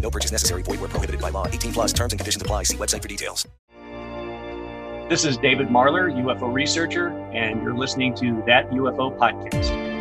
No 0.00 0.10
purchase 0.10 0.32
necessary. 0.32 0.62
Void 0.62 0.80
where 0.80 0.88
prohibited 0.88 1.20
by 1.20 1.28
law. 1.28 1.46
18 1.46 1.72
plus 1.72 1.92
terms 1.92 2.12
and 2.12 2.18
conditions 2.18 2.42
apply. 2.42 2.64
See 2.64 2.76
website 2.76 3.02
for 3.02 3.08
details. 3.08 3.46
This 5.10 5.24
is 5.24 5.36
David 5.36 5.66
Marler, 5.66 6.14
UFO 6.22 6.52
researcher, 6.52 7.08
and 7.32 7.62
you're 7.64 7.76
listening 7.76 8.14
to 8.14 8.44
That 8.46 8.70
UFO 8.70 9.16
Podcast. 9.18 10.00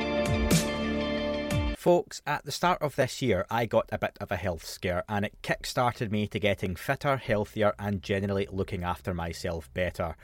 Folks, 1.79 2.21
at 2.27 2.43
the 2.43 2.51
start 2.51 2.79
of 2.81 2.95
this 2.97 3.21
year, 3.21 3.45
I 3.49 3.65
got 3.65 3.87
a 3.91 3.97
bit 3.97 4.17
of 4.19 4.31
a 4.31 4.35
health 4.35 4.65
scare, 4.65 5.03
and 5.07 5.25
it 5.25 5.41
kick 5.41 5.65
started 5.65 6.11
me 6.11 6.27
to 6.27 6.37
getting 6.37 6.75
fitter, 6.75 7.15
healthier, 7.15 7.73
and 7.79 8.03
generally 8.03 8.47
looking 8.51 8.83
after 8.83 9.13
myself 9.13 9.73
better. 9.73 10.15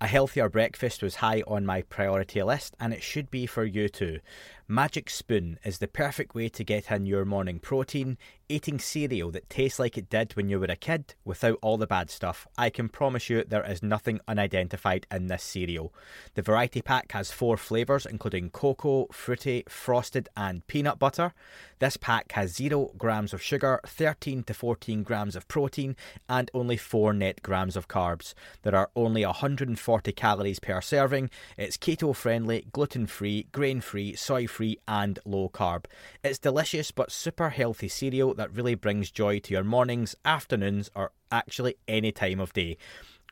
A 0.00 0.06
healthier 0.06 0.48
breakfast 0.48 1.02
was 1.02 1.16
high 1.16 1.42
on 1.46 1.66
my 1.66 1.82
priority 1.82 2.42
list, 2.42 2.74
and 2.80 2.92
it 2.92 3.02
should 3.02 3.30
be 3.30 3.46
for 3.46 3.64
you 3.64 3.88
too. 3.88 4.20
Magic 4.68 5.10
Spoon 5.10 5.58
is 5.64 5.78
the 5.78 5.88
perfect 5.88 6.34
way 6.34 6.48
to 6.48 6.62
get 6.62 6.90
in 6.90 7.04
your 7.04 7.24
morning 7.24 7.58
protein, 7.58 8.16
eating 8.48 8.78
cereal 8.78 9.30
that 9.30 9.50
tastes 9.50 9.78
like 9.78 9.98
it 9.98 10.08
did 10.08 10.32
when 10.34 10.48
you 10.48 10.60
were 10.60 10.66
a 10.66 10.76
kid 10.76 11.14
without 11.24 11.58
all 11.62 11.76
the 11.76 11.86
bad 11.86 12.10
stuff. 12.10 12.46
I 12.56 12.70
can 12.70 12.88
promise 12.88 13.28
you 13.28 13.42
there 13.42 13.68
is 13.68 13.82
nothing 13.82 14.20
unidentified 14.28 15.06
in 15.10 15.26
this 15.26 15.42
cereal. 15.42 15.92
The 16.34 16.42
variety 16.42 16.80
pack 16.80 17.10
has 17.12 17.32
four 17.32 17.56
flavours, 17.56 18.06
including 18.06 18.50
cocoa, 18.50 19.08
fruity, 19.10 19.64
frosted, 19.68 20.28
and 20.36 20.66
peanut 20.68 20.98
butter. 20.98 21.32
This 21.80 21.96
pack 21.96 22.30
has 22.32 22.54
0 22.54 22.92
grams 22.96 23.32
of 23.32 23.42
sugar, 23.42 23.80
13 23.86 24.44
to 24.44 24.54
14 24.54 25.02
grams 25.02 25.34
of 25.34 25.48
protein, 25.48 25.96
and 26.28 26.50
only 26.54 26.76
4 26.76 27.12
net 27.12 27.42
grams 27.42 27.76
of 27.76 27.88
carbs. 27.88 28.34
There 28.62 28.76
are 28.76 28.90
only 28.94 29.26
140 29.26 30.12
calories 30.12 30.60
per 30.60 30.80
serving. 30.80 31.30
It's 31.56 31.76
keto 31.76 32.14
friendly, 32.14 32.66
gluten 32.72 33.06
free, 33.06 33.48
grain 33.50 33.80
free, 33.80 34.14
soy 34.14 34.46
free, 34.52 34.78
and 34.86 35.18
low 35.24 35.48
carb. 35.48 35.86
It's 36.22 36.38
delicious 36.38 36.90
but 36.90 37.10
super 37.10 37.50
healthy 37.50 37.88
cereal 37.88 38.34
that 38.34 38.52
really 38.52 38.74
brings 38.74 39.10
joy 39.10 39.40
to 39.40 39.54
your 39.54 39.64
mornings, 39.64 40.14
afternoons, 40.24 40.90
or 40.94 41.10
actually 41.30 41.76
any 41.88 42.12
time 42.12 42.38
of 42.38 42.52
day. 42.52 42.76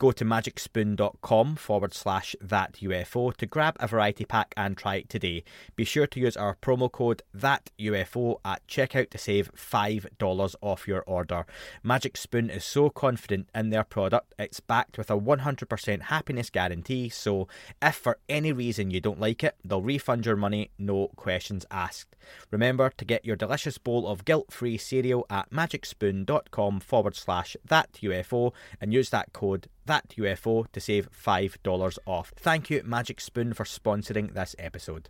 Go 0.01 0.13
to 0.13 0.25
magicspoon.com 0.25 1.57
forward 1.57 1.93
slash 1.93 2.35
that 2.41 2.79
UFO 2.81 3.37
to 3.37 3.45
grab 3.45 3.77
a 3.79 3.87
variety 3.87 4.25
pack 4.25 4.55
and 4.57 4.75
try 4.75 4.95
it 4.95 5.11
today. 5.11 5.45
Be 5.77 5.85
sure 5.85 6.07
to 6.07 6.19
use 6.19 6.39
our 6.39 6.57
promo 6.63 6.91
code 6.91 7.21
that 7.35 7.71
UFO 7.79 8.41
at 8.43 8.67
checkout 8.67 9.11
to 9.11 9.19
save 9.19 9.53
$5 9.55 10.55
off 10.63 10.89
your 10.89 11.03
order. 11.03 11.45
Magic 11.83 12.17
Spoon 12.17 12.49
is 12.49 12.65
so 12.65 12.89
confident 12.89 13.51
in 13.55 13.69
their 13.69 13.85
product, 13.85 14.33
it's 14.39 14.59
backed 14.59 14.97
with 14.97 15.11
a 15.11 15.21
100% 15.21 16.01
happiness 16.01 16.49
guarantee. 16.49 17.11
So 17.11 17.47
if 17.83 17.97
for 17.97 18.17
any 18.27 18.55
reason 18.55 18.91
you 18.91 19.03
don't 19.03 19.21
like 19.21 19.45
it, 19.45 19.57
they'll 19.63 19.83
refund 19.83 20.25
your 20.25 20.37
money, 20.37 20.71
no 20.79 21.09
questions 21.09 21.67
asked. 21.71 22.17
Remember 22.51 22.91
to 22.97 23.05
get 23.05 23.27
your 23.27 23.37
delicious 23.37 23.77
bowl 23.77 24.09
of 24.09 24.25
guilt 24.25 24.51
free 24.51 24.79
cereal 24.79 25.27
at 25.29 25.51
magicspoon.com 25.51 26.81
forward 26.81 27.17
slash 27.17 27.55
that 27.67 27.93
UFO 28.03 28.53
and 28.81 28.95
use 28.95 29.11
that 29.11 29.33
code 29.35 29.69
that 29.91 30.15
UFO 30.17 30.71
to 30.71 30.81
save 30.81 31.09
$5 31.11 31.99
off. 32.07 32.33
Thank 32.37 32.71
you, 32.71 32.81
Magic 32.85 33.21
Spoon, 33.21 33.53
for 33.53 33.65
sponsoring 33.65 34.35
this 34.35 34.55
episode. 34.57 35.09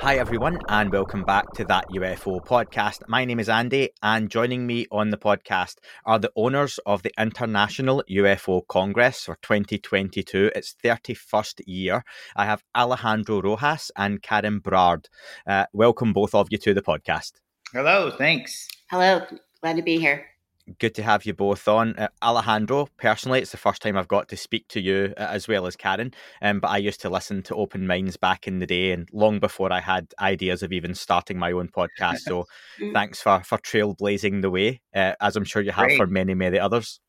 Hi, 0.00 0.18
everyone, 0.18 0.60
and 0.68 0.92
welcome 0.92 1.24
back 1.24 1.52
to 1.54 1.64
that 1.64 1.86
UFO 1.92 2.40
podcast. 2.46 3.00
My 3.08 3.24
name 3.24 3.40
is 3.40 3.48
Andy, 3.48 3.90
and 4.04 4.30
joining 4.30 4.68
me 4.68 4.86
on 4.92 5.10
the 5.10 5.18
podcast 5.18 5.78
are 6.06 6.20
the 6.20 6.30
owners 6.36 6.78
of 6.86 7.02
the 7.02 7.12
International 7.18 8.04
UFO 8.08 8.64
Congress 8.68 9.24
for 9.24 9.36
2022, 9.42 10.52
its 10.54 10.76
31st 10.84 11.62
year. 11.66 12.04
I 12.36 12.44
have 12.44 12.62
Alejandro 12.76 13.42
Rojas 13.42 13.90
and 13.96 14.22
Karen 14.22 14.60
Brard. 14.60 15.08
Uh, 15.44 15.66
welcome, 15.72 16.12
both 16.12 16.36
of 16.36 16.46
you, 16.52 16.58
to 16.58 16.72
the 16.72 16.82
podcast. 16.82 17.32
Hello, 17.72 18.12
thanks. 18.12 18.68
Hello, 18.88 19.26
glad 19.60 19.74
to 19.74 19.82
be 19.82 19.98
here 19.98 20.37
good 20.78 20.94
to 20.96 21.02
have 21.02 21.24
you 21.24 21.34
both 21.34 21.66
on. 21.68 21.96
Uh, 21.96 22.08
Alejandro, 22.22 22.88
personally, 22.96 23.40
it's 23.40 23.52
the 23.52 23.56
first 23.56 23.82
time 23.82 23.96
I've 23.96 24.08
got 24.08 24.28
to 24.28 24.36
speak 24.36 24.68
to 24.68 24.80
you 24.80 25.14
uh, 25.16 25.20
as 25.30 25.48
well 25.48 25.66
as 25.66 25.76
Karen. 25.76 26.12
Um, 26.42 26.60
but 26.60 26.68
I 26.68 26.78
used 26.78 27.00
to 27.02 27.10
listen 27.10 27.42
to 27.44 27.54
Open 27.54 27.86
Minds 27.86 28.16
back 28.16 28.46
in 28.46 28.58
the 28.58 28.66
day, 28.66 28.92
and 28.92 29.08
long 29.12 29.38
before 29.38 29.72
I 29.72 29.80
had 29.80 30.12
ideas 30.20 30.62
of 30.62 30.72
even 30.72 30.94
starting 30.94 31.38
my 31.38 31.52
own 31.52 31.68
podcast. 31.68 32.18
So, 32.18 32.44
mm. 32.80 32.92
thanks 32.92 33.20
for 33.20 33.42
for 33.44 33.58
trailblazing 33.58 34.42
the 34.42 34.50
way, 34.50 34.80
uh, 34.94 35.14
as 35.20 35.36
I'm 35.36 35.44
sure 35.44 35.62
you 35.62 35.72
have 35.72 35.86
Great. 35.86 35.96
for 35.96 36.06
many 36.06 36.34
many 36.34 36.58
others. 36.58 37.00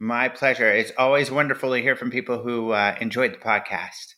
My 0.00 0.28
pleasure. 0.28 0.70
It's 0.70 0.92
always 0.96 1.30
wonderful 1.30 1.72
to 1.72 1.82
hear 1.82 1.96
from 1.96 2.10
people 2.10 2.42
who 2.42 2.70
uh, 2.70 2.96
enjoyed 3.00 3.32
the 3.32 3.38
podcast. 3.38 4.14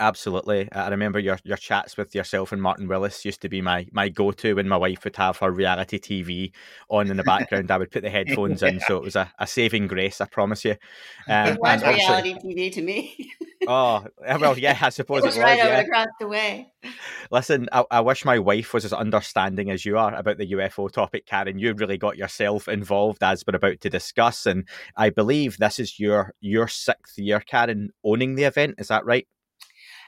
Absolutely. 0.00 0.66
I 0.72 0.88
remember 0.88 1.18
your, 1.18 1.38
your 1.44 1.58
chats 1.58 1.98
with 1.98 2.14
yourself 2.14 2.52
and 2.52 2.62
Martin 2.62 2.88
Willis 2.88 3.22
used 3.22 3.42
to 3.42 3.50
be 3.50 3.60
my, 3.60 3.86
my 3.92 4.08
go 4.08 4.32
to 4.32 4.54
when 4.54 4.66
my 4.66 4.78
wife 4.78 5.04
would 5.04 5.14
have 5.16 5.36
her 5.38 5.50
reality 5.50 5.98
TV 5.98 6.52
on 6.88 7.10
in 7.10 7.18
the 7.18 7.22
background. 7.22 7.70
I 7.70 7.76
would 7.76 7.90
put 7.90 8.02
the 8.02 8.08
headphones 8.18 8.62
yeah. 8.62 8.68
in. 8.68 8.80
So 8.80 8.96
it 8.96 9.02
was 9.02 9.14
a, 9.14 9.30
a 9.38 9.46
saving 9.46 9.88
grace, 9.88 10.22
I 10.22 10.26
promise 10.26 10.64
you. 10.64 10.76
Um, 11.28 11.48
it 11.48 11.60
was 11.60 11.82
reality 11.82 12.34
TV 12.34 12.72
to 12.72 12.82
me. 12.82 13.30
oh, 13.68 14.04
well, 14.40 14.58
yeah, 14.58 14.76
I 14.80 14.88
suppose 14.88 15.22
it 15.22 15.26
was. 15.26 15.36
It 15.36 15.40
was 15.40 15.44
right 15.44 15.58
yeah. 15.58 15.80
across 15.80 16.08
the 16.18 16.26
way. 16.26 16.72
Listen, 17.30 17.68
I, 17.70 17.84
I, 17.90 18.00
wish 18.00 18.24
my 18.24 18.38
wife 18.38 18.74
was 18.74 18.84
as 18.84 18.92
understanding 18.92 19.70
as 19.70 19.84
you 19.84 19.96
are 19.96 20.12
about 20.12 20.38
the 20.38 20.52
UFO 20.52 20.90
topic, 20.90 21.26
Karen. 21.26 21.58
You 21.58 21.74
really 21.74 21.98
got 21.98 22.16
yourself 22.16 22.66
involved 22.66 23.22
as 23.22 23.44
we're 23.46 23.56
about 23.56 23.80
to 23.82 23.90
discuss. 23.90 24.46
And 24.46 24.66
I 24.96 25.10
believe 25.10 25.58
this 25.58 25.78
is 25.78 26.00
your 26.00 26.34
your 26.40 26.66
sixth 26.66 27.16
year, 27.16 27.38
Karen, 27.38 27.90
owning 28.02 28.34
the 28.34 28.44
event. 28.44 28.76
Is 28.78 28.88
that 28.88 29.04
right? 29.04 29.28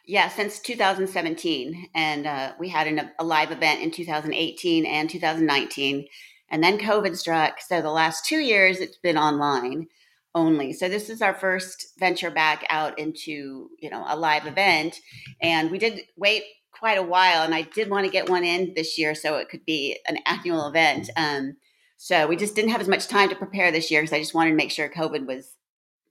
Yeah, 0.04 0.28
since 0.28 0.58
2017. 0.58 1.88
And 1.94 2.26
uh, 2.26 2.52
we 2.58 2.68
had 2.68 2.86
an, 2.88 3.10
a 3.18 3.24
live 3.24 3.52
event 3.52 3.82
in 3.82 3.90
2018 3.90 4.84
and 4.84 5.08
2019. 5.08 6.06
And 6.50 6.62
then 6.62 6.78
COVID 6.78 7.16
struck. 7.16 7.60
So 7.60 7.80
the 7.80 7.90
last 7.90 8.26
two 8.26 8.40
years, 8.40 8.80
it's 8.80 8.98
been 8.98 9.16
online 9.16 9.86
only. 10.34 10.72
So 10.72 10.88
this 10.88 11.08
is 11.08 11.22
our 11.22 11.34
first 11.34 11.92
venture 11.98 12.30
back 12.30 12.66
out 12.68 12.98
into, 12.98 13.70
you 13.78 13.90
know, 13.90 14.04
a 14.06 14.16
live 14.16 14.46
event. 14.46 14.96
And 15.40 15.70
we 15.70 15.78
did 15.78 16.00
wait 16.16 16.42
quite 16.72 16.98
a 16.98 17.02
while. 17.02 17.44
And 17.44 17.54
I 17.54 17.62
did 17.62 17.88
want 17.88 18.06
to 18.06 18.12
get 18.12 18.28
one 18.28 18.44
in 18.44 18.72
this 18.74 18.98
year 18.98 19.14
so 19.14 19.36
it 19.36 19.48
could 19.48 19.64
be 19.64 19.98
an 20.08 20.18
annual 20.26 20.66
event. 20.66 21.10
Um, 21.16 21.56
so 21.96 22.26
we 22.26 22.36
just 22.36 22.56
didn't 22.56 22.72
have 22.72 22.80
as 22.80 22.88
much 22.88 23.06
time 23.06 23.28
to 23.28 23.36
prepare 23.36 23.70
this 23.70 23.90
year 23.90 24.02
because 24.02 24.12
I 24.12 24.18
just 24.18 24.34
wanted 24.34 24.50
to 24.50 24.56
make 24.56 24.72
sure 24.72 24.88
COVID 24.88 25.26
was, 25.26 25.54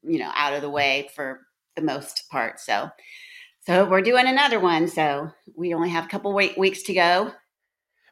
you 0.02 0.20
know, 0.20 0.32
out 0.34 0.54
of 0.54 0.62
the 0.62 0.70
way 0.70 1.10
for 1.14 1.42
the 1.76 1.82
most 1.82 2.24
part. 2.32 2.60
So 2.60 2.90
so 3.62 3.86
we're 3.86 4.02
doing 4.02 4.28
another 4.28 4.60
one. 4.60 4.88
So 4.88 5.32
we 5.56 5.74
only 5.74 5.90
have 5.90 6.06
a 6.06 6.10
couple 6.10 6.34
weeks 6.34 6.84
to 6.84 6.94
go. 6.94 7.32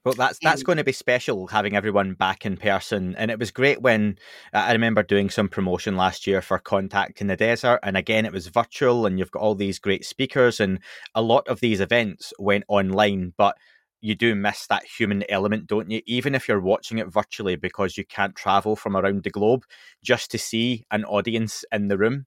Well, 0.05 0.13
that's 0.13 0.39
that's 0.41 0.63
going 0.63 0.77
to 0.77 0.83
be 0.85 0.93
special 0.93 1.47
having 1.47 1.75
everyone 1.75 2.13
back 2.13 2.45
in 2.45 2.55
person, 2.55 3.15
and 3.17 3.29
it 3.29 3.37
was 3.37 3.51
great 3.51 3.81
when 3.81 4.17
uh, 4.53 4.59
I 4.59 4.71
remember 4.71 5.03
doing 5.03 5.29
some 5.29 5.49
promotion 5.49 5.97
last 5.97 6.25
year 6.25 6.41
for 6.41 6.57
Contact 6.57 7.19
in 7.19 7.27
the 7.27 7.35
Desert, 7.35 7.81
and 7.83 7.97
again 7.97 8.25
it 8.25 8.31
was 8.31 8.47
virtual, 8.47 9.05
and 9.05 9.19
you've 9.19 9.31
got 9.31 9.41
all 9.41 9.55
these 9.55 9.77
great 9.77 10.05
speakers, 10.05 10.61
and 10.61 10.79
a 11.15 11.21
lot 11.21 11.45
of 11.49 11.59
these 11.59 11.81
events 11.81 12.31
went 12.39 12.63
online, 12.69 13.33
but 13.37 13.57
you 13.99 14.15
do 14.15 14.35
miss 14.35 14.67
that 14.67 14.85
human 14.85 15.25
element, 15.27 15.67
don't 15.67 15.91
you? 15.91 16.01
Even 16.05 16.33
if 16.33 16.47
you're 16.47 16.61
watching 16.61 16.97
it 16.97 17.11
virtually 17.11 17.57
because 17.57 17.97
you 17.97 18.05
can't 18.05 18.35
travel 18.35 18.77
from 18.77 18.95
around 18.95 19.23
the 19.23 19.29
globe, 19.29 19.65
just 20.01 20.31
to 20.31 20.37
see 20.37 20.85
an 20.91 21.03
audience 21.03 21.65
in 21.73 21.89
the 21.89 21.97
room 21.97 22.25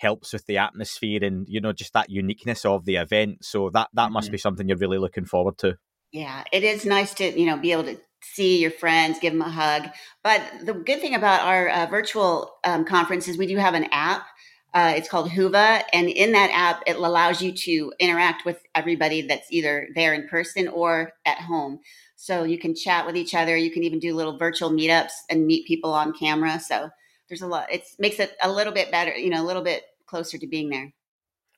helps 0.00 0.32
with 0.32 0.46
the 0.46 0.58
atmosphere 0.58 1.22
and 1.22 1.46
you 1.48 1.60
know 1.60 1.72
just 1.72 1.92
that 1.92 2.10
uniqueness 2.10 2.64
of 2.64 2.84
the 2.84 2.96
event. 2.96 3.44
So 3.44 3.70
that 3.70 3.88
that 3.94 4.04
mm-hmm. 4.04 4.14
must 4.14 4.32
be 4.32 4.38
something 4.38 4.68
you're 4.68 4.78
really 4.78 4.98
looking 4.98 5.26
forward 5.26 5.58
to. 5.58 5.76
Yeah, 6.12 6.44
it 6.52 6.64
is 6.64 6.84
nice 6.84 7.14
to 7.14 7.38
you 7.38 7.46
know 7.46 7.56
be 7.56 7.72
able 7.72 7.84
to 7.84 7.98
see 8.22 8.60
your 8.60 8.70
friends, 8.70 9.18
give 9.18 9.32
them 9.32 9.42
a 9.42 9.50
hug. 9.50 9.88
But 10.22 10.42
the 10.64 10.74
good 10.74 11.00
thing 11.00 11.14
about 11.14 11.42
our 11.42 11.68
uh, 11.68 11.86
virtual 11.86 12.52
um, 12.64 12.84
conference 12.84 13.28
is 13.28 13.38
we 13.38 13.46
do 13.46 13.56
have 13.56 13.74
an 13.74 13.86
app. 13.92 14.26
Uh, 14.72 14.92
it's 14.96 15.08
called 15.08 15.28
Whova, 15.30 15.82
and 15.92 16.08
in 16.08 16.30
that 16.32 16.50
app, 16.52 16.84
it 16.86 16.94
allows 16.94 17.42
you 17.42 17.50
to 17.52 17.92
interact 17.98 18.44
with 18.44 18.62
everybody 18.74 19.22
that's 19.22 19.50
either 19.50 19.88
there 19.96 20.14
in 20.14 20.28
person 20.28 20.68
or 20.68 21.12
at 21.26 21.38
home. 21.38 21.80
So 22.14 22.44
you 22.44 22.56
can 22.56 22.76
chat 22.76 23.04
with 23.04 23.16
each 23.16 23.34
other. 23.34 23.56
You 23.56 23.72
can 23.72 23.82
even 23.82 23.98
do 23.98 24.14
little 24.14 24.38
virtual 24.38 24.70
meetups 24.70 25.12
and 25.28 25.46
meet 25.46 25.66
people 25.66 25.92
on 25.92 26.12
camera. 26.12 26.60
So 26.60 26.90
there's 27.28 27.42
a 27.42 27.46
lot. 27.46 27.72
It 27.72 27.84
makes 27.98 28.20
it 28.20 28.36
a 28.42 28.52
little 28.52 28.72
bit 28.72 28.90
better, 28.90 29.16
you 29.16 29.30
know, 29.30 29.42
a 29.42 29.46
little 29.46 29.62
bit 29.62 29.84
closer 30.10 30.36
to 30.38 30.46
being 30.46 30.68
there. 30.68 30.92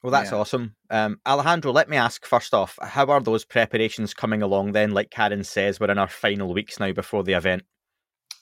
Well, 0.02 0.10
that's 0.10 0.32
yeah. 0.32 0.38
awesome. 0.38 0.74
Um, 0.90 1.20
Alejandro, 1.26 1.72
let 1.72 1.88
me 1.88 1.96
ask 1.96 2.26
first 2.26 2.54
off, 2.54 2.78
how 2.82 3.06
are 3.06 3.20
those 3.20 3.44
preparations 3.44 4.14
coming 4.14 4.42
along 4.42 4.72
then? 4.72 4.90
Like 4.90 5.10
Karen 5.10 5.44
says, 5.44 5.78
we're 5.78 5.90
in 5.90 5.98
our 5.98 6.08
final 6.08 6.52
weeks 6.52 6.80
now 6.80 6.92
before 6.92 7.22
the 7.22 7.34
event. 7.34 7.62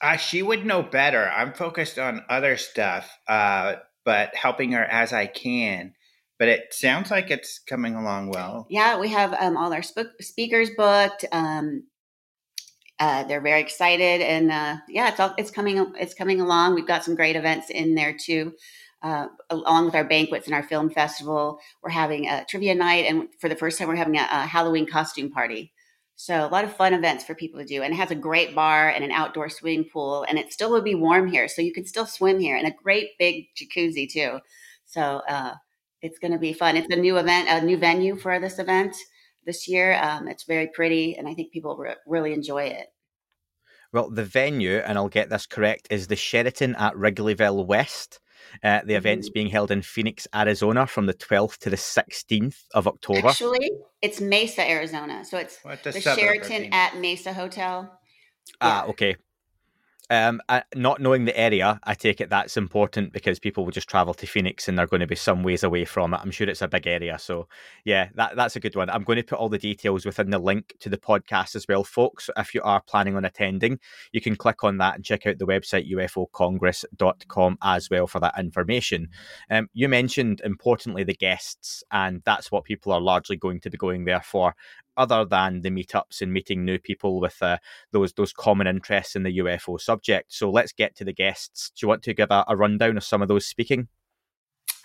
Uh, 0.01 0.17
she 0.17 0.41
would 0.41 0.65
know 0.65 0.81
better. 0.81 1.29
I'm 1.29 1.53
focused 1.53 1.99
on 1.99 2.25
other 2.29 2.57
stuff, 2.57 3.09
uh, 3.27 3.75
but 4.03 4.35
helping 4.35 4.71
her 4.71 4.83
as 4.83 5.13
I 5.13 5.27
can. 5.27 5.93
But 6.39 6.47
it 6.47 6.73
sounds 6.73 7.11
like 7.11 7.29
it's 7.29 7.59
coming 7.59 7.93
along 7.93 8.31
well. 8.31 8.65
Yeah, 8.67 8.99
we 8.99 9.09
have 9.09 9.33
um, 9.39 9.55
all 9.55 9.71
our 9.71 9.83
sp- 9.85 10.17
speakers 10.19 10.71
booked. 10.75 11.25
Um, 11.31 11.83
uh, 12.99 13.23
they're 13.25 13.41
very 13.41 13.61
excited, 13.61 14.21
and 14.21 14.51
uh, 14.51 14.77
yeah, 14.89 15.09
it's 15.09 15.19
all 15.19 15.35
it's 15.37 15.51
coming 15.51 15.93
it's 15.99 16.15
coming 16.15 16.41
along. 16.41 16.73
We've 16.73 16.87
got 16.87 17.03
some 17.03 17.15
great 17.15 17.35
events 17.35 17.69
in 17.69 17.93
there 17.93 18.15
too. 18.19 18.53
Uh, 19.01 19.27
along 19.49 19.85
with 19.85 19.95
our 19.95 20.03
banquets 20.03 20.45
and 20.45 20.53
our 20.53 20.61
film 20.61 20.89
festival, 20.89 21.59
we're 21.81 21.89
having 21.89 22.27
a 22.27 22.45
trivia 22.45 22.75
night, 22.75 23.05
and 23.05 23.27
for 23.39 23.49
the 23.49 23.55
first 23.55 23.79
time, 23.79 23.87
we're 23.87 23.95
having 23.95 24.17
a, 24.17 24.27
a 24.31 24.45
Halloween 24.45 24.85
costume 24.85 25.31
party. 25.31 25.73
So 26.15 26.45
a 26.45 26.49
lot 26.49 26.65
of 26.65 26.75
fun 26.75 26.93
events 26.93 27.23
for 27.23 27.33
people 27.33 27.59
to 27.59 27.65
do, 27.65 27.81
and 27.81 27.93
it 27.93 27.97
has 27.97 28.11
a 28.11 28.15
great 28.15 28.53
bar 28.53 28.89
and 28.89 29.03
an 29.03 29.11
outdoor 29.11 29.49
swimming 29.49 29.89
pool, 29.91 30.23
and 30.29 30.37
it 30.37 30.53
still 30.53 30.69
will 30.69 30.83
be 30.83 30.93
warm 30.93 31.27
here, 31.27 31.47
so 31.47 31.63
you 31.63 31.73
can 31.73 31.85
still 31.85 32.05
swim 32.05 32.39
here, 32.39 32.55
and 32.55 32.67
a 32.67 32.83
great 32.83 33.17
big 33.17 33.45
jacuzzi 33.55 34.07
too. 34.07 34.39
So 34.85 35.23
uh, 35.27 35.55
it's 36.03 36.19
going 36.19 36.33
to 36.33 36.37
be 36.37 36.53
fun. 36.53 36.77
It's 36.77 36.93
a 36.93 36.95
new 36.95 37.17
event, 37.17 37.47
a 37.49 37.65
new 37.65 37.77
venue 37.77 38.15
for 38.15 38.39
this 38.39 38.59
event 38.59 38.95
this 39.47 39.67
year. 39.67 39.99
Um, 39.99 40.27
it's 40.27 40.43
very 40.43 40.67
pretty, 40.67 41.15
and 41.15 41.27
I 41.27 41.33
think 41.33 41.51
people 41.51 41.75
re- 41.75 41.95
really 42.05 42.33
enjoy 42.33 42.65
it. 42.65 42.87
Well, 43.91 44.11
the 44.11 44.23
venue, 44.23 44.77
and 44.77 44.99
I'll 44.99 45.09
get 45.09 45.29
this 45.29 45.47
correct, 45.47 45.87
is 45.89 46.05
the 46.05 46.15
Sheraton 46.15 46.75
at 46.75 46.93
Wrigleyville 46.93 47.65
West. 47.65 48.19
Uh, 48.63 48.81
the 48.85 48.95
event's 48.95 49.29
Mhm. 49.29 49.33
being 49.33 49.47
held 49.47 49.71
in 49.71 49.81
Phoenix, 49.81 50.27
Arizona 50.33 50.85
from 50.87 51.05
the 51.05 51.13
12th 51.13 51.59
to 51.59 51.69
the 51.69 51.77
16th 51.77 52.65
of 52.73 52.87
October. 52.87 53.27
Actually, 53.29 53.71
it's 54.01 54.19
Mesa, 54.21 54.67
Arizona. 54.69 55.23
So 55.25 55.37
it's 55.37 55.59
What 55.63 55.83
the 55.83 55.93
suburb 55.93 56.19
Sheraton 56.43 56.73
at 56.73 56.97
Mesa 56.97 57.33
Hotel. 57.33 57.99
Ah, 58.59 58.83
Yeah. 58.83 58.89
okay. 58.89 59.15
Um, 60.11 60.41
not 60.75 60.99
knowing 60.99 61.23
the 61.23 61.39
area, 61.39 61.79
I 61.85 61.93
take 61.93 62.19
it 62.19 62.29
that's 62.29 62.57
important 62.57 63.13
because 63.13 63.39
people 63.39 63.63
will 63.63 63.71
just 63.71 63.87
travel 63.87 64.13
to 64.15 64.27
Phoenix 64.27 64.67
and 64.67 64.77
they're 64.77 64.85
going 64.85 64.99
to 64.99 65.07
be 65.07 65.15
some 65.15 65.41
ways 65.41 65.63
away 65.63 65.85
from 65.85 66.13
it. 66.13 66.19
I'm 66.21 66.31
sure 66.31 66.49
it's 66.49 66.61
a 66.61 66.67
big 66.67 66.85
area, 66.85 67.17
so 67.17 67.47
yeah, 67.85 68.09
that 68.15 68.35
that's 68.35 68.57
a 68.57 68.59
good 68.59 68.75
one. 68.75 68.89
I'm 68.89 69.05
going 69.05 69.15
to 69.15 69.23
put 69.23 69.39
all 69.39 69.47
the 69.47 69.57
details 69.57 70.05
within 70.05 70.29
the 70.29 70.37
link 70.37 70.75
to 70.81 70.89
the 70.89 70.97
podcast 70.97 71.55
as 71.55 71.65
well, 71.65 71.85
folks. 71.85 72.29
If 72.35 72.53
you 72.53 72.61
are 72.61 72.81
planning 72.81 73.15
on 73.15 73.23
attending, 73.23 73.79
you 74.11 74.19
can 74.19 74.35
click 74.35 74.65
on 74.65 74.79
that 74.79 74.95
and 74.95 75.05
check 75.05 75.25
out 75.25 75.37
the 75.37 75.47
website 75.47 75.89
ufocongress.com 75.89 77.57
as 77.63 77.89
well 77.89 78.05
for 78.05 78.19
that 78.19 78.37
information. 78.37 79.07
Um, 79.49 79.69
you 79.73 79.87
mentioned 79.87 80.41
importantly 80.43 81.05
the 81.05 81.13
guests, 81.13 81.85
and 81.89 82.21
that's 82.25 82.51
what 82.51 82.65
people 82.65 82.91
are 82.91 82.99
largely 82.99 83.37
going 83.37 83.61
to 83.61 83.69
be 83.69 83.77
going 83.77 84.03
there 84.03 84.21
for. 84.21 84.55
Other 84.97 85.23
than 85.23 85.61
the 85.61 85.69
meetups 85.69 86.21
and 86.21 86.33
meeting 86.33 86.65
new 86.65 86.77
people 86.77 87.19
with 87.19 87.41
uh, 87.41 87.57
those 87.91 88.13
those 88.13 88.33
common 88.33 88.67
interests 88.67 89.15
in 89.15 89.23
the 89.23 89.37
UFO 89.39 89.79
subject. 89.79 90.33
So 90.33 90.51
let's 90.51 90.73
get 90.73 90.95
to 90.97 91.05
the 91.05 91.13
guests. 91.13 91.71
Do 91.71 91.85
you 91.85 91.87
want 91.87 92.03
to 92.03 92.13
give 92.13 92.29
a, 92.29 92.43
a 92.47 92.57
rundown 92.57 92.97
of 92.97 93.03
some 93.03 93.21
of 93.21 93.29
those 93.29 93.45
speaking? 93.45 93.87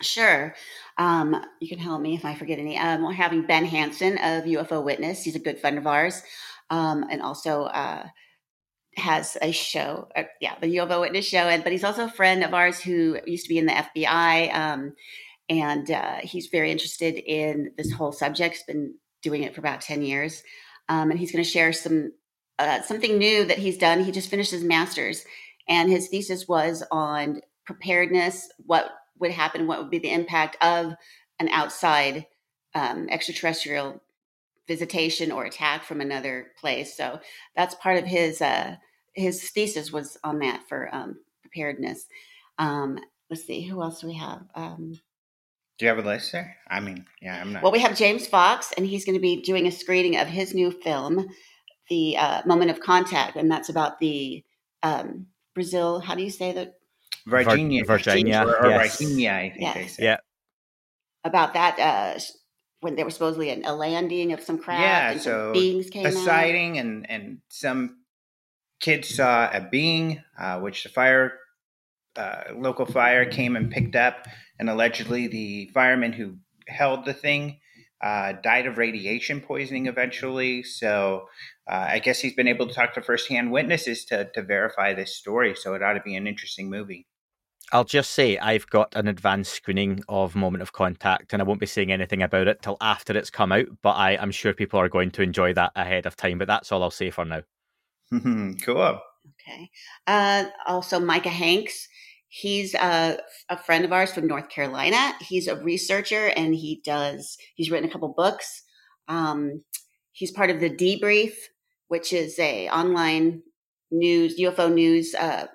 Sure. 0.02 0.54
Um, 0.98 1.42
you 1.60 1.68
can 1.68 1.78
help 1.78 2.00
me 2.00 2.14
if 2.14 2.24
I 2.24 2.34
forget 2.34 2.58
any. 2.58 2.76
Um, 2.76 3.02
we're 3.02 3.12
having 3.12 3.46
Ben 3.46 3.64
Hansen 3.64 4.18
of 4.18 4.44
UFO 4.44 4.84
Witness. 4.84 5.22
He's 5.22 5.36
a 5.36 5.40
good 5.40 5.58
friend 5.58 5.78
of 5.78 5.86
ours, 5.86 6.22
um, 6.68 7.06
and 7.10 7.22
also 7.22 7.64
uh, 7.64 8.06
has 8.96 9.38
a 9.40 9.52
show. 9.52 10.08
Uh, 10.14 10.24
yeah, 10.40 10.54
the 10.60 10.76
UFO 10.76 11.00
Witness 11.00 11.26
show. 11.26 11.48
And 11.48 11.62
but 11.62 11.72
he's 11.72 11.84
also 11.84 12.04
a 12.04 12.10
friend 12.10 12.44
of 12.44 12.52
ours 12.52 12.78
who 12.78 13.18
used 13.26 13.44
to 13.44 13.48
be 13.48 13.58
in 13.58 13.66
the 13.66 13.72
FBI, 13.72 14.54
um, 14.54 14.94
and 15.48 15.90
uh, 15.90 16.16
he's 16.22 16.48
very 16.48 16.70
interested 16.70 17.16
in 17.16 17.72
this 17.78 17.90
whole 17.90 18.12
subject. 18.12 18.56
He's 18.56 18.64
been 18.64 18.94
doing 19.26 19.42
it 19.44 19.54
for 19.54 19.60
about 19.60 19.80
ten 19.80 20.00
years, 20.02 20.42
um, 20.88 21.10
and 21.10 21.18
he's 21.18 21.32
going 21.32 21.44
to 21.44 21.50
share 21.50 21.72
some 21.72 22.12
uh, 22.58 22.80
something 22.82 23.18
new 23.18 23.44
that 23.44 23.58
he's 23.58 23.78
done. 23.86 24.04
He 24.04 24.12
just 24.12 24.30
finished 24.30 24.54
his 24.56 24.64
master's, 24.64 25.24
and 25.68 25.90
his 25.90 26.08
thesis 26.08 26.48
was 26.48 26.84
on 26.90 27.40
preparedness. 27.64 28.48
What 28.70 28.84
would 29.18 29.32
happen? 29.32 29.66
What 29.66 29.78
would 29.78 29.90
be 29.90 29.98
the 29.98 30.16
impact 30.20 30.56
of 30.62 30.94
an 31.38 31.48
outside 31.60 32.26
um, 32.74 33.08
extraterrestrial 33.10 34.02
visitation 34.68 35.32
or 35.32 35.44
attack 35.44 35.84
from 35.84 36.00
another 36.00 36.52
place? 36.60 36.96
So 36.96 37.20
that's 37.56 37.82
part 37.84 37.98
of 37.98 38.04
his 38.04 38.40
uh, 38.40 38.76
his 39.14 39.50
thesis 39.50 39.92
was 39.92 40.16
on 40.22 40.38
that 40.40 40.60
for 40.68 40.88
um, 40.94 41.16
preparedness. 41.42 42.06
Um, 42.58 42.98
let's 43.30 43.44
see, 43.44 43.62
who 43.68 43.82
else 43.82 44.00
do 44.00 44.06
we 44.06 44.14
have? 44.14 44.42
Um, 44.54 45.00
Do 45.78 45.84
you 45.84 45.88
have 45.90 45.98
a 45.98 46.08
list 46.08 46.32
there? 46.32 46.56
I 46.70 46.80
mean, 46.80 47.04
yeah, 47.20 47.40
I'm 47.40 47.52
not. 47.52 47.62
well, 47.62 47.72
we 47.72 47.80
have 47.80 47.96
James 47.96 48.26
Fox, 48.26 48.72
and 48.76 48.86
he's 48.86 49.04
going 49.04 49.14
to 49.16 49.20
be 49.20 49.42
doing 49.42 49.66
a 49.66 49.70
screening 49.70 50.16
of 50.16 50.26
his 50.26 50.54
new 50.54 50.70
film, 50.70 51.28
The 51.90 52.16
uh, 52.16 52.42
Moment 52.46 52.70
of 52.70 52.80
Contact, 52.80 53.36
and 53.36 53.50
that's 53.50 53.68
about 53.68 53.98
the 53.98 54.42
um, 54.82 55.26
Brazil. 55.54 56.00
How 56.00 56.14
do 56.14 56.22
you 56.22 56.30
say 56.30 56.52
that? 56.52 56.74
Virginia, 57.26 57.84
Virginia, 57.84 58.44
or, 58.46 58.64
or 58.66 58.70
yes. 58.70 58.98
Virginia, 58.98 59.32
I 59.32 59.50
think 59.50 59.60
Yeah. 59.62 59.74
they 59.74 59.86
say. 59.88 60.02
Yeah. 60.04 60.16
About 61.24 61.54
that 61.54 61.78
uh, 61.80 62.20
when 62.80 62.94
there 62.94 63.04
was 63.04 63.14
supposedly 63.14 63.50
a, 63.50 63.60
a 63.64 63.74
landing 63.74 64.32
of 64.32 64.40
some 64.40 64.58
craft 64.58 64.80
Yeah, 64.80 65.10
and 65.10 65.20
some 65.20 65.32
so 65.32 65.52
beings 65.52 65.90
came 65.90 66.06
a 66.06 66.08
out. 66.10 66.14
sighting 66.14 66.78
and 66.78 67.10
and 67.10 67.38
some 67.48 67.96
kids 68.80 69.08
saw 69.08 69.50
a 69.52 69.60
being 69.60 70.22
uh, 70.38 70.60
which 70.60 70.84
the 70.84 70.88
fire 70.88 71.32
uh, 72.18 72.44
local 72.54 72.86
fire 72.86 73.24
came 73.24 73.56
and 73.56 73.70
picked 73.70 73.96
up 73.96 74.26
and 74.58 74.70
allegedly 74.70 75.26
the 75.26 75.70
fireman 75.74 76.12
who 76.12 76.36
held 76.68 77.04
the 77.04 77.14
thing 77.14 77.58
uh, 78.02 78.32
died 78.42 78.66
of 78.66 78.78
radiation 78.78 79.40
poisoning 79.40 79.86
eventually 79.86 80.62
so 80.62 81.28
uh, 81.70 81.86
i 81.88 81.98
guess 81.98 82.20
he's 82.20 82.34
been 82.34 82.48
able 82.48 82.66
to 82.66 82.74
talk 82.74 82.94
to 82.94 83.02
firsthand 83.02 83.50
witnesses 83.50 84.04
to, 84.04 84.28
to 84.34 84.42
verify 84.42 84.92
this 84.92 85.16
story 85.16 85.54
so 85.54 85.74
it 85.74 85.82
ought 85.82 85.94
to 85.94 86.00
be 86.00 86.14
an 86.14 86.26
interesting 86.26 86.68
movie 86.70 87.06
I'll 87.72 87.84
just 87.84 88.12
say 88.12 88.38
I've 88.38 88.68
got 88.68 88.94
an 88.94 89.08
advanced 89.08 89.52
screening 89.52 90.04
of 90.08 90.36
Moment 90.36 90.62
of 90.62 90.72
Contact, 90.72 91.32
and 91.32 91.42
I 91.42 91.44
won't 91.44 91.58
be 91.58 91.66
saying 91.66 91.90
anything 91.90 92.22
about 92.22 92.46
it 92.46 92.62
till 92.62 92.76
after 92.80 93.16
it's 93.16 93.28
come 93.28 93.50
out. 93.50 93.66
But 93.82 93.94
I, 93.94 94.16
I'm 94.16 94.30
sure 94.30 94.54
people 94.54 94.78
are 94.78 94.88
going 94.88 95.10
to 95.12 95.22
enjoy 95.22 95.52
that 95.54 95.72
ahead 95.74 96.06
of 96.06 96.14
time. 96.14 96.38
But 96.38 96.46
that's 96.46 96.70
all 96.70 96.84
I'll 96.84 96.92
say 96.92 97.10
for 97.10 97.24
now. 97.24 97.42
cool 98.62 99.00
Okay. 99.40 99.70
Uh, 100.06 100.44
also, 100.66 101.00
Micah 101.00 101.28
Hanks. 101.28 101.88
He's 102.38 102.74
uh, 102.74 103.16
a 103.48 103.56
friend 103.56 103.86
of 103.86 103.94
ours 103.94 104.12
from 104.12 104.26
North 104.26 104.50
Carolina. 104.50 105.14
He's 105.22 105.48
a 105.48 105.56
researcher 105.56 106.26
and 106.36 106.54
he 106.54 106.82
does. 106.84 107.38
He's 107.54 107.70
written 107.70 107.88
a 107.88 107.92
couple 107.92 108.12
books. 108.14 108.62
Um, 109.08 109.62
he's 110.12 110.32
part 110.32 110.50
of 110.50 110.60
the 110.60 110.68
Debrief, 110.68 111.32
which 111.88 112.12
is 112.12 112.38
a 112.38 112.68
online 112.68 113.42
news 113.90 114.38
UFO 114.38 114.70
news 114.70 115.14
uh, 115.14 115.46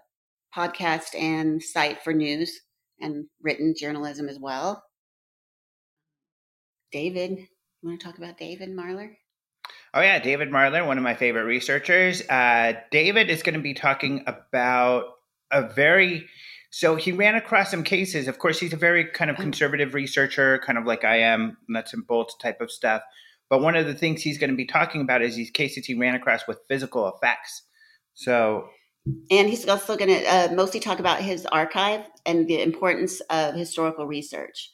podcast 0.57 1.13
and 1.15 1.61
site 1.61 2.01
for 2.03 2.13
news 2.13 2.61
and 2.99 3.25
written 3.43 3.75
journalism 3.77 4.27
as 4.27 4.39
well. 4.39 4.83
David, 6.91 7.37
you 7.37 7.89
want 7.89 7.99
to 7.99 8.05
talk 8.07 8.17
about 8.17 8.39
David 8.39 8.69
Marler? 8.69 9.11
Oh 9.93 10.01
yeah, 10.01 10.17
David 10.17 10.49
Marler, 10.49 10.87
one 10.87 10.97
of 10.97 11.03
my 11.03 11.13
favorite 11.13 11.43
researchers. 11.43 12.27
Uh, 12.27 12.73
David 12.89 13.29
is 13.29 13.43
going 13.43 13.53
to 13.53 13.61
be 13.61 13.75
talking 13.75 14.23
about 14.25 15.03
a 15.51 15.61
very 15.61 16.27
so 16.71 16.95
he 16.95 17.11
ran 17.11 17.35
across 17.35 17.69
some 17.69 17.83
cases. 17.83 18.27
Of 18.27 18.39
course, 18.39 18.59
he's 18.59 18.73
a 18.73 18.77
very 18.77 19.05
kind 19.05 19.29
of 19.29 19.35
conservative 19.37 19.93
researcher, 19.93 20.59
kind 20.65 20.77
of 20.77 20.85
like 20.85 21.03
I 21.03 21.17
am, 21.17 21.57
nuts 21.67 21.93
and 21.93 22.07
bolts 22.07 22.35
type 22.41 22.61
of 22.61 22.71
stuff. 22.71 23.03
But 23.49 23.61
one 23.61 23.75
of 23.75 23.85
the 23.85 23.93
things 23.93 24.21
he's 24.21 24.37
going 24.37 24.49
to 24.49 24.55
be 24.55 24.65
talking 24.65 25.01
about 25.01 25.21
is 25.21 25.35
these 25.35 25.51
cases 25.51 25.85
he 25.85 25.93
ran 25.93 26.15
across 26.15 26.47
with 26.47 26.59
physical 26.69 27.07
effects. 27.13 27.63
So 28.13 28.69
And 29.29 29.49
he's 29.49 29.67
also 29.67 29.97
going 29.97 30.09
to 30.09 30.25
uh, 30.25 30.53
mostly 30.53 30.79
talk 30.79 30.99
about 30.99 31.21
his 31.21 31.45
archive 31.47 32.05
and 32.25 32.47
the 32.47 32.61
importance 32.61 33.19
of 33.29 33.55
historical 33.55 34.07
research. 34.07 34.71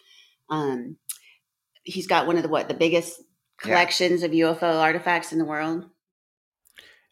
Um, 0.49 0.97
he's 1.83 2.05
got 2.07 2.27
one 2.27 2.37
of 2.37 2.43
the 2.43 2.49
what 2.49 2.67
the 2.67 2.73
biggest 2.75 3.19
Yeah. 3.65 3.71
collections 3.71 4.21
of 4.21 4.31
UFO 4.31 4.79
artifacts 4.79 5.31
in 5.31 5.39
the 5.39 5.45
world. 5.45 5.89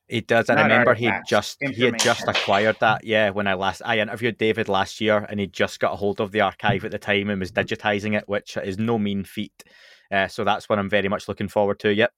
He 0.07 0.21
does. 0.21 0.49
I 0.49 0.55
Not 0.55 0.63
remember 0.63 0.93
he 0.93 1.11
just 1.27 1.57
he 1.61 1.83
had 1.83 1.97
just 1.99 2.27
acquired 2.27 2.77
that. 2.79 3.03
Yeah, 3.03 3.31
when 3.31 3.47
I 3.47 3.55
last 3.55 3.81
I 3.83 3.99
interviewed 3.99 4.37
David 4.37 4.69
last 4.69 5.01
year, 5.01 5.25
and 5.29 5.39
he 5.39 5.47
just 5.47 5.79
got 5.79 5.93
a 5.93 5.95
hold 5.95 6.21
of 6.21 6.31
the 6.31 6.41
archive 6.41 6.85
at 6.85 6.91
the 6.91 6.99
time 6.99 7.29
and 7.29 7.39
was 7.39 7.51
digitizing 7.51 8.15
it, 8.15 8.29
which 8.29 8.55
is 8.57 8.77
no 8.77 8.99
mean 8.99 9.23
feat. 9.23 9.63
Uh, 10.11 10.27
so 10.27 10.43
that's 10.43 10.69
what 10.69 10.77
I'm 10.77 10.89
very 10.89 11.07
much 11.07 11.27
looking 11.27 11.47
forward 11.47 11.79
to. 11.79 11.93
Yep. 11.93 12.11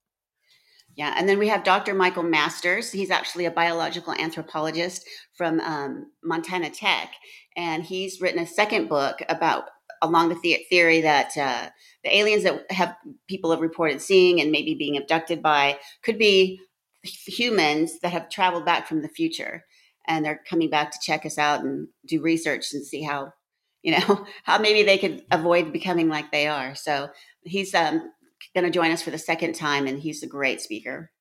Yeah, 0.96 1.13
and 1.15 1.29
then 1.29 1.38
we 1.38 1.48
have 1.48 1.63
Dr. 1.63 1.94
Michael 1.94 2.24
Masters. 2.24 2.91
He's 2.91 3.12
actually 3.12 3.46
a 3.46 3.51
biological 3.51 4.13
anthropologist 4.13 5.08
from 5.38 5.60
um, 5.62 6.08
Montana 6.24 6.72
Tech, 6.72 7.13
and 7.56 7.84
he's 7.84 8.20
written 8.20 8.41
a 8.41 8.48
second 8.48 8.89
book 8.89 9.22
about 9.29 9.65
along 10.01 10.29
the, 10.29 10.36
the- 10.41 10.65
theory 10.70 11.00
that 11.01 11.38
uh, 11.38 11.70
the 12.03 12.15
aliens 12.15 12.44
that 12.44 12.70
have 12.72 12.96
people 13.27 13.51
have 13.51 13.62
reported 13.62 14.01
seeing 14.01 14.41
and 14.41 14.51
maybe 14.51 14.75
being 14.75 14.98
abducted 14.98 15.41
by 15.41 15.77
could 16.03 16.17
be 16.17 16.60
humans 17.07 17.99
that 18.01 18.11
have 18.11 18.29
traveled 18.29 18.65
back 18.65 18.87
from 18.87 19.01
the 19.01 19.09
future, 19.09 19.63
and 20.07 20.23
they're 20.23 20.41
coming 20.49 20.69
back 20.69 20.91
to 20.91 20.99
check 21.01 21.25
us 21.25 21.37
out 21.37 21.63
and 21.63 21.87
do 22.05 22.21
research 22.21 22.73
and 22.73 22.85
see 22.85 23.01
how 23.01 23.33
you 23.83 23.97
know 23.97 24.25
how 24.43 24.57
maybe 24.57 24.83
they 24.83 24.97
could 24.97 25.23
avoid 25.31 25.71
becoming 25.71 26.09
like 26.09 26.31
they 26.31 26.47
are. 26.47 26.75
So 26.75 27.09
he's 27.43 27.73
um, 27.73 28.11
going 28.53 28.65
to 28.65 28.71
join 28.71 28.91
us 28.91 29.01
for 29.01 29.11
the 29.11 29.17
second 29.17 29.53
time, 29.53 29.87
and 29.87 29.99
he's 29.99 30.23
a 30.23 30.27
great 30.27 30.61
speaker. 30.61 31.11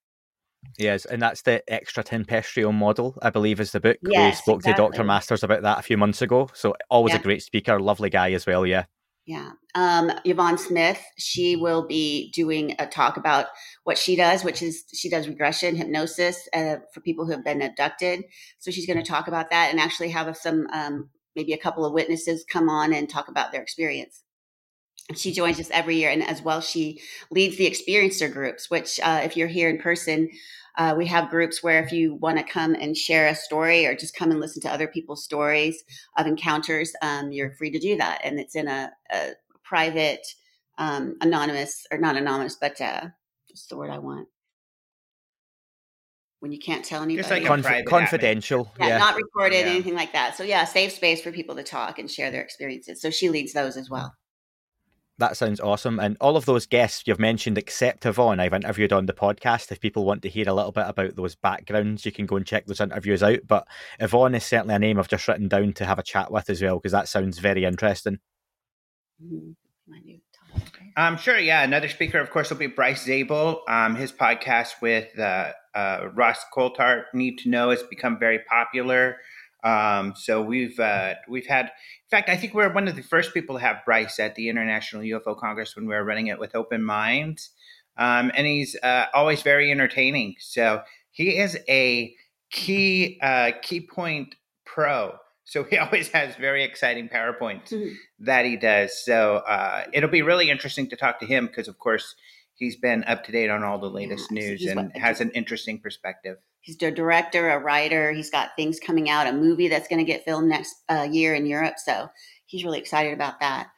Yes, 0.79 1.05
and 1.05 1.23
that's 1.23 1.43
the 1.43 1.63
extratempestrial 1.71 2.75
model, 2.75 3.17
I 3.23 3.31
believe, 3.31 3.61
is 3.61 3.73
the 3.73 3.81
book. 3.81 3.99
Yes, 4.03 4.39
we 4.39 4.43
spoke 4.43 4.61
exactly. 4.61 4.85
to 4.85 4.91
Dr. 4.91 5.05
Masters 5.05 5.45
about 5.45 5.63
that 5.63 5.79
a 5.79 5.83
few 5.83 5.97
months 5.97 6.23
ago. 6.23 6.49
So 6.55 6.75
always 6.91 7.15
Yeah. 7.15 7.21
a 7.21 7.23
great 7.23 7.43
speaker, 7.43 7.79
lovely 7.79 8.11
guy 8.11 8.33
as 8.33 8.47
well. 8.47 8.67
Yeah. 8.67 8.87
Yeah. 9.27 9.51
Um, 9.75 10.13
Yvonne 10.25 10.57
Smith, 10.57 11.03
she 11.19 11.57
will 11.57 11.85
be 11.85 12.31
doing 12.31 12.77
a 12.79 12.87
talk 12.87 13.17
about 13.17 13.47
what 13.83 13.99
she 13.99 14.15
does, 14.15 14.45
which 14.45 14.63
is 14.63 14.85
she 14.95 15.11
does 15.11 15.27
regression 15.27 15.75
hypnosis 15.75 16.49
uh, 16.55 16.77
for 16.95 17.01
people 17.01 17.27
who 17.27 17.33
have 17.33 17.45
been 17.45 17.61
abducted. 17.61 18.23
So 18.61 18.71
she's 18.71 18.87
going 18.87 19.03
to 19.03 19.11
talk 19.11 19.27
about 19.27 19.51
that 19.51 19.71
and 19.73 19.81
actually 19.81 20.11
have 20.11 20.37
some, 20.37 20.69
um, 20.73 21.11
maybe 21.35 21.53
a 21.53 21.59
couple 21.59 21.85
of 21.85 21.93
witnesses 21.93 22.45
come 22.49 22.69
on 22.69 22.93
and 22.93 23.11
talk 23.11 23.27
about 23.27 23.51
their 23.51 23.63
experience. 23.63 24.23
She 25.17 25.33
joins 25.33 25.59
us 25.59 25.71
every 25.71 25.97
year. 25.97 26.11
And 26.11 26.23
as 26.23 26.43
well, 26.43 26.61
she 26.61 27.01
leads 27.33 27.57
the 27.57 27.69
experiencer 27.69 28.33
groups, 28.33 28.71
which, 28.71 29.01
uh, 29.01 29.23
if 29.25 29.37
you're 29.37 29.49
here 29.49 29.69
in 29.69 29.79
person, 29.79 30.31
uh, 30.77 30.95
we 30.97 31.07
have 31.07 31.31
groups 31.31 31.63
where 31.63 31.83
if 31.83 31.91
you 31.93 32.15
want 32.17 32.37
to 32.39 32.45
come 32.45 32.75
and 32.75 32.97
share 32.97 33.29
a 33.29 33.35
story 33.35 33.87
or 33.87 33.95
just 33.97 34.15
come 34.15 34.31
and 34.31 34.41
listen 34.41 34.61
to 34.63 34.71
other 34.73 34.87
people's 34.87 35.25
stories 35.25 35.83
of 36.19 36.27
encounters, 36.27 36.93
um, 37.03 37.33
you're 37.33 37.53
free 37.53 37.71
to 37.71 37.79
do 37.79 37.97
that. 37.97 38.21
And 38.23 38.39
it's 38.39 38.55
in 38.55 38.69
a, 38.69 38.93
a 39.11 39.31
private, 39.65 40.27
um, 40.79 41.17
anonymous, 41.23 41.87
or 41.91 41.99
not 41.99 42.17
anonymous, 42.17 42.57
but 42.61 42.79
uh, 42.81 43.07
what's 43.49 43.67
the 43.67 43.77
word 43.77 43.91
I 43.91 43.99
want? 43.99 44.29
When 46.41 46.53
you 46.53 46.59
can't 46.59 46.85
tell 46.85 47.03
anybody. 47.03 47.23
Just 47.23 47.31
like 47.31 47.45
a 47.45 47.47
Confi- 47.47 47.63
private 47.63 47.87
confidential. 47.87 48.71
yeah, 48.79 48.89
Yeah. 48.89 48.99
not 48.99 49.17
recorded, 49.17 49.65
Yeah. 49.65 49.73
anything 49.73 49.95
like 49.95 50.13
that. 50.13 50.37
So 50.37 50.45
yeah, 50.45 50.65
safe 50.65 50.93
space 50.93 51.23
for 51.23 51.33
people 51.33 51.57
to 51.57 51.63
talk 51.63 51.99
and 51.99 52.11
share 52.11 52.31
their 52.31 52.43
experiences. 52.43 53.01
So 53.01 53.11
she 53.11 53.31
leads 53.31 53.55
those 53.55 53.77
as 53.79 53.89
well. 53.89 54.15
That 55.19 55.37
sounds 55.37 55.61
awesome. 55.61 55.99
And 55.99 56.19
all 56.21 56.37
of 56.37 56.45
those 56.45 56.67
guests 56.67 57.05
you've 57.07 57.19
mentioned, 57.19 57.57
except 57.57 58.05
Yvonne, 58.05 58.39
I've 58.39 58.53
interviewed 58.53 58.93
on 58.93 59.07
the 59.07 59.15
podcast. 59.15 59.73
If 59.73 59.81
people 59.81 60.05
want 60.05 60.21
to 60.23 60.29
hear 60.29 60.47
a 60.47 60.53
little 60.53 60.73
bit 60.73 60.85
about 60.87 61.17
those 61.17 61.35
backgrounds, 61.35 62.05
you 62.05 62.13
can 62.13 62.27
go 62.27 62.37
and 62.37 62.47
check 62.47 62.67
those 62.67 62.83
interviews 62.83 63.23
out. 63.23 63.39
But 63.47 63.67
Yvonne 63.99 64.35
is 64.35 64.45
certainly 64.45 64.75
a 64.75 64.79
name 64.79 64.99
I've 64.99 65.09
just 65.09 65.27
written 65.27 65.49
down 65.49 65.73
to 65.75 65.87
have 65.87 65.99
a 65.99 66.03
chat 66.03 66.31
with 66.31 66.51
as 66.51 66.61
well, 66.61 66.77
because 66.77 66.93
that 66.93 67.09
sounds 67.09 67.39
very 67.39 67.65
interesting. 67.65 68.19
Um, 70.99 71.17
sure, 71.17 71.39
yeah. 71.39 71.63
Another 71.63 71.89
speaker, 71.89 72.19
of 72.19 72.31
course, 72.31 72.51
will 72.51 72.59
be 72.59 72.67
Bryce 72.67 73.05
Zabel. 73.05 73.63
Um, 73.69 73.97
his 73.97 74.13
podcast 74.13 74.83
with 74.83 75.19
uh, 75.19 75.53
uh, 75.75 76.09
Ross 76.15 76.45
Coulthart, 76.55 77.05
Need 77.15 77.39
to 77.39 77.49
Know, 77.49 77.71
has 77.71 77.83
become 77.83 78.19
very 78.19 78.41
popular. 78.41 79.17
Um, 79.65 80.15
so 80.17 80.43
we've 80.43 80.79
uh, 80.79 81.15
we've 81.29 81.47
had, 81.47 81.67
in 81.67 82.09
fact, 82.11 82.29
I 82.29 82.37
think 82.37 82.55
we 82.55 82.63
are 82.63 82.73
one 82.73 82.89
of 82.89 82.97
the 82.97 83.03
first 83.03 83.35
people 83.35 83.57
to 83.57 83.61
have 83.61 83.85
Bryce 83.85 84.19
at 84.21 84.35
the 84.35 84.49
International 84.49 85.03
UFO 85.03 85.39
Congress 85.39 85.75
when 85.75 85.87
we 85.87 85.95
were 85.95 86.05
running 86.05 86.29
it 86.29 86.39
with 86.39 86.55
Open 86.55 86.83
Minds, 86.85 87.51
um, 87.97 88.31
and 88.35 88.47
he's 88.47 88.77
uh, 88.83 89.07
always 89.15 89.43
very 89.43 89.71
entertaining. 89.71 90.37
So 90.39 90.83
he 91.11 91.39
is 91.39 91.59
a 91.69 92.15
key 92.51 93.19
uh, 93.23 93.53
key 93.63 93.81
point 93.81 94.35
pro. 94.65 95.17
So 95.45 95.65
he 95.65 95.79
always 95.85 96.09
has 96.09 96.37
very 96.37 96.63
exciting 96.65 97.09
PowerPoints 97.09 97.73
Mhm. 97.73 97.95
that 98.21 98.45
he 98.45 98.57
does. 98.57 99.03
So 99.05 99.37
uh, 99.39 99.85
it'll 99.93 100.11
be 100.11 100.23
really 100.23 100.51
interesting 100.51 100.89
to 100.91 100.97
talk 100.97 101.21
to 101.21 101.27
him 101.27 101.47
because, 101.47 101.69
of 101.69 101.79
course, 101.79 102.15
he's 102.55 102.77
been 102.77 103.05
up 103.05 103.25
to 103.25 103.33
date 103.33 103.49
on 103.51 103.63
all 103.63 103.79
the 103.79 103.91
latest 103.91 104.31
Yeah, 104.31 104.41
news 104.41 104.65
and 104.67 104.93
has 104.97 105.21
an 105.21 105.31
interesting 105.31 105.79
perspective. 105.81 106.39
He's 106.67 106.83
a 106.83 106.91
director, 106.91 107.49
a 107.49 107.61
writer. 107.61 108.11
He's 108.11 108.29
got 108.29 108.57
things 108.57 108.81
coming 108.81 109.09
out, 109.09 109.29
a 109.29 109.33
movie 109.33 109.69
that's 109.69 109.87
going 109.87 110.05
to 110.05 110.13
get 110.13 110.25
filmed 110.25 110.49
next 110.49 110.75
uh, 110.89 111.07
year 111.09 111.33
in 111.33 111.47
Europe. 111.47 111.75
So 111.79 112.09
he's 112.47 112.65
really 112.65 112.81
excited 112.81 113.13
about 113.13 113.39
that. 113.39 113.69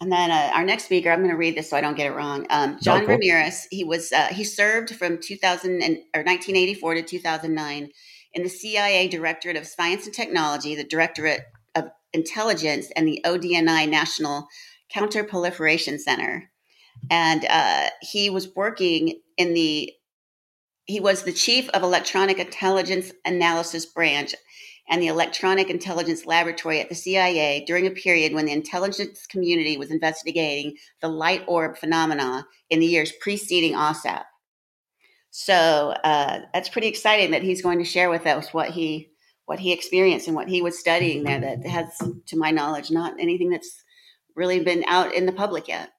And 0.00 0.10
then 0.10 0.32
uh, 0.32 0.50
our 0.52 0.64
next 0.64 0.86
speaker, 0.86 1.12
I'm 1.12 1.20
going 1.20 1.30
to 1.30 1.36
read 1.36 1.56
this 1.56 1.70
so 1.70 1.76
I 1.76 1.80
don't 1.80 1.96
get 1.96 2.08
it 2.08 2.16
wrong. 2.16 2.44
Um, 2.50 2.78
John 2.82 3.02
go. 3.02 3.12
Ramirez. 3.12 3.68
He 3.70 3.84
was 3.84 4.10
uh, 4.10 4.26
he 4.26 4.42
served 4.42 4.96
from 4.96 5.20
2000 5.20 5.70
and, 5.70 5.98
or 6.16 6.24
1984 6.24 6.94
to 6.94 7.02
2009 7.02 7.90
in 8.32 8.42
the 8.42 8.48
CIA 8.48 9.06
Directorate 9.06 9.56
of 9.56 9.64
Science 9.64 10.06
and 10.06 10.14
Technology, 10.14 10.74
the 10.74 10.82
Directorate 10.82 11.42
of 11.76 11.84
Intelligence, 12.12 12.90
and 12.96 13.06
the 13.06 13.24
ODNI 13.24 13.88
National 13.88 14.48
Counterproliferation 14.92 16.00
Center. 16.00 16.50
And 17.08 17.46
uh, 17.48 17.90
he 18.02 18.30
was 18.30 18.52
working 18.56 19.20
in 19.36 19.54
the 19.54 19.92
he 20.86 21.00
was 21.00 21.22
the 21.22 21.32
chief 21.32 21.68
of 21.70 21.82
electronic 21.82 22.38
intelligence 22.38 23.12
analysis 23.24 23.86
branch 23.86 24.34
and 24.88 25.02
the 25.02 25.08
electronic 25.08 25.68
intelligence 25.68 26.26
laboratory 26.26 26.80
at 26.80 26.88
the 26.88 26.94
CIA 26.94 27.64
during 27.66 27.86
a 27.86 27.90
period 27.90 28.32
when 28.32 28.46
the 28.46 28.52
intelligence 28.52 29.26
community 29.26 29.76
was 29.76 29.90
investigating 29.90 30.76
the 31.00 31.08
light 31.08 31.42
orb 31.48 31.76
phenomena 31.76 32.46
in 32.70 32.78
the 32.78 32.86
years 32.86 33.12
preceding 33.20 33.74
OSAP. 33.74 34.22
So 35.30 35.90
uh, 36.04 36.40
that's 36.54 36.68
pretty 36.68 36.86
exciting 36.86 37.32
that 37.32 37.42
he's 37.42 37.62
going 37.62 37.78
to 37.78 37.84
share 37.84 38.08
with 38.08 38.26
us 38.26 38.54
what 38.54 38.70
he 38.70 39.10
what 39.46 39.58
he 39.60 39.72
experienced 39.72 40.26
and 40.26 40.34
what 40.34 40.48
he 40.48 40.60
was 40.60 40.78
studying 40.78 41.22
there. 41.22 41.40
That 41.40 41.64
has, 41.66 41.86
to 42.26 42.36
my 42.36 42.50
knowledge, 42.50 42.90
not 42.90 43.14
anything 43.20 43.50
that's 43.50 43.84
really 44.34 44.60
been 44.60 44.84
out 44.88 45.14
in 45.14 45.24
the 45.24 45.32
public 45.32 45.68
yet. 45.68 45.90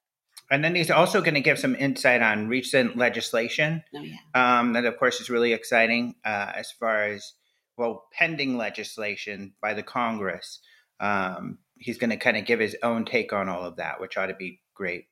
And 0.49 0.63
then 0.63 0.75
he's 0.75 0.91
also 0.91 1.21
going 1.21 1.33
to 1.33 1.41
give 1.41 1.59
some 1.59 1.75
insight 1.75 2.21
on 2.21 2.47
recent 2.47 2.95
legislation 2.97 3.83
Oh 3.93 4.01
yeah. 4.01 4.15
um, 4.59 4.73
that, 4.73 4.85
of 4.85 4.97
course, 4.97 5.19
is 5.19 5.29
really 5.29 5.53
exciting 5.53 6.15
uh, 6.23 6.51
as 6.55 6.71
far 6.71 7.03
as, 7.03 7.33
well, 7.77 8.05
pending 8.11 8.57
legislation 8.57 9.53
by 9.61 9.73
the 9.73 9.83
Congress. 9.83 10.59
Um, 10.99 11.59
he's 11.77 11.97
going 11.97 12.09
to 12.09 12.17
kind 12.17 12.37
of 12.37 12.45
give 12.45 12.59
his 12.59 12.75
own 12.81 13.05
take 13.05 13.33
on 13.33 13.49
all 13.49 13.63
of 13.63 13.75
that, 13.75 13.99
which 13.99 14.17
ought 14.17 14.27
to 14.27 14.35
be 14.35 14.61
great. 14.73 15.05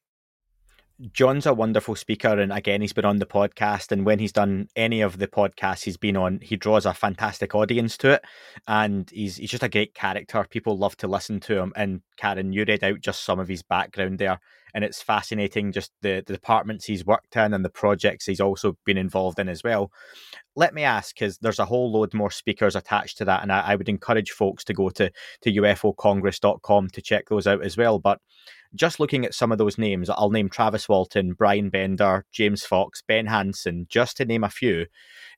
John's 1.12 1.46
a 1.46 1.54
wonderful 1.54 1.96
speaker, 1.98 2.39
and 2.39 2.54
again, 2.54 2.80
he's 2.80 2.94
been 2.94 3.04
on 3.04 3.20
the 3.20 3.25
podcast. 3.25 3.92
And 3.92 4.06
when 4.06 4.18
he's 4.18 4.32
done 4.32 4.70
any 4.77 5.01
of 5.01 5.18
the 5.18 5.27
podcasts 5.27 5.84
he's 5.84 5.98
been 5.98 6.15
on, 6.15 6.39
he 6.42 6.56
draws 6.56 6.86
a 6.86 6.94
fantastic 6.94 7.54
audience 7.54 7.98
to 7.98 8.12
it, 8.12 8.24
and 8.65 9.10
he's 9.10 9.36
he's 9.36 9.51
just 9.51 9.63
a 9.63 9.68
great 9.68 9.94
character. 9.94 10.46
People 10.50 10.77
love 10.77 10.96
to 10.98 11.08
listen 11.08 11.42
to 11.42 11.60
him. 11.60 11.74
And 11.75 12.01
Karen, 12.15 12.54
you 12.54 12.63
read 12.65 12.84
out 12.84 13.01
just 13.01 13.25
some 13.25 13.39
of 13.39 13.50
his 13.50 13.62
background 13.62 14.20
there, 14.20 14.39
and 14.75 14.84
it's 14.84 15.01
fascinating. 15.01 15.72
Just 15.72 15.94
the, 16.01 16.22
the 16.27 16.34
departments 16.34 16.86
he's 16.86 17.05
worked 17.05 17.38
in 17.38 17.53
and 17.53 17.63
the 17.63 17.70
projects 17.70 18.25
he's 18.25 18.41
also 18.41 18.77
been 18.86 18.98
involved 18.98 19.39
in 19.39 19.48
as 19.48 19.63
well. 19.63 19.89
Let 20.58 20.74
me 20.74 20.84
ask, 20.84 21.15
because 21.15 21.38
there's 21.38 21.60
a 21.60 21.65
whole 21.65 21.91
load 21.91 22.13
more 22.13 22.29
speakers 22.29 22.75
attached 22.75 23.17
to 23.17 23.25
that, 23.25 23.41
and 23.41 23.51
I, 23.51 23.62
I 23.62 23.75
would 23.75 23.89
encourage 23.89 24.32
folks 24.32 24.65
to 24.65 24.74
go 24.74 24.89
to 24.89 25.10
to 25.41 25.51
ufocongress.com 25.51 26.89
to 26.89 27.01
check 27.01 27.29
those 27.29 27.48
out 27.48 27.63
as 27.63 27.77
well. 27.77 28.00
But 28.00 28.20
just 28.75 29.00
looking 29.00 29.25
at 29.25 29.34
some 29.34 29.53
of 29.53 29.58
those 29.58 29.77
names, 29.77 30.10
I'll 30.10 30.29
name 30.29 30.50
Travis 30.50 30.89
Walton, 30.89 31.34
Brian 31.34 31.70
Bender, 31.70 32.25
James 32.34 32.65
Fox, 32.65 33.01
Ben 33.01 33.27
Hansen, 33.27 33.88
just 33.89 34.17
to 34.17 34.25
name 34.25 34.44
a 34.44 34.50
few. 34.50 34.88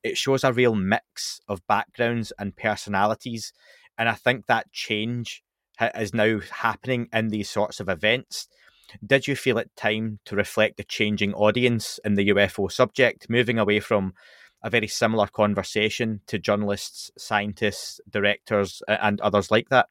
It 0.04 0.18
shows 0.18 0.44
a 0.44 0.52
real 0.52 0.74
mix 0.74 1.40
of 1.48 1.66
backgrounds 1.68 2.34
and 2.40 2.56
personalities. 2.56 3.54
And 4.00 4.10
I 4.10 4.14
think 4.14 4.48
that 4.48 4.72
change 4.72 5.44
is 5.96 6.14
now 6.14 6.40
happening 6.52 7.08
in 7.14 7.28
these 7.28 7.50
sorts 7.50 7.80
of 7.80 7.88
events. 7.88 8.48
Did 9.06 9.28
you 9.28 9.36
feel 9.36 9.58
it 9.58 9.72
time 9.76 10.20
to 10.26 10.36
reflect 10.36 10.78
the 10.78 10.84
changing 10.84 11.34
audience 11.34 12.00
in 12.04 12.16
the 12.16 12.30
UFO 12.30 12.72
subject, 12.72 13.30
moving 13.30 13.60
away 13.60 13.80
from 13.80 14.14
a 14.64 14.70
very 14.70 14.88
similar 14.88 15.28
conversation 15.28 16.22
to 16.28 16.40
journalists, 16.40 17.12
scientists, 17.18 18.02
directors, 18.10 18.82
and 18.88 19.22
others 19.22 19.52
like 19.52 19.70
that? 19.70 19.88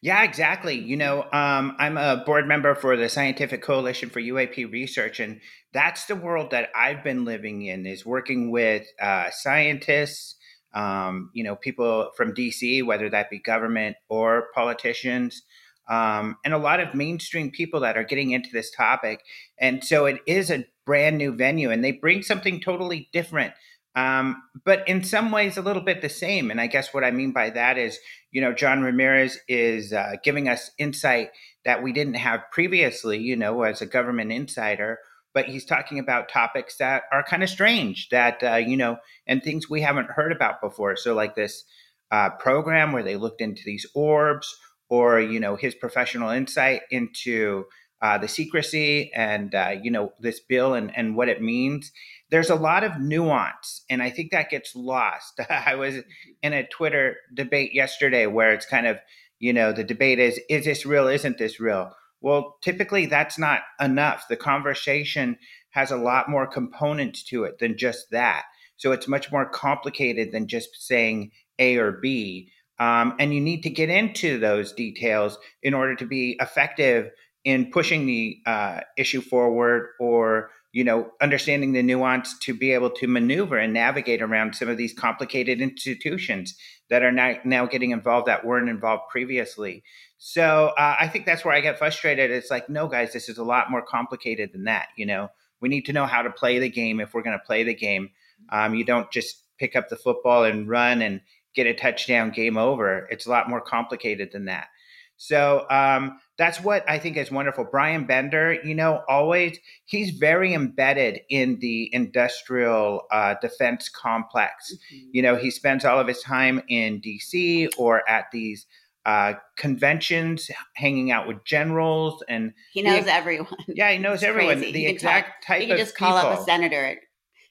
Yeah, 0.00 0.22
exactly. 0.22 0.74
You 0.78 0.96
know, 0.96 1.22
um, 1.32 1.76
I'm 1.78 1.96
a 1.96 2.22
board 2.24 2.46
member 2.46 2.74
for 2.74 2.96
the 2.96 3.08
Scientific 3.08 3.62
Coalition 3.62 4.10
for 4.10 4.20
UAP 4.20 4.70
Research, 4.70 5.20
and 5.20 5.40
that's 5.72 6.06
the 6.06 6.16
world 6.16 6.50
that 6.50 6.70
I've 6.74 7.04
been 7.04 7.24
living 7.24 7.62
in. 7.62 7.86
Is 7.86 8.04
working 8.04 8.50
with 8.50 8.86
uh, 9.00 9.30
scientists, 9.30 10.36
um, 10.74 11.30
you 11.34 11.44
know, 11.44 11.56
people 11.56 12.10
from 12.16 12.34
DC, 12.34 12.84
whether 12.84 13.08
that 13.10 13.30
be 13.30 13.38
government 13.38 13.96
or 14.08 14.48
politicians, 14.54 15.42
um, 15.88 16.36
and 16.44 16.52
a 16.52 16.58
lot 16.58 16.80
of 16.80 16.94
mainstream 16.94 17.50
people 17.50 17.80
that 17.80 17.96
are 17.96 18.04
getting 18.04 18.32
into 18.32 18.50
this 18.52 18.70
topic. 18.70 19.22
And 19.58 19.84
so 19.84 20.06
it 20.06 20.20
is 20.26 20.50
a 20.50 20.66
brand 20.84 21.18
new 21.18 21.32
venue, 21.32 21.70
and 21.70 21.84
they 21.84 21.92
bring 21.92 22.22
something 22.22 22.60
totally 22.60 23.08
different. 23.12 23.52
Um, 23.96 24.42
but 24.64 24.86
in 24.86 25.02
some 25.02 25.32
ways, 25.32 25.56
a 25.56 25.62
little 25.62 25.82
bit 25.82 26.02
the 26.02 26.10
same. 26.10 26.50
And 26.50 26.60
I 26.60 26.66
guess 26.66 26.92
what 26.92 27.02
I 27.02 27.10
mean 27.10 27.32
by 27.32 27.50
that 27.50 27.78
is, 27.78 27.98
you 28.30 28.42
know, 28.42 28.52
John 28.52 28.82
Ramirez 28.82 29.38
is 29.48 29.92
uh, 29.92 30.16
giving 30.22 30.48
us 30.48 30.70
insight 30.78 31.30
that 31.64 31.82
we 31.82 31.92
didn't 31.92 32.14
have 32.14 32.42
previously, 32.52 33.18
you 33.18 33.36
know, 33.36 33.62
as 33.62 33.80
a 33.80 33.86
government 33.86 34.32
insider. 34.32 34.98
But 35.32 35.46
he's 35.46 35.64
talking 35.64 35.98
about 35.98 36.28
topics 36.28 36.76
that 36.76 37.04
are 37.10 37.22
kind 37.22 37.42
of 37.42 37.48
strange, 37.48 38.10
that, 38.10 38.42
uh, 38.42 38.56
you 38.56 38.76
know, 38.76 38.98
and 39.26 39.42
things 39.42 39.68
we 39.68 39.80
haven't 39.80 40.10
heard 40.10 40.32
about 40.32 40.60
before. 40.60 40.96
So, 40.96 41.14
like 41.14 41.34
this 41.34 41.64
uh, 42.10 42.30
program 42.38 42.92
where 42.92 43.02
they 43.02 43.16
looked 43.16 43.40
into 43.40 43.62
these 43.64 43.86
orbs, 43.94 44.54
or, 44.88 45.20
you 45.20 45.40
know, 45.40 45.56
his 45.56 45.74
professional 45.74 46.30
insight 46.30 46.82
into 46.90 47.64
uh, 48.02 48.18
the 48.18 48.28
secrecy 48.28 49.10
and, 49.14 49.54
uh, 49.54 49.74
you 49.82 49.90
know, 49.90 50.12
this 50.20 50.40
bill 50.40 50.74
and, 50.74 50.96
and 50.96 51.16
what 51.16 51.28
it 51.28 51.42
means. 51.42 51.92
There's 52.30 52.50
a 52.50 52.54
lot 52.56 52.84
of 52.84 53.00
nuance 53.00 53.84
and 53.88 54.02
i 54.02 54.10
think 54.10 54.32
that 54.32 54.50
gets 54.50 54.74
lost. 54.74 55.40
I 55.50 55.76
was 55.76 55.96
in 56.42 56.52
a 56.52 56.66
twitter 56.66 57.16
debate 57.32 57.72
yesterday 57.72 58.26
where 58.26 58.52
it's 58.52 58.66
kind 58.66 58.86
of 58.86 58.98
you 59.38 59.52
know 59.52 59.72
the 59.72 59.84
debate 59.84 60.18
is 60.18 60.40
is 60.48 60.64
this 60.64 60.84
real? 60.84 61.08
Isn't 61.08 61.38
this 61.38 61.60
real? 61.60 61.92
Well 62.20 62.56
typically 62.62 63.06
that's 63.06 63.38
not 63.38 63.60
enough. 63.80 64.26
The 64.28 64.36
conversation 64.36 65.38
has 65.70 65.90
a 65.90 65.96
lot 65.96 66.28
more 66.28 66.46
components 66.46 67.22
to 67.24 67.44
it 67.44 67.58
than 67.58 67.78
just 67.78 68.10
that. 68.10 68.44
So 68.76 68.92
it's 68.92 69.08
much 69.08 69.30
more 69.32 69.48
complicated 69.48 70.32
than 70.32 70.48
just 70.48 70.86
saying 70.86 71.30
A 71.58 71.76
or 71.76 71.92
B. 71.92 72.50
Um, 72.78 73.14
and 73.18 73.32
you 73.34 73.40
need 73.40 73.62
to 73.62 73.70
get 73.70 73.88
into 73.88 74.38
those 74.38 74.72
details 74.72 75.38
in 75.62 75.74
order 75.74 75.94
to 75.96 76.06
be 76.06 76.36
effective 76.40 77.10
in 77.44 77.70
pushing 77.70 78.06
the 78.06 78.38
uh, 78.44 78.80
issue 78.98 79.20
forward 79.20 79.90
or 80.00 80.50
you 80.72 80.84
know 80.84 81.10
understanding 81.22 81.72
the 81.72 81.82
nuance 81.82 82.36
to 82.40 82.52
be 82.52 82.72
able 82.72 82.90
to 82.90 83.06
maneuver 83.06 83.56
and 83.56 83.72
navigate 83.72 84.20
around 84.20 84.54
some 84.54 84.68
of 84.68 84.76
these 84.76 84.92
complicated 84.92 85.60
institutions 85.60 86.56
that 86.90 87.02
are 87.02 87.12
now, 87.12 87.36
now 87.44 87.64
getting 87.64 87.92
involved 87.92 88.26
that 88.26 88.44
weren't 88.44 88.68
involved 88.68 89.04
previously. 89.10 89.82
So 90.18 90.72
uh, 90.76 90.96
i 90.98 91.08
think 91.08 91.24
that's 91.24 91.44
where 91.44 91.54
i 91.54 91.60
get 91.60 91.78
frustrated. 91.78 92.30
It's 92.30 92.50
like 92.50 92.68
no 92.68 92.88
guys 92.88 93.12
this 93.12 93.28
is 93.28 93.38
a 93.38 93.44
lot 93.44 93.70
more 93.70 93.82
complicated 93.82 94.52
than 94.52 94.64
that 94.64 94.88
you 94.96 95.06
know? 95.06 95.30
We 95.60 95.70
need 95.70 95.86
to 95.86 95.92
know 95.92 96.04
how 96.04 96.20
to 96.22 96.30
play 96.30 96.58
the 96.58 96.68
game 96.68 97.00
if 97.00 97.14
we're 97.14 97.22
going 97.22 97.38
to 97.38 97.46
play 97.46 97.62
the 97.62 97.74
game. 97.74 98.10
Um, 98.50 98.74
you 98.74 98.84
don't 98.84 99.10
just 99.10 99.42
pick 99.58 99.74
up 99.74 99.88
the 99.88 99.96
football 99.96 100.44
and 100.44 100.68
run 100.68 101.00
and 101.00 101.20
get 101.56 101.66
a 101.66 101.74
touchdown 101.74 102.30
game 102.30 102.56
over 102.56 103.08
it's 103.10 103.26
a 103.26 103.30
lot 103.30 103.48
more 103.48 103.60
complicated 103.60 104.30
than 104.32 104.44
that 104.44 104.68
so 105.16 105.66
um, 105.70 106.18
that's 106.36 106.60
what 106.60 106.88
I 106.88 106.98
think 106.98 107.16
is 107.16 107.30
wonderful. 107.30 107.64
Brian 107.64 108.04
Bender, 108.04 108.58
you 108.62 108.74
know, 108.74 109.02
always 109.08 109.58
he's 109.86 110.10
very 110.10 110.52
embedded 110.52 111.20
in 111.30 111.58
the 111.60 111.88
industrial 111.92 113.02
uh, 113.10 113.34
defense 113.40 113.88
complex. 113.88 114.74
Mm-hmm. 114.74 115.08
You 115.12 115.22
know, 115.22 115.36
he 115.36 115.50
spends 115.50 115.84
all 115.84 115.98
of 115.98 116.06
his 116.06 116.20
time 116.20 116.62
in 116.68 117.00
D.C. 117.00 117.68
or 117.78 118.08
at 118.08 118.26
these 118.30 118.66
uh, 119.06 119.34
conventions, 119.56 120.50
hanging 120.74 121.10
out 121.10 121.26
with 121.26 121.42
generals, 121.44 122.22
and 122.28 122.52
he 122.72 122.82
knows 122.82 123.04
the, 123.04 123.12
everyone. 123.12 123.48
Yeah, 123.68 123.92
he 123.92 123.98
knows 123.98 124.16
it's 124.16 124.24
everyone. 124.24 124.58
Crazy. 124.58 124.72
The 124.72 124.86
exact 124.86 125.44
talk, 125.44 125.46
type. 125.46 125.60
He 125.62 125.68
can 125.68 125.78
just 125.78 125.96
call 125.96 126.18
people. 126.18 126.32
up 126.32 126.40
a 126.40 126.44
senator 126.44 127.00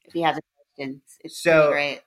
if 0.03 0.13
he 0.13 0.21
has 0.21 0.37
a 0.37 0.41
question. 0.75 1.01
It's 1.21 1.41
so 1.41 1.71
great 1.71 2.01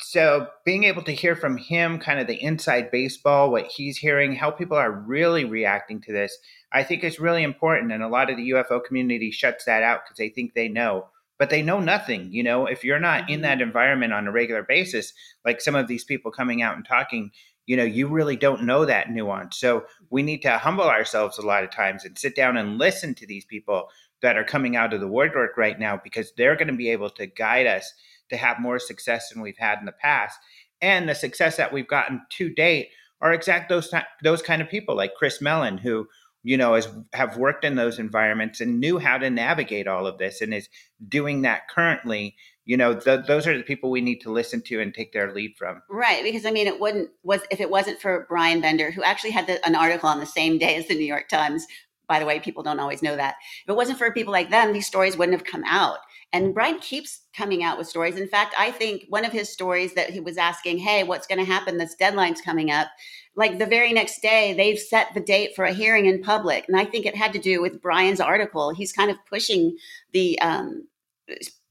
so 0.00 0.46
being 0.64 0.84
able 0.84 1.02
to 1.02 1.14
hear 1.14 1.34
from 1.34 1.56
him 1.56 1.98
kind 1.98 2.20
of 2.20 2.26
the 2.26 2.42
inside 2.42 2.90
baseball 2.90 3.50
what 3.50 3.66
he's 3.66 3.98
hearing 3.98 4.34
how 4.34 4.50
people 4.50 4.76
are 4.76 4.92
really 4.92 5.44
reacting 5.44 6.00
to 6.00 6.12
this 6.12 6.36
i 6.72 6.82
think 6.82 7.02
is 7.02 7.20
really 7.20 7.42
important 7.42 7.92
and 7.92 8.02
a 8.02 8.08
lot 8.08 8.30
of 8.30 8.36
the 8.36 8.50
ufo 8.50 8.82
community 8.82 9.30
shuts 9.30 9.64
that 9.64 9.82
out 9.82 10.00
because 10.04 10.18
they 10.18 10.28
think 10.28 10.54
they 10.54 10.68
know 10.68 11.06
but 11.38 11.50
they 11.50 11.62
know 11.62 11.80
nothing 11.80 12.32
you 12.32 12.42
know 12.42 12.66
if 12.66 12.84
you're 12.84 13.00
not 13.00 13.28
in 13.28 13.36
mm-hmm. 13.36 13.42
that 13.42 13.60
environment 13.60 14.12
on 14.12 14.26
a 14.26 14.32
regular 14.32 14.62
basis 14.62 15.12
like 15.44 15.60
some 15.60 15.74
of 15.74 15.88
these 15.88 16.04
people 16.04 16.30
coming 16.30 16.62
out 16.62 16.76
and 16.76 16.86
talking 16.86 17.30
you 17.66 17.76
know 17.76 17.84
you 17.84 18.06
really 18.08 18.36
don't 18.36 18.62
know 18.62 18.84
that 18.84 19.10
nuance 19.10 19.58
so 19.58 19.84
we 20.10 20.22
need 20.22 20.42
to 20.42 20.58
humble 20.58 20.84
ourselves 20.88 21.38
a 21.38 21.46
lot 21.46 21.64
of 21.64 21.70
times 21.70 22.04
and 22.04 22.18
sit 22.18 22.36
down 22.36 22.56
and 22.56 22.78
listen 22.78 23.14
to 23.14 23.26
these 23.26 23.44
people 23.44 23.88
that 24.22 24.36
are 24.36 24.44
coming 24.44 24.76
out 24.76 24.92
of 24.92 25.00
the 25.00 25.08
woodwork 25.08 25.56
right 25.56 25.78
now 25.78 25.98
because 26.02 26.32
they're 26.36 26.56
going 26.56 26.68
to 26.68 26.74
be 26.74 26.90
able 26.90 27.10
to 27.10 27.26
guide 27.26 27.66
us 27.66 27.92
to 28.30 28.36
have 28.36 28.60
more 28.60 28.78
success 28.78 29.28
than 29.28 29.42
we've 29.42 29.58
had 29.58 29.78
in 29.78 29.86
the 29.86 29.92
past. 29.92 30.38
And 30.80 31.08
the 31.08 31.14
success 31.14 31.56
that 31.56 31.72
we've 31.72 31.88
gotten 31.88 32.22
to 32.30 32.48
date 32.48 32.90
are 33.20 33.32
exact 33.32 33.68
those 33.68 33.92
those 34.22 34.42
kind 34.42 34.62
of 34.62 34.68
people 34.68 34.96
like 34.96 35.14
Chris 35.14 35.40
Mellon, 35.40 35.78
who 35.78 36.08
you 36.42 36.56
know 36.56 36.74
has 36.74 36.88
have 37.12 37.36
worked 37.36 37.64
in 37.64 37.74
those 37.74 37.98
environments 37.98 38.60
and 38.60 38.80
knew 38.80 38.98
how 38.98 39.18
to 39.18 39.28
navigate 39.28 39.86
all 39.86 40.06
of 40.06 40.18
this 40.18 40.40
and 40.40 40.54
is 40.54 40.68
doing 41.08 41.42
that 41.42 41.68
currently. 41.68 42.34
You 42.64 42.76
know 42.76 42.94
the, 42.94 43.22
those 43.26 43.46
are 43.46 43.56
the 43.56 43.64
people 43.64 43.90
we 43.90 44.00
need 44.00 44.20
to 44.20 44.32
listen 44.32 44.62
to 44.62 44.80
and 44.80 44.94
take 44.94 45.12
their 45.12 45.34
lead 45.34 45.56
from. 45.58 45.82
Right 45.90 46.22
because 46.22 46.46
i 46.46 46.50
mean 46.50 46.66
it 46.66 46.78
wouldn't 46.80 47.10
was 47.22 47.40
if 47.50 47.60
it 47.60 47.70
wasn't 47.70 48.00
for 48.00 48.26
brian 48.28 48.60
bender 48.60 48.90
who 48.90 49.02
actually 49.02 49.32
had 49.32 49.46
the, 49.46 49.64
an 49.66 49.74
article 49.74 50.08
on 50.08 50.20
the 50.20 50.26
same 50.26 50.56
day 50.56 50.76
as 50.76 50.86
the 50.86 50.94
new 50.94 51.04
york 51.04 51.28
times 51.28 51.66
by 52.10 52.18
the 52.18 52.26
way 52.26 52.40
people 52.40 52.64
don't 52.64 52.80
always 52.80 53.02
know 53.02 53.14
that. 53.14 53.36
If 53.62 53.70
it 53.70 53.76
wasn't 53.76 53.96
for 53.96 54.12
people 54.12 54.32
like 54.32 54.50
them 54.50 54.72
these 54.72 54.86
stories 54.86 55.16
wouldn't 55.16 55.38
have 55.38 55.46
come 55.46 55.64
out 55.64 55.98
and 56.32 56.54
Brian 56.54 56.78
keeps 56.78 57.22
coming 57.36 57.64
out 57.64 57.76
with 57.76 57.88
stories. 57.88 58.16
In 58.16 58.28
fact, 58.28 58.54
I 58.56 58.70
think 58.70 59.04
one 59.08 59.24
of 59.24 59.32
his 59.32 59.52
stories 59.52 59.94
that 59.94 60.10
he 60.10 60.20
was 60.20 60.38
asking, 60.38 60.78
hey, 60.78 61.02
what's 61.02 61.26
going 61.26 61.38
to 61.38 61.44
happen? 61.44 61.76
This 61.76 61.96
deadline's 61.96 62.40
coming 62.40 62.70
up. 62.70 62.88
Like 63.34 63.58
the 63.58 63.66
very 63.66 63.92
next 63.92 64.22
day, 64.22 64.54
they've 64.54 64.78
set 64.78 65.12
the 65.14 65.20
date 65.20 65.56
for 65.56 65.64
a 65.64 65.72
hearing 65.72 66.06
in 66.06 66.22
public. 66.22 66.66
And 66.68 66.76
I 66.76 66.84
think 66.84 67.04
it 67.04 67.16
had 67.16 67.32
to 67.32 67.38
do 67.38 67.60
with 67.60 67.82
Brian's 67.82 68.20
article. 68.20 68.70
He's 68.70 68.92
kind 68.92 69.10
of 69.10 69.16
pushing 69.28 69.76
the, 70.12 70.38
um, 70.40 70.86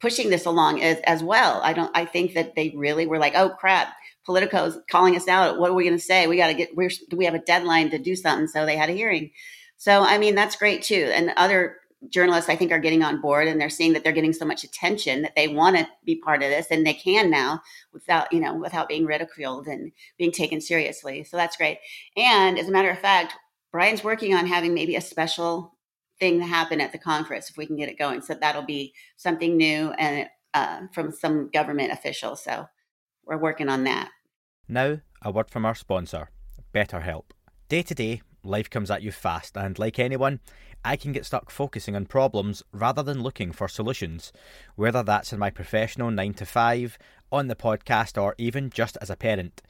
pushing 0.01 0.29
this 0.29 0.45
along 0.45 0.81
as, 0.81 0.99
as 1.05 1.23
well. 1.23 1.62
I 1.63 1.73
don't, 1.73 1.91
I 1.95 2.05
think 2.05 2.34
that 2.34 2.55
they 2.55 2.73
really 2.75 3.07
were 3.07 3.19
like, 3.19 3.36
oh 3.36 3.49
crap, 3.49 3.93
Politico's 4.25 4.77
calling 4.89 5.15
us 5.15 5.27
out. 5.27 5.60
What 5.60 5.71
are 5.71 5.73
we 5.73 5.86
going 5.86 5.97
to 5.97 6.03
say? 6.03 6.27
We 6.27 6.38
got 6.38 6.47
to 6.47 6.53
get, 6.53 6.75
we're, 6.75 6.91
we 7.15 7.25
have 7.25 7.34
a 7.34 7.39
deadline 7.39 7.91
to 7.91 7.97
do 7.97 8.15
something. 8.15 8.47
So 8.47 8.65
they 8.65 8.77
had 8.77 8.89
a 8.89 8.93
hearing. 8.93 9.31
So, 9.77 10.03
I 10.03 10.17
mean, 10.17 10.36
that's 10.36 10.57
great 10.57 10.84
too. 10.84 11.10
And 11.13 11.31
other 11.38 11.77
journalists 12.07 12.49
i 12.49 12.55
think 12.55 12.71
are 12.71 12.79
getting 12.79 13.03
on 13.03 13.19
board 13.19 13.47
and 13.47 13.59
they're 13.59 13.69
seeing 13.69 13.91
that 13.91 14.03
they're 14.03 14.13
getting 14.13 14.31
so 14.31 14.45
much 14.45 14.63
attention 14.63 15.21
that 15.21 15.35
they 15.35 15.49
want 15.49 15.75
to 15.75 15.85
be 16.05 16.15
part 16.15 16.41
of 16.41 16.49
this 16.49 16.67
and 16.71 16.85
they 16.85 16.93
can 16.93 17.29
now 17.29 17.62
without 17.91 18.31
you 18.31 18.39
know 18.39 18.55
without 18.55 18.88
being 18.88 19.05
ridiculed 19.05 19.67
and 19.67 19.91
being 20.17 20.31
taken 20.31 20.62
seriously. 20.62 21.23
So 21.23 21.35
that's 21.35 21.57
great. 21.57 21.79
And 22.15 22.57
as 22.57 22.69
a 22.69 22.71
matter 22.71 22.89
of 22.89 22.99
fact 22.99 23.33
brian's 23.71 24.03
working 24.03 24.33
on 24.33 24.47
having 24.47 24.73
maybe 24.73 24.95
a 24.95 25.01
special 25.01 25.75
thing 26.19 26.39
to 26.39 26.45
happen 26.45 26.81
at 26.81 26.91
the 26.91 26.97
conference 26.97 27.49
if 27.49 27.57
we 27.57 27.65
can 27.65 27.75
get 27.75 27.89
it 27.89 27.99
going. 27.99 28.21
So 28.21 28.33
that'll 28.33 28.63
be 28.63 28.93
something 29.17 29.57
new 29.57 29.91
and 29.91 30.27
uh, 30.53 30.81
from 30.93 31.12
some 31.12 31.49
government 31.53 31.91
official 31.91 32.35
so 32.35 32.67
we're 33.25 33.38
working 33.38 33.69
on 33.69 33.83
that. 33.83 34.09
Now 34.69 34.99
a 35.21 35.31
word 35.31 35.49
from 35.49 35.65
our 35.65 35.75
sponsor 35.75 36.29
betterhelp. 36.73 37.25
Day 37.67 37.81
to 37.81 37.93
day 37.93 38.21
life 38.43 38.69
comes 38.69 38.89
at 38.89 39.01
you 39.01 39.12
fast 39.12 39.57
and 39.57 39.77
like 39.77 39.99
anyone 39.99 40.39
I 40.83 40.95
can 40.95 41.11
get 41.11 41.25
stuck 41.25 41.51
focusing 41.51 41.95
on 41.95 42.05
problems 42.05 42.63
rather 42.71 43.03
than 43.03 43.21
looking 43.21 43.51
for 43.51 43.67
solutions, 43.67 44.31
whether 44.75 45.03
that's 45.03 45.33
in 45.33 45.39
my 45.39 45.49
professional 45.49 46.09
9 46.09 46.33
to 46.35 46.45
5, 46.45 46.97
on 47.31 47.47
the 47.47 47.55
podcast, 47.55 48.21
or 48.21 48.33
even 48.37 48.69
just 48.69 48.97
as 49.01 49.09
a 49.09 49.15
parent. 49.15 49.61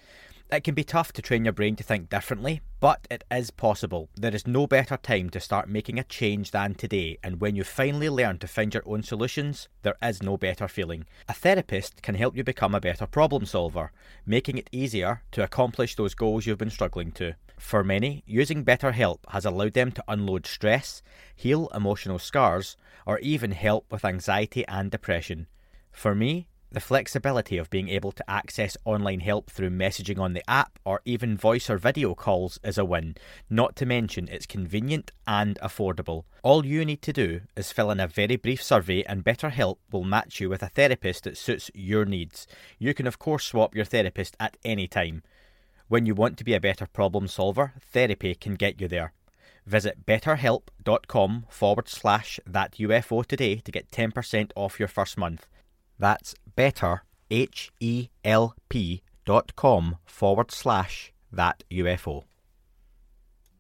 It 0.52 0.64
can 0.64 0.74
be 0.74 0.84
tough 0.84 1.14
to 1.14 1.22
train 1.22 1.46
your 1.46 1.54
brain 1.54 1.76
to 1.76 1.84
think 1.84 2.10
differently, 2.10 2.62
but 2.80 3.08
it 3.12 3.24
is 3.30 3.52
possible. 3.52 4.10
There 4.16 4.34
is 4.34 4.48
no 4.48 4.66
better 4.66 4.98
time 4.98 5.30
to 5.30 5.40
start 5.40 5.70
making 5.70 6.00
a 6.00 6.04
change 6.04 6.50
than 6.50 6.74
today, 6.74 7.20
and 7.24 7.40
when 7.40 7.56
you 7.56 7.64
finally 7.64 8.10
learn 8.10 8.40
to 8.40 8.48
find 8.48 8.74
your 8.74 8.82
own 8.88 9.04
solutions, 9.04 9.68
there 9.84 9.98
is 10.02 10.24
no 10.24 10.38
better 10.38 10.68
feeling. 10.68 11.06
A 11.28 11.34
therapist 11.34 12.02
can 12.02 12.16
help 12.16 12.36
you 12.36 12.44
become 12.44 12.74
a 12.74 12.82
better 12.82 13.06
problem 13.06 13.46
solver, 13.46 13.92
making 14.26 14.58
it 14.58 14.72
easier 14.72 15.22
to 15.34 15.44
accomplish 15.44 15.96
those 15.96 16.16
goals 16.16 16.48
you've 16.48 16.58
been 16.58 16.72
struggling 16.72 17.12
to. 17.12 17.36
For 17.60 17.84
many, 17.84 18.24
using 18.26 18.64
BetterHelp 18.64 19.20
has 19.30 19.46
allowed 19.46 19.74
them 19.74 19.92
to 19.92 20.04
unload 20.08 20.48
stress, 20.48 21.04
heal 21.36 21.68
emotional 21.76 22.18
scars, 22.18 22.78
or 23.06 23.20
even 23.20 23.52
help 23.52 23.92
with 23.92 24.06
anxiety 24.06 24.66
and 24.68 24.90
depression. 24.90 25.46
For 25.92 26.16
me, 26.16 26.48
the 26.72 26.80
flexibility 26.80 27.58
of 27.58 27.70
being 27.70 27.90
able 27.90 28.12
to 28.14 28.30
access 28.30 28.78
online 28.86 29.20
help 29.20 29.50
through 29.50 29.72
messaging 29.72 30.20
on 30.20 30.34
the 30.34 30.50
app 30.50 30.80
or 30.86 31.02
even 31.04 31.36
voice 31.36 31.70
or 31.70 31.78
video 31.78 32.16
calls 32.16 32.60
is 32.64 32.78
a 32.78 32.86
win, 32.86 33.16
not 33.50 33.76
to 33.76 33.86
mention 33.86 34.30
it's 34.30 34.46
convenient 34.46 35.12
and 35.28 35.60
affordable. 35.62 36.24
All 36.44 36.66
you 36.66 36.86
need 36.86 37.02
to 37.04 37.14
do 37.14 37.42
is 37.56 37.72
fill 37.72 37.92
in 37.92 38.00
a 38.00 38.08
very 38.08 38.38
brief 38.38 38.64
survey 38.64 39.04
and 39.04 39.24
BetterHelp 39.24 39.78
will 39.92 40.04
match 40.04 40.40
you 40.40 40.50
with 40.50 40.64
a 40.64 40.70
therapist 40.70 41.26
that 41.26 41.38
suits 41.38 41.70
your 41.74 42.06
needs. 42.06 42.48
You 42.78 42.94
can 42.94 43.06
of 43.06 43.20
course 43.20 43.46
swap 43.46 43.76
your 43.76 43.86
therapist 43.86 44.38
at 44.40 44.56
any 44.64 44.88
time. 44.88 45.24
When 45.90 46.06
you 46.06 46.14
want 46.14 46.38
to 46.38 46.44
be 46.44 46.54
a 46.54 46.60
better 46.60 46.86
problem 46.86 47.28
solver, 47.28 47.74
therapy 47.82 48.36
can 48.36 48.54
get 48.54 48.80
you 48.80 48.88
there. 48.88 49.12
Visit 49.66 50.06
betterhelp.com 50.06 51.46
forward 51.50 51.90
slash 51.90 52.40
that 52.46 52.74
UFO 52.74 53.26
today 53.26 53.56
to 53.56 53.72
get 53.72 53.90
10% 53.90 54.52
off 54.56 54.78
your 54.78 54.88
first 54.88 55.18
month. 55.18 55.48
That's 55.98 56.36
better, 56.56 57.02
H 57.32 57.72
E 57.80 58.10
L 58.24 58.56
P 58.70 59.02
dot 59.26 59.56
com 59.56 59.98
forward 60.06 60.52
slash 60.52 61.12
that 61.32 61.64
UFO. 61.72 62.24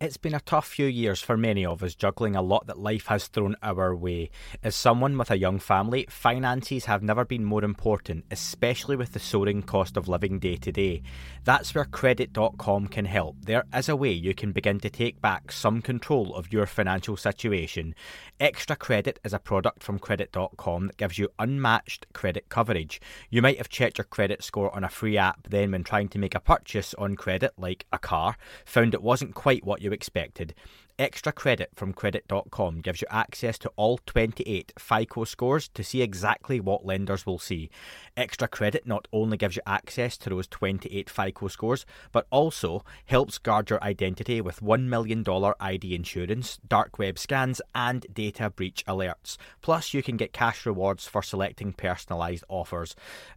It's 0.01 0.15
been 0.15 0.33
a 0.33 0.39
tough 0.39 0.65
few 0.65 0.85
years 0.85 1.21
for 1.21 1.35
many 1.35 1.65
of 1.65 1.83
us 1.83 1.93
juggling 1.93 2.33
a 2.33 2.41
lot 2.41 2.67
that 2.67 2.79
life 2.79 3.07
has 3.07 3.27
thrown 3.27 3.57
our 3.62 3.93
way. 3.93 4.29
As 4.63 4.73
someone 4.73 5.17
with 5.17 5.29
a 5.29 5.38
young 5.38 5.59
family, 5.59 6.05
finances 6.09 6.85
have 6.85 7.03
never 7.03 7.25
been 7.25 7.43
more 7.43 7.65
important, 7.65 8.23
especially 8.31 8.95
with 8.95 9.12
the 9.12 9.19
soaring 9.19 9.62
cost 9.62 9.97
of 9.97 10.07
living 10.07 10.39
day 10.39 10.55
to 10.55 10.71
day. 10.71 11.01
That's 11.43 11.75
where 11.75 11.83
Credit.com 11.83 12.88
can 12.88 13.03
help. 13.03 13.35
There 13.41 13.65
is 13.75 13.89
a 13.89 13.95
way 13.97 14.13
you 14.13 14.33
can 14.33 14.53
begin 14.53 14.79
to 14.79 14.89
take 14.89 15.19
back 15.19 15.51
some 15.51 15.81
control 15.81 16.33
of 16.33 16.53
your 16.53 16.65
financial 16.65 17.17
situation. 17.17 17.93
Extra 18.39 18.78
Credit 18.78 19.19
is 19.25 19.34
a 19.34 19.39
product 19.39 19.84
from 19.84 19.99
Credit.com 19.99 20.88
that 20.88 20.95
gives 20.95 21.17
you 21.17 21.28
unmatched 21.39 22.06
credit 22.13 22.47
coverage. 22.47 23.02
You 23.30 23.41
might 23.41 23.58
have 23.58 23.67
checked 23.67 23.97
your 23.97 24.06
credit 24.06 24.45
score 24.45 24.73
on 24.73 24.86
a 24.86 24.89
free 24.89 25.17
app, 25.17 25.49
then, 25.49 25.71
when 25.71 25.84
trying 25.84 26.08
to 26.08 26.19
make 26.19 26.36
a 26.36 26.39
purchase 26.39 26.93
on 26.93 27.17
credit, 27.17 27.52
like 27.58 27.86
a 27.91 27.99
car, 27.99 28.38
found 28.63 28.93
it 28.93 29.04
wasn't 29.04 29.36
quite 29.36 29.65
what 29.65 29.82
you 29.82 29.91
expected. 29.91 30.56
Extra 30.99 31.31
credit 31.31 31.69
from 31.75 31.93
credit.com 31.93 32.81
gives 32.81 32.99
you 32.99 33.07
access 33.09 33.57
to 33.59 33.71
all 33.77 33.99
28 34.05 34.73
FICO 34.77 35.23
scores 35.23 35.69
to 35.69 35.81
see 35.81 36.01
exactly 36.01 36.59
what 36.59 36.85
lenders 36.85 37.25
will 37.25 37.39
see. 37.39 37.69
Extra 38.17 38.49
credit 38.49 38.85
not 38.85 39.07
only 39.13 39.38
gives 39.38 39.55
you 39.55 39.62
access 39.65 40.17
to 40.17 40.29
those 40.29 40.45
28 40.47 41.09
FICO 41.09 41.47
scores, 41.47 41.85
but 42.12 42.27
also 42.31 42.83
helps 43.05 43.38
guard 43.38 43.69
your 43.69 43.81
identity 43.81 44.41
with 44.41 44.59
$1 44.59 44.88
million 44.88 45.23
ID 45.62 45.95
insurance, 45.95 46.59
dark 46.67 46.99
web 46.99 47.17
scans, 47.17 47.62
and 47.73 48.05
data 48.12 48.49
breach 48.49 48.83
alerts. 48.85 49.38
Plus, 49.62 49.93
you 49.93 50.03
can 50.03 50.17
get 50.17 50.33
cash 50.33 50.65
rewards 50.65 51.07
for 51.07 51.23
selecting 51.23 51.71
personalised 51.71 52.43
offers. 52.49 52.93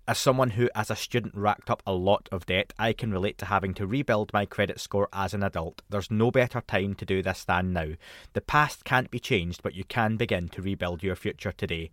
As 0.09 0.19
someone 0.19 0.51
who, 0.51 0.69
as 0.75 0.91
a 0.91 0.97
student, 0.97 1.37
racked 1.37 1.71
up 1.71 1.81
a 1.87 1.93
lot 1.93 2.29
of 2.33 2.47
debt, 2.47 2.73
I 2.77 2.93
can 2.93 3.13
relate 3.13 3.39
to 3.39 3.45
having 3.45 3.73
to 3.75 3.87
rebuild 3.87 4.33
my 4.33 4.47
credit 4.47 4.81
score 4.81 5.09
as 5.13 5.33
an 5.33 5.45
adult. 5.45 5.81
There's 5.89 6.11
no 6.11 6.33
better 6.33 6.61
time 6.61 6.97
to 6.97 7.05
do 7.05 7.23
this 7.23 7.45
now. 7.61 7.89
The 8.33 8.41
past 8.41 8.85
can't 8.85 9.11
be 9.11 9.19
changed, 9.19 9.63
but 9.63 9.75
you 9.75 9.85
can 9.85 10.17
begin 10.17 10.49
to 10.51 10.63
rebuild 10.63 11.03
your 11.03 11.17
future 11.17 11.53
today. 11.53 11.91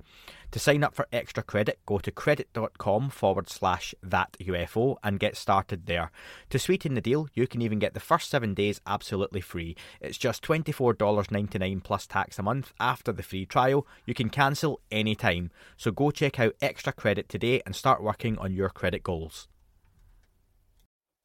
To 0.51 0.59
sign 0.59 0.83
up 0.83 0.95
for 0.95 1.07
extra 1.11 1.43
credit, 1.43 1.79
go 1.85 1.99
to 1.99 2.11
credit.com 2.11 3.09
forward 3.09 3.49
slash 3.49 3.93
that 4.01 4.35
UFO 4.39 4.97
and 5.03 5.19
get 5.19 5.35
started 5.35 5.85
there. 5.85 6.11
To 6.49 6.57
sweeten 6.57 6.95
the 6.95 7.01
deal, 7.01 7.27
you 7.33 7.45
can 7.45 7.61
even 7.61 7.77
get 7.77 7.93
the 7.93 7.99
first 7.99 8.29
seven 8.29 8.53
days 8.53 8.81
absolutely 8.87 9.41
free. 9.41 9.75
It's 10.01 10.17
just 10.17 10.43
$24.99 10.43 11.83
plus 11.83 12.07
tax 12.07 12.39
a 12.39 12.43
month 12.43 12.73
after 12.79 13.11
the 13.11 13.21
free 13.21 13.45
trial. 13.45 13.85
You 14.05 14.13
can 14.13 14.29
cancel 14.29 14.79
anytime. 14.91 15.51
So 15.77 15.91
go 15.91 16.09
check 16.09 16.39
out 16.39 16.55
extra 16.61 16.93
credit 16.93 17.29
today 17.29 17.61
and 17.65 17.75
start 17.75 18.01
working 18.01 18.37
on 18.39 18.53
your 18.53 18.69
credit 18.69 19.03
goals. 19.03 19.47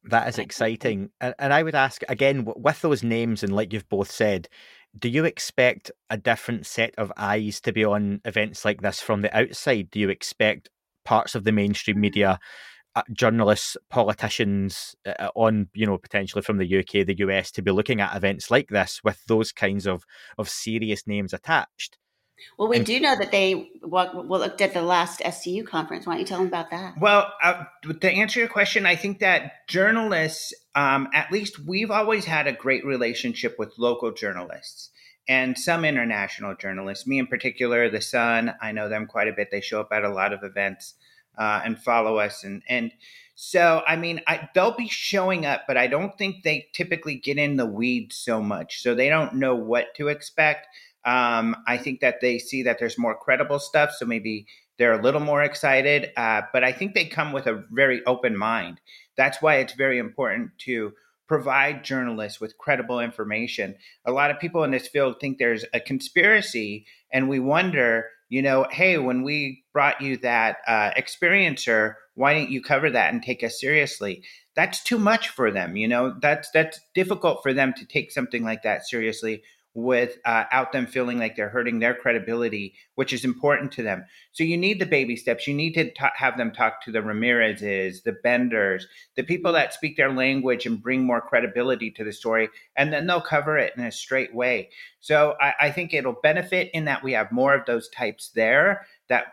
That 0.05 0.27
is 0.27 0.37
exciting. 0.37 1.09
And, 1.19 1.33
and 1.39 1.51
I 1.51 1.63
would 1.63 1.75
ask 1.75 2.03
again, 2.07 2.45
with 2.55 2.81
those 2.81 3.03
names, 3.03 3.43
and 3.43 3.55
like 3.55 3.73
you've 3.73 3.89
both 3.89 4.11
said, 4.11 4.47
do 4.97 5.09
you 5.09 5.25
expect 5.25 5.91
a 6.09 6.17
different 6.17 6.65
set 6.65 6.93
of 6.97 7.11
eyes 7.17 7.59
to 7.61 7.73
be 7.73 7.83
on 7.83 8.21
events 8.23 8.63
like 8.63 8.81
this 8.81 9.01
from 9.01 9.21
the 9.21 9.35
outside? 9.35 9.89
Do 9.91 9.99
you 9.99 10.09
expect 10.09 10.69
parts 11.03 11.35
of 11.35 11.43
the 11.43 11.51
mainstream 11.51 11.99
media, 11.99 12.39
uh, 12.95 13.01
journalists, 13.11 13.75
politicians 13.89 14.95
uh, 15.05 15.13
uh 15.19 15.29
on, 15.35 15.67
you 15.73 15.85
know, 15.85 15.97
potentially 15.97 16.41
from 16.41 16.57
the 16.57 16.79
UK, 16.79 17.05
the 17.05 17.17
US, 17.17 17.51
to 17.51 17.61
be 17.61 17.71
looking 17.71 17.99
at 17.99 18.15
events 18.15 18.51
like 18.51 18.69
this 18.69 19.01
with 19.03 19.21
those 19.27 19.51
kinds 19.51 19.87
of, 19.87 20.03
of 20.37 20.47
serious 20.47 21.07
names 21.07 21.33
attached? 21.33 21.97
Well, 22.57 22.67
we 22.67 22.77
and, 22.77 22.85
do 22.85 22.99
know 22.99 23.15
that 23.17 23.31
they 23.31 23.71
well, 23.81 24.25
looked 24.25 24.61
at 24.61 24.73
the 24.73 24.81
last 24.81 25.21
SCU 25.21 25.65
conference. 25.65 26.05
Why 26.05 26.13
don't 26.13 26.21
you 26.21 26.25
tell 26.25 26.39
them 26.39 26.47
about 26.47 26.69
that? 26.71 26.97
Well, 26.97 27.31
uh, 27.41 27.63
to 27.99 28.11
answer 28.11 28.39
your 28.39 28.49
question, 28.49 28.85
I 28.85 28.95
think 28.95 29.19
that 29.19 29.67
journalists, 29.67 30.53
um, 30.75 31.07
at 31.13 31.31
least 31.31 31.59
we've 31.59 31.91
always 31.91 32.25
had 32.25 32.47
a 32.47 32.53
great 32.53 32.85
relationship 32.85 33.57
with 33.57 33.77
local 33.77 34.11
journalists 34.11 34.89
and 35.27 35.57
some 35.57 35.85
international 35.85 36.55
journalists. 36.55 37.07
Me 37.07 37.19
in 37.19 37.27
particular, 37.27 37.89
The 37.89 38.01
Sun, 38.01 38.53
I 38.61 38.71
know 38.71 38.89
them 38.89 39.07
quite 39.07 39.27
a 39.27 39.33
bit. 39.33 39.49
They 39.51 39.61
show 39.61 39.81
up 39.81 39.91
at 39.91 40.03
a 40.03 40.09
lot 40.09 40.33
of 40.33 40.43
events 40.43 40.95
uh, 41.37 41.61
and 41.63 41.79
follow 41.79 42.17
us. 42.17 42.43
And, 42.43 42.61
and 42.69 42.91
so, 43.35 43.81
I 43.87 43.95
mean, 43.95 44.21
I, 44.27 44.49
they'll 44.53 44.75
be 44.75 44.87
showing 44.87 45.45
up, 45.45 45.63
but 45.67 45.77
I 45.77 45.87
don't 45.87 46.17
think 46.17 46.43
they 46.43 46.67
typically 46.73 47.15
get 47.15 47.37
in 47.37 47.57
the 47.57 47.65
weeds 47.65 48.15
so 48.15 48.41
much. 48.41 48.81
So 48.81 48.93
they 48.93 49.09
don't 49.09 49.35
know 49.35 49.55
what 49.55 49.95
to 49.95 50.07
expect. 50.07 50.67
Um, 51.05 51.55
I 51.67 51.77
think 51.77 51.99
that 51.99 52.19
they 52.21 52.39
see 52.39 52.63
that 52.63 52.79
there's 52.79 52.97
more 52.97 53.15
credible 53.15 53.59
stuff, 53.59 53.91
so 53.97 54.05
maybe 54.05 54.47
they're 54.77 54.99
a 54.99 55.01
little 55.01 55.21
more 55.21 55.43
excited. 55.43 56.11
Uh, 56.17 56.41
but 56.51 56.63
I 56.63 56.71
think 56.71 56.93
they 56.93 57.05
come 57.05 57.31
with 57.31 57.47
a 57.47 57.63
very 57.71 58.03
open 58.05 58.37
mind. 58.37 58.81
That's 59.15 59.41
why 59.41 59.55
it's 59.57 59.73
very 59.73 59.99
important 59.99 60.51
to 60.65 60.93
provide 61.27 61.83
journalists 61.83 62.39
with 62.41 62.57
credible 62.57 62.99
information. 62.99 63.75
A 64.05 64.11
lot 64.11 64.31
of 64.31 64.39
people 64.39 64.63
in 64.63 64.71
this 64.71 64.87
field 64.87 65.15
think 65.19 65.37
there's 65.37 65.65
a 65.73 65.79
conspiracy, 65.79 66.85
and 67.11 67.29
we 67.29 67.39
wonder, 67.39 68.09
you 68.29 68.41
know, 68.41 68.67
hey, 68.71 68.97
when 68.97 69.23
we 69.23 69.63
brought 69.73 70.01
you 70.01 70.17
that 70.17 70.57
uh, 70.67 70.91
experiencer, 70.91 71.93
why 72.15 72.33
didn't 72.33 72.51
you 72.51 72.61
cover 72.61 72.89
that 72.89 73.13
and 73.13 73.21
take 73.21 73.43
us 73.43 73.59
seriously? 73.59 74.23
That's 74.55 74.83
too 74.83 74.97
much 74.97 75.29
for 75.29 75.51
them, 75.51 75.75
you 75.75 75.87
know. 75.87 76.15
That's 76.21 76.49
that's 76.51 76.79
difficult 76.93 77.43
for 77.43 77.53
them 77.53 77.73
to 77.77 77.85
take 77.85 78.11
something 78.11 78.43
like 78.43 78.63
that 78.63 78.87
seriously 78.87 79.43
without 79.75 80.47
uh, 80.51 80.71
them 80.71 80.87
feeling 80.87 81.19
like 81.19 81.35
they're 81.35 81.49
hurting 81.49 81.79
their 81.79 81.93
credibility, 81.93 82.73
which 82.95 83.11
is 83.11 83.25
important 83.25 83.73
to 83.73 83.83
them. 83.83 84.05
So 84.31 84.45
you 84.45 84.55
need 84.55 84.79
the 84.79 84.85
baby 84.85 85.17
steps. 85.17 85.47
You 85.47 85.53
need 85.53 85.73
to 85.73 85.91
have 86.15 86.37
them 86.37 86.53
talk 86.53 86.81
to 86.83 86.93
the 86.93 87.01
Ramirez's, 87.01 88.01
the 88.03 88.13
Benders, 88.23 88.87
the 89.15 89.23
people 89.23 89.51
that 89.51 89.73
speak 89.73 89.97
their 89.97 90.13
language 90.13 90.65
and 90.65 90.81
bring 90.81 91.03
more 91.03 91.19
credibility 91.19 91.91
to 91.91 92.05
the 92.05 92.13
story, 92.13 92.47
and 92.77 92.93
then 92.93 93.05
they'll 93.05 93.19
cover 93.19 93.57
it 93.57 93.73
in 93.75 93.83
a 93.83 93.91
straight 93.91 94.33
way. 94.33 94.69
So 95.01 95.35
I, 95.41 95.53
I 95.59 95.71
think 95.71 95.93
it'll 95.93 96.13
benefit 96.23 96.71
in 96.73 96.85
that 96.85 97.03
we 97.03 97.11
have 97.11 97.33
more 97.33 97.53
of 97.53 97.65
those 97.65 97.89
types 97.89 98.29
there 98.29 98.87
that 99.09 99.25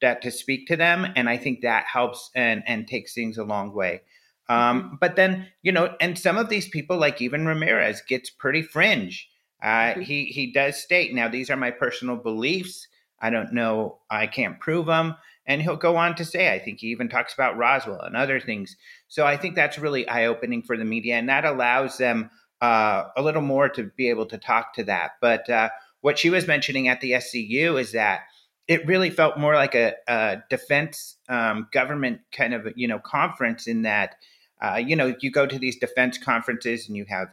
that 0.00 0.22
to 0.22 0.30
speak 0.30 0.68
to 0.68 0.76
them, 0.76 1.12
and 1.16 1.28
I 1.28 1.36
think 1.36 1.62
that 1.62 1.86
helps 1.92 2.30
and 2.36 2.62
and 2.68 2.86
takes 2.86 3.14
things 3.14 3.36
a 3.36 3.42
long 3.42 3.74
way. 3.74 4.02
Um, 4.48 4.58
mm-hmm. 4.58 4.94
but 5.00 5.16
then 5.16 5.48
you 5.62 5.72
know, 5.72 5.96
and 6.00 6.16
some 6.16 6.38
of 6.38 6.50
these 6.50 6.68
people, 6.68 6.98
like 6.98 7.20
even 7.20 7.46
Ramirez, 7.46 8.00
gets 8.02 8.30
pretty 8.30 8.62
fringe 8.62 9.28
uh, 9.62 9.66
mm-hmm. 9.66 10.00
He 10.02 10.24
he 10.26 10.52
does 10.52 10.76
state 10.76 11.14
now 11.14 11.28
these 11.28 11.50
are 11.50 11.56
my 11.56 11.70
personal 11.70 12.16
beliefs. 12.16 12.86
I 13.20 13.30
don't 13.30 13.52
know. 13.52 13.98
I 14.08 14.26
can't 14.28 14.60
prove 14.60 14.86
them. 14.86 15.16
And 15.44 15.62
he'll 15.62 15.76
go 15.76 15.96
on 15.96 16.14
to 16.16 16.24
say, 16.24 16.52
I 16.52 16.58
think 16.58 16.80
he 16.80 16.88
even 16.88 17.08
talks 17.08 17.32
about 17.32 17.56
Roswell 17.56 18.02
and 18.02 18.14
other 18.14 18.38
things. 18.38 18.76
So 19.08 19.26
I 19.26 19.36
think 19.36 19.54
that's 19.54 19.78
really 19.78 20.06
eye 20.06 20.26
opening 20.26 20.62
for 20.62 20.76
the 20.76 20.84
media, 20.84 21.16
and 21.16 21.28
that 21.28 21.44
allows 21.44 21.96
them 21.96 22.30
uh, 22.60 23.04
a 23.16 23.22
little 23.22 23.42
more 23.42 23.68
to 23.70 23.90
be 23.96 24.10
able 24.10 24.26
to 24.26 24.38
talk 24.38 24.74
to 24.74 24.84
that. 24.84 25.12
But 25.20 25.48
uh, 25.48 25.70
what 26.02 26.18
she 26.18 26.30
was 26.30 26.46
mentioning 26.46 26.88
at 26.88 27.00
the 27.00 27.12
SCU 27.12 27.80
is 27.80 27.92
that 27.92 28.22
it 28.68 28.86
really 28.86 29.08
felt 29.08 29.38
more 29.38 29.54
like 29.54 29.74
a, 29.74 29.94
a 30.06 30.42
defense 30.50 31.16
um, 31.28 31.66
government 31.72 32.20
kind 32.30 32.52
of 32.54 32.68
you 32.76 32.86
know 32.86 32.98
conference 32.98 33.66
in 33.66 33.82
that 33.82 34.16
uh, 34.60 34.76
you 34.76 34.94
know 34.94 35.14
you 35.20 35.30
go 35.30 35.46
to 35.46 35.58
these 35.58 35.78
defense 35.78 36.18
conferences 36.18 36.86
and 36.86 36.96
you 36.96 37.06
have 37.08 37.28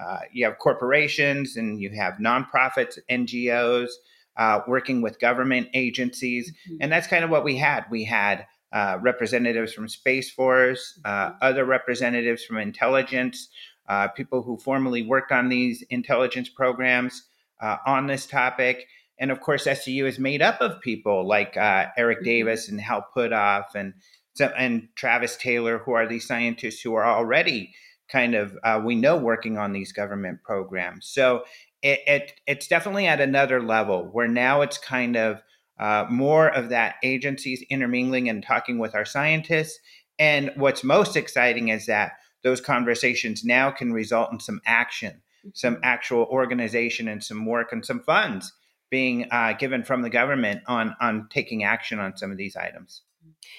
uh, 0.00 0.20
you 0.32 0.44
have 0.44 0.58
corporations 0.58 1.56
and 1.56 1.80
you 1.80 1.90
have 1.90 2.14
nonprofits, 2.14 2.98
NGOs 3.10 3.88
uh, 4.36 4.60
working 4.66 5.02
with 5.02 5.20
government 5.20 5.68
agencies. 5.74 6.50
Mm-hmm. 6.50 6.76
And 6.80 6.92
that's 6.92 7.06
kind 7.06 7.24
of 7.24 7.30
what 7.30 7.44
we 7.44 7.56
had. 7.56 7.84
We 7.90 8.04
had 8.04 8.46
uh, 8.72 8.98
representatives 9.00 9.72
from 9.72 9.88
Space 9.88 10.30
Force, 10.30 10.98
uh, 11.04 11.10
mm-hmm. 11.10 11.36
other 11.42 11.64
representatives 11.64 12.44
from 12.44 12.56
intelligence, 12.56 13.48
uh, 13.88 14.08
people 14.08 14.42
who 14.42 14.56
formerly 14.56 15.02
worked 15.02 15.32
on 15.32 15.48
these 15.48 15.82
intelligence 15.90 16.48
programs 16.48 17.24
uh, 17.60 17.76
on 17.86 18.06
this 18.06 18.26
topic. 18.26 18.86
And 19.18 19.30
of 19.30 19.40
course, 19.40 19.66
SCU 19.66 20.06
is 20.06 20.18
made 20.18 20.40
up 20.40 20.60
of 20.62 20.80
people 20.80 21.26
like 21.26 21.56
Eric 21.56 22.18
mm-hmm. 22.18 22.24
Davis 22.24 22.68
and 22.68 22.80
Hal 22.80 23.06
Puthoff 23.14 23.74
and 23.74 23.94
and 24.56 24.88
Travis 24.94 25.36
Taylor, 25.36 25.78
who 25.78 25.92
are 25.92 26.06
these 26.06 26.26
scientists 26.26 26.80
who 26.80 26.94
are 26.94 27.04
already 27.04 27.74
kind 28.10 28.34
of 28.34 28.56
uh, 28.62 28.80
we 28.84 28.94
know 28.94 29.16
working 29.16 29.58
on 29.58 29.72
these 29.72 29.92
government 29.92 30.42
programs. 30.42 31.06
So 31.06 31.44
it, 31.82 32.00
it, 32.06 32.32
it's 32.46 32.66
definitely 32.66 33.06
at 33.06 33.20
another 33.20 33.62
level 33.62 34.08
where 34.12 34.28
now 34.28 34.62
it's 34.62 34.78
kind 34.78 35.16
of 35.16 35.42
uh, 35.78 36.06
more 36.10 36.48
of 36.48 36.68
that 36.68 36.96
agencies 37.02 37.64
intermingling 37.70 38.28
and 38.28 38.42
talking 38.42 38.78
with 38.78 38.94
our 38.94 39.04
scientists. 39.04 39.78
And 40.18 40.52
what's 40.56 40.84
most 40.84 41.16
exciting 41.16 41.68
is 41.68 41.86
that 41.86 42.12
those 42.42 42.60
conversations 42.60 43.44
now 43.44 43.70
can 43.70 43.92
result 43.92 44.32
in 44.32 44.40
some 44.40 44.60
action, 44.66 45.22
some 45.54 45.76
mm-hmm. 45.76 45.84
actual 45.84 46.24
organization, 46.24 47.08
and 47.08 47.22
some 47.24 47.46
work 47.46 47.72
and 47.72 47.84
some 47.84 48.00
funds 48.00 48.52
being 48.90 49.26
uh, 49.30 49.54
given 49.54 49.84
from 49.84 50.02
the 50.02 50.10
government 50.10 50.62
on 50.66 50.94
on 51.00 51.28
taking 51.30 51.64
action 51.64 51.98
on 51.98 52.16
some 52.16 52.30
of 52.30 52.36
these 52.36 52.56
items 52.56 53.02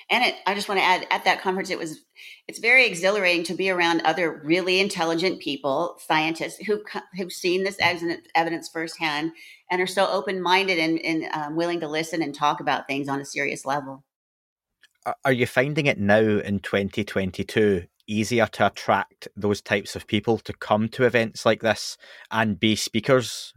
and 0.09 0.23
it, 0.23 0.35
i 0.45 0.53
just 0.53 0.67
want 0.69 0.79
to 0.79 0.85
add 0.85 1.07
at 1.09 1.23
that 1.23 1.41
conference 1.41 1.69
it 1.69 1.77
was 1.77 2.01
it's 2.47 2.59
very 2.59 2.85
exhilarating 2.85 3.43
to 3.43 3.53
be 3.53 3.69
around 3.69 4.01
other 4.01 4.41
really 4.43 4.79
intelligent 4.79 5.39
people 5.39 5.95
scientists 5.99 6.57
who 6.65 6.83
who've 7.15 7.31
seen 7.31 7.63
this 7.63 7.77
evidence 7.79 8.69
firsthand 8.69 9.31
and 9.71 9.81
are 9.81 9.87
so 9.87 10.05
open-minded 10.07 10.77
and, 10.77 10.99
and 10.99 11.23
um, 11.33 11.55
willing 11.55 11.79
to 11.79 11.87
listen 11.87 12.21
and 12.21 12.35
talk 12.35 12.59
about 12.59 12.87
things 12.87 13.07
on 13.07 13.21
a 13.21 13.25
serious 13.25 13.65
level. 13.65 14.03
Are 15.23 15.31
you 15.31 15.47
finding 15.47 15.87
it 15.87 15.97
now 15.97 16.19
in 16.19 16.59
2022 16.59 17.85
easier 18.05 18.45
to 18.47 18.67
attract 18.67 19.29
those 19.35 19.61
types 19.61 19.95
of 19.95 20.05
people 20.05 20.37
to 20.39 20.53
come 20.53 20.89
to 20.89 21.05
events 21.05 21.45
like 21.45 21.61
this 21.61 21.97
and 22.29 22.59
be 22.59 22.75
speakers? 22.75 23.53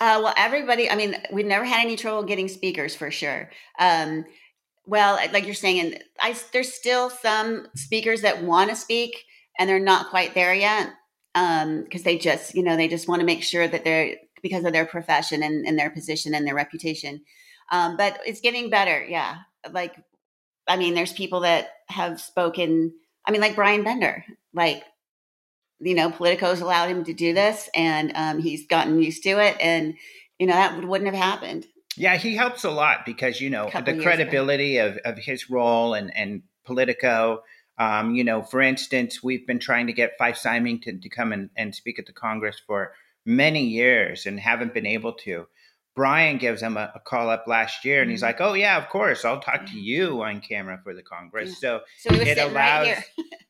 Uh, 0.00 0.20
well 0.22 0.34
everybody 0.36 0.88
i 0.88 0.94
mean 0.94 1.16
we've 1.32 1.44
never 1.44 1.64
had 1.64 1.84
any 1.84 1.96
trouble 1.96 2.22
getting 2.22 2.46
speakers 2.46 2.94
for 2.94 3.10
sure. 3.10 3.50
Um, 3.80 4.24
well, 4.88 5.16
like 5.32 5.44
you're 5.44 5.54
saying, 5.54 5.80
and 5.80 6.04
I, 6.20 6.34
there's 6.52 6.72
still 6.72 7.10
some 7.10 7.68
speakers 7.74 8.22
that 8.22 8.42
want 8.42 8.70
to 8.70 8.76
speak 8.76 9.24
and 9.58 9.68
they're 9.68 9.78
not 9.78 10.10
quite 10.10 10.34
there 10.34 10.54
yet 10.54 10.90
because 11.34 12.00
um, 12.00 12.04
they 12.04 12.16
just, 12.16 12.54
you 12.54 12.62
know, 12.62 12.76
they 12.76 12.88
just 12.88 13.06
want 13.06 13.20
to 13.20 13.26
make 13.26 13.42
sure 13.42 13.68
that 13.68 13.84
they're 13.84 14.16
because 14.42 14.64
of 14.64 14.72
their 14.72 14.86
profession 14.86 15.42
and, 15.42 15.66
and 15.66 15.78
their 15.78 15.90
position 15.90 16.34
and 16.34 16.46
their 16.46 16.54
reputation. 16.54 17.20
Um, 17.70 17.96
but 17.96 18.18
it's 18.24 18.40
getting 18.40 18.70
better. 18.70 19.04
Yeah. 19.04 19.36
Like, 19.70 19.94
I 20.66 20.76
mean, 20.76 20.94
there's 20.94 21.12
people 21.12 21.40
that 21.40 21.68
have 21.88 22.20
spoken, 22.20 22.94
I 23.26 23.30
mean, 23.30 23.40
like 23.40 23.56
Brian 23.56 23.84
Bender, 23.84 24.24
like 24.54 24.84
you 25.80 25.94
know, 25.94 26.10
Politico's 26.10 26.60
allowed 26.60 26.88
him 26.88 27.04
to 27.04 27.14
do 27.14 27.32
this, 27.32 27.68
and 27.74 28.12
um, 28.14 28.40
he's 28.40 28.66
gotten 28.66 29.00
used 29.00 29.22
to 29.22 29.38
it, 29.38 29.56
and 29.60 29.94
you 30.38 30.46
know 30.46 30.54
that 30.54 30.84
wouldn't 30.84 31.12
have 31.12 31.22
happened. 31.22 31.66
Yeah, 31.96 32.16
he 32.16 32.34
helps 32.36 32.64
a 32.64 32.70
lot 32.70 33.04
because 33.06 33.40
you 33.40 33.50
know 33.50 33.64
the 33.84 33.92
credibility 34.02 34.78
of, 34.78 34.98
of 35.04 35.18
his 35.18 35.50
role 35.50 35.94
and 35.94 36.14
and 36.16 36.42
Politico. 36.64 37.42
Um, 37.78 38.14
you 38.16 38.24
know, 38.24 38.42
for 38.42 38.60
instance, 38.60 39.22
we've 39.22 39.46
been 39.46 39.60
trying 39.60 39.86
to 39.86 39.92
get 39.92 40.18
Fife 40.18 40.36
Symington 40.36 41.00
to 41.00 41.08
come 41.08 41.32
and, 41.32 41.48
and 41.56 41.74
speak 41.74 41.98
at 42.00 42.06
the 42.06 42.12
Congress 42.12 42.60
for 42.66 42.92
many 43.24 43.64
years 43.64 44.26
and 44.26 44.38
haven't 44.40 44.74
been 44.74 44.84
able 44.86 45.12
to. 45.12 45.46
Brian 45.94 46.38
gives 46.38 46.60
him 46.60 46.76
a, 46.76 46.90
a 46.96 47.00
call 47.00 47.30
up 47.30 47.44
last 47.46 47.84
year 47.84 48.02
and 48.02 48.10
he's 48.10 48.20
Mhm. 48.20 48.24
like, 48.26 48.40
Oh, 48.40 48.54
yeah, 48.54 48.76
of 48.78 48.88
course, 48.88 49.24
I'll 49.24 49.40
talk 49.40 49.64
to 49.66 49.78
you 49.78 50.22
on 50.22 50.40
camera 50.40 50.80
for 50.82 50.92
the 50.92 51.02
Congress. 51.02 51.50
Yeah. 51.50 51.78
So, 52.00 52.10
So 52.10 52.14
It 52.14 52.38
allows- 52.38 52.86
right 52.88 53.04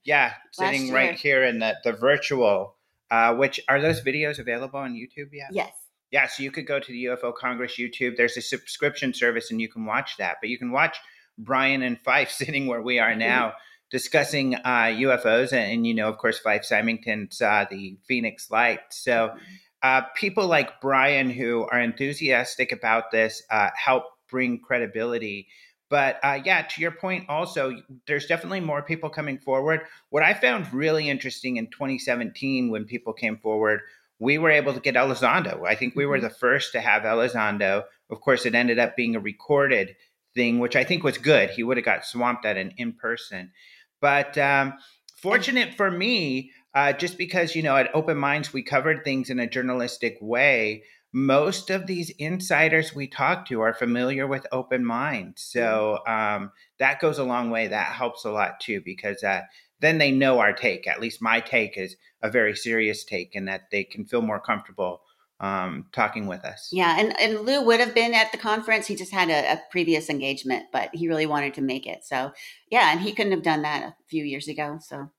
yeah, 0.05 0.35
sitting 0.53 0.87
year. 0.87 0.95
right 0.95 1.15
here 1.15 1.43
in 1.45 1.59
the, 1.59 1.77
the 1.85 1.93
virtual, 1.93 2.77
uh, 3.11 3.35
which 3.35 3.61
are 3.69 3.81
those 3.81 4.03
videos 4.03 4.39
available 4.39 4.79
on 4.79 4.93
YouTube 4.95 5.31
yet? 5.33 5.49
Yes. 5.53 5.73
Yeah, 6.11 6.27
so 6.27 6.43
you 6.43 6.51
could 6.51 6.67
go 6.67 6.81
to 6.81 6.93
the 6.93 7.05
UFO 7.07 7.35
Congress 7.35 7.77
YouTube. 7.79 8.17
There's 8.17 8.37
a 8.37 8.43
subscription 8.43 9.13
service 9.13 9.51
and 9.51 9.61
you 9.61 9.69
can 9.69 9.85
watch 9.85 10.17
that. 10.19 10.37
But 10.41 10.51
you 10.51 10.59
can 10.59 10.73
watch 10.73 10.97
Brian 11.37 11.83
and 11.83 12.01
Fife 12.01 12.31
sitting 12.33 12.67
where 12.67 12.83
we 12.83 12.99
are 12.99 13.15
now 13.15 13.55
discussing 13.91 14.55
uh, 14.55 14.93
UFOs. 14.99 15.53
And, 15.53 15.73
and, 15.73 15.87
you 15.87 15.95
know, 15.95 16.09
of 16.09 16.19
course, 16.19 16.39
Fife 16.39 16.65
Symington 16.65 17.31
saw 17.31 17.65
the 17.65 17.97
Phoenix 18.07 18.51
Light. 18.51 18.81
So 18.91 19.35
uh, 19.83 20.03
people 20.17 20.47
like 20.47 20.81
Brian 20.81 21.31
who 21.31 21.67
are 21.71 21.81
enthusiastic 21.81 22.73
about 22.73 23.11
this 23.11 23.43
uh, 23.51 23.71
help 23.77 24.05
bring 24.29 24.61
credibility. 24.61 25.49
But 25.91 26.19
uh, 26.23 26.41
yeah, 26.45 26.63
to 26.63 26.81
your 26.83 26.91
point, 26.91 27.27
also, 27.29 27.75
there's 28.07 28.27
definitely 28.27 28.61
more 28.61 28.83
people 28.83 29.09
coming 29.09 29.39
forward. 29.39 29.81
What 30.11 30.23
I 30.23 30.35
found 30.35 30.73
really 30.73 31.09
interesting 31.09 31.57
in 31.57 31.69
2017 31.69 32.71
when 32.71 32.85
people 32.85 33.15
came 33.15 33.39
forward 33.39 33.81
we 34.19 34.39
were 34.39 34.51
able 34.51 34.75
to 34.75 34.81
get 34.81 34.95
Elizondo. 34.97 35.67
I 35.67 35.75
think 35.75 35.95
we 35.95 36.07
were 36.07 36.19
Mhm. 36.19 36.23
the 36.23 36.31
first 36.31 36.73
to 36.73 36.81
have 36.81 37.03
Elizondo. 37.03 37.85
Of 38.11 38.21
course, 38.21 38.47
it 38.47 38.55
ended 38.55 38.79
up 38.79 38.97
being 38.97 39.15
a 39.15 39.21
recorded 39.21 39.97
thing, 40.35 40.59
which 40.59 40.77
I 40.77 40.85
think 40.85 41.05
was 41.05 41.19
good. 41.19 41.51
He 41.51 41.63
would 41.63 41.77
have 41.77 41.85
got 41.85 42.05
swamped 42.05 42.45
at 42.45 42.57
an 42.57 42.73
in 42.77 42.95
person. 42.95 43.53
But 44.01 44.37
um, 44.39 44.75
fortunate 45.17 45.75
for 45.75 45.91
me, 45.91 46.53
uh, 46.75 46.93
just 46.93 47.19
because, 47.19 47.57
you 47.57 47.63
know, 47.63 47.77
at 47.77 47.95
Open 47.95 48.17
Minds, 48.17 48.53
we 48.53 48.63
covered 48.63 49.05
things 49.05 49.31
in 49.31 49.39
a 49.39 49.47
journalistic 49.49 50.17
way. 50.21 50.85
Most 51.13 51.71
of 51.71 51.87
these 51.87 52.11
insiders 52.19 52.95
we 52.95 53.07
talk 53.09 53.47
to 53.47 53.63
are 53.63 53.73
familiar 53.73 54.27
with 54.27 54.47
Open 54.53 54.85
Minds. 54.85 55.43
So 55.43 56.01
um, 56.07 56.53
that 56.79 57.01
goes 57.01 57.19
a 57.19 57.25
long 57.25 57.51
way. 57.51 57.69
That 57.69 57.93
helps 57.93 58.25
a 58.25 58.31
lot 58.31 58.61
too, 58.61 58.83
because 58.85 59.25
uh, 59.25 59.43
then 59.81 59.99
they 59.99 60.11
know 60.11 60.39
our 60.39 60.53
take. 60.53 60.87
At 60.87 61.01
least 61.01 61.23
my 61.23 61.41
take 61.41 61.77
is 61.77 61.97
a 62.23 62.31
very 62.31 62.55
serious 62.57 63.05
take 63.05 63.35
and 63.35 63.49
that 63.49 63.71
they 63.71 63.85
can 63.85 64.05
feel 64.05 64.23
more 64.23 64.41
comfortable 64.41 65.03
um, 65.41 65.87
talking 65.93 66.27
with 66.27 66.45
us. 66.45 66.69
Yeah, 66.73 66.97
and, 66.99 67.19
and 67.21 67.41
Lou 67.47 67.63
would 67.63 67.81
have 67.81 67.95
been 67.95 68.13
at 68.13 68.33
the 68.33 68.39
conference. 68.39 68.87
He 68.87 68.97
just 68.97 69.13
had 69.13 69.31
a, 69.31 69.53
a 69.53 69.63
previous 69.71 70.11
engagement, 70.11 70.67
but 70.73 70.91
he 70.93 71.09
really 71.09 71.27
wanted 71.27 71.55
to 71.55 71.61
make 71.61 71.87
it. 71.87 72.05
So, 72.05 72.33
yeah, 72.71 72.91
and 72.91 73.01
he 73.01 73.13
couldn't 73.13 73.33
have 73.33 73.45
done 73.45 73.63
that 73.63 73.83
a 73.85 73.95
few 74.09 74.25
years 74.25 74.49
ago. 74.49 74.79
So, 74.83 75.11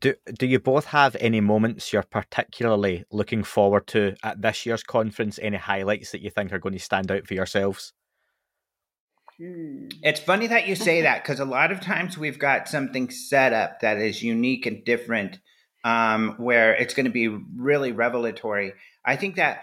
Do 0.00 0.14
do 0.38 0.46
you 0.46 0.58
both 0.58 0.86
have 0.86 1.16
any 1.18 1.40
moments 1.40 1.92
you're 1.92 2.02
particularly 2.02 3.04
looking 3.10 3.42
forward 3.42 3.86
to 3.88 4.16
at 4.22 4.42
this 4.42 4.66
year's 4.66 4.82
conference? 4.82 5.38
Any 5.40 5.56
highlights 5.56 6.12
that 6.12 6.20
you 6.20 6.30
think 6.30 6.52
are 6.52 6.58
going 6.58 6.74
to 6.74 6.78
stand 6.78 7.10
out 7.10 7.26
for 7.26 7.34
yourselves? 7.34 7.94
Hmm. 9.42 9.88
It's 10.02 10.20
funny 10.20 10.46
that 10.48 10.68
you 10.68 10.74
say 10.74 11.02
that 11.02 11.22
because 11.22 11.40
a 11.40 11.44
lot 11.44 11.72
of 11.72 11.80
times 11.80 12.18
we've 12.18 12.38
got 12.38 12.68
something 12.68 13.10
set 13.10 13.52
up 13.52 13.80
that 13.80 13.98
is 13.98 14.22
unique 14.22 14.66
and 14.66 14.84
different 14.84 15.38
um, 15.84 16.34
where 16.38 16.74
it's 16.74 16.94
going 16.94 17.06
to 17.06 17.12
be 17.12 17.28
really 17.28 17.92
revelatory. 17.92 18.72
I 19.04 19.16
think 19.16 19.36
that 19.36 19.62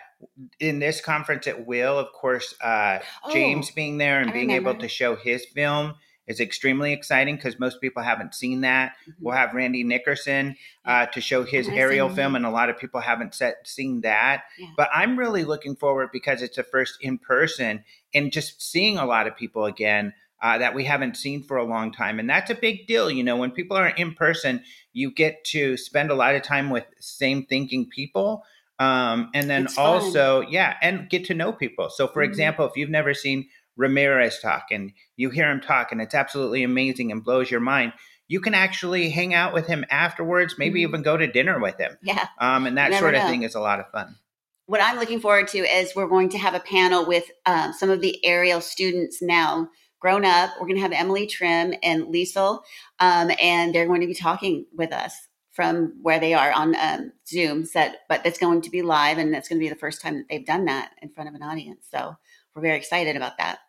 in 0.60 0.80
this 0.80 1.02
conference, 1.02 1.48
it 1.48 1.66
will, 1.66 1.98
of 1.98 2.12
course, 2.12 2.54
uh, 2.62 3.00
Oh, 3.24 3.34
James 3.34 3.72
being 3.72 3.98
there 3.98 4.20
and 4.20 4.30
I 4.30 4.34
being 4.34 4.52
able 4.52 4.76
to 4.76 4.88
show 4.88 5.16
his 5.16 5.46
film 5.46 5.96
is 6.30 6.40
extremely 6.40 6.94
exciting 6.94 7.36
because 7.36 7.60
most 7.60 7.82
people 7.82 8.02
haven't 8.04 8.34
seen 8.34 8.62
that. 8.62 8.94
Mhm. 9.08 9.14
We'll 9.20 9.36
have 9.36 9.54
Randy 9.54 9.84
Nickerson 9.84 10.56
uh, 10.86 11.08
to 11.08 11.20
show 11.20 11.44
his 11.44 11.66
haven't 11.68 11.82
Ariel 11.82 12.08
film, 12.10 12.36
and 12.36 12.46
a 12.46 12.50
lot 12.52 12.70
of 12.70 12.78
people 12.78 13.02
haven't 13.02 13.34
set, 13.36 13.68
seen 13.68 14.02
that. 14.02 14.44
Yeah. 14.58 14.68
But 14.78 14.90
I'm 14.94 15.18
really 15.20 15.44
looking 15.44 15.76
forward 15.76 16.10
because 16.14 16.42
it's 16.42 16.58
a 16.58 16.64
first 16.64 16.98
in 17.02 17.18
person 17.18 17.84
and 18.14 18.32
just 18.32 18.62
seeing 18.62 18.98
a 18.98 19.06
lot 19.06 19.28
of 19.28 19.36
people 19.36 19.66
again 19.66 20.14
uh, 20.42 20.58
that 20.58 20.74
we 20.74 20.86
haven't 20.86 21.18
seen 21.18 21.44
for 21.44 21.58
a 21.58 21.66
long 21.66 21.92
time. 21.92 22.18
And 22.18 22.30
that's 22.30 22.50
a 22.50 22.56
big 22.56 22.88
deal. 22.88 23.12
You 23.12 23.24
know, 23.26 23.36
when 23.36 23.52
people 23.52 23.76
are 23.76 23.90
in 23.90 24.14
person, 24.14 24.64
you 24.94 25.12
get 25.12 25.44
to 25.46 25.76
spend 25.76 26.12
a 26.12 26.16
lot 26.16 26.34
of 26.36 26.44
time 26.44 26.70
with 26.70 26.86
same 27.00 27.46
thinking 27.46 27.88
people. 27.90 28.46
Um, 28.80 29.30
and 29.34 29.50
then 29.50 29.66
It's 29.66 29.74
fun. 29.74 29.86
also, 29.86 30.40
yeah, 30.42 30.78
and 30.82 31.10
get 31.10 31.26
to 31.26 31.34
know 31.34 31.52
people. 31.52 31.90
So, 31.90 32.08
for 32.08 32.22
Mhm. 32.22 32.30
example, 32.30 32.66
if 32.66 32.78
you've 32.78 32.90
never 32.90 33.14
seen 33.14 33.50
Ramirez 33.80 34.40
talk 34.40 34.66
and 34.72 34.92
you 35.16 35.30
hear 35.30 35.50
him 35.50 35.62
talk 35.62 35.92
and 35.92 36.02
it's 36.02 36.14
absolutely 36.14 36.64
amazing 36.64 37.12
and 37.12 37.24
blows 37.24 37.50
your 37.50 37.62
mind, 37.62 37.94
you 38.28 38.42
can 38.42 38.54
actually 38.54 39.10
hang 39.10 39.34
out 39.34 39.54
with 39.54 39.66
him 39.68 39.86
afterwards, 39.90 40.56
maybe 40.60 40.82
Mhm. 40.82 40.90
even 40.90 41.02
go 41.02 41.18
to 41.18 41.26
dinner 41.26 41.60
with 41.60 41.80
him. 41.80 41.98
yeah. 42.04 42.28
Um, 42.40 42.68
and 42.68 42.78
that 42.78 42.94
sort 42.94 43.16
of 43.16 43.24
know. 43.24 43.30
thing 43.30 43.44
is 43.44 43.56
a 43.56 43.60
lot 43.62 43.80
of 43.80 43.90
fun. 43.92 44.16
What 44.68 44.82
I'm 44.84 44.98
looking 45.00 45.20
forward 45.20 45.48
to 45.50 45.60
is 45.60 45.96
we're 45.96 46.08
going 46.08 46.30
to 46.30 46.38
have 46.38 46.54
a 46.54 46.60
panel 46.60 47.06
with 47.08 47.24
um, 47.48 47.74
some 47.74 47.90
of 47.90 48.02
the 48.02 48.24
Ariel 48.24 48.62
students 48.62 49.20
now 49.22 49.70
grown 50.00 50.26
up. 50.26 50.52
We're 50.60 50.68
going 50.68 50.76
to 50.76 50.82
have 50.84 50.92
Emily 50.92 51.26
Trim 51.26 51.74
and 51.82 52.04
Liesel, 52.04 52.62
um, 53.00 53.32
and 53.42 53.74
they're 53.74 53.88
going 53.88 54.02
to 54.02 54.08
be 54.08 54.14
talking 54.14 54.66
with 54.76 54.92
us 54.94 55.14
from 55.52 55.94
where 56.04 56.20
they 56.20 56.34
are 56.34 56.52
on 56.52 56.76
um, 56.80 57.12
Zoom 57.28 57.66
set, 57.66 58.02
but 58.08 58.26
it's 58.26 58.38
going 58.38 58.62
to 58.62 58.70
be 58.70 58.82
live, 58.82 59.18
and 59.18 59.34
that's 59.34 59.50
going 59.50 59.60
to 59.60 59.66
be 59.66 59.70
the 59.70 59.76
first 59.76 60.02
time 60.02 60.18
that 60.18 60.26
they've 60.30 60.46
done 60.46 60.66
that 60.66 60.92
in 61.02 61.10
front 61.10 61.30
of 61.30 61.36
an 61.36 61.42
audience. 61.44 61.88
So 61.92 62.16
we're 62.54 62.62
very 62.62 62.78
excited 62.78 63.16
about 63.18 63.38
that. 63.40 63.60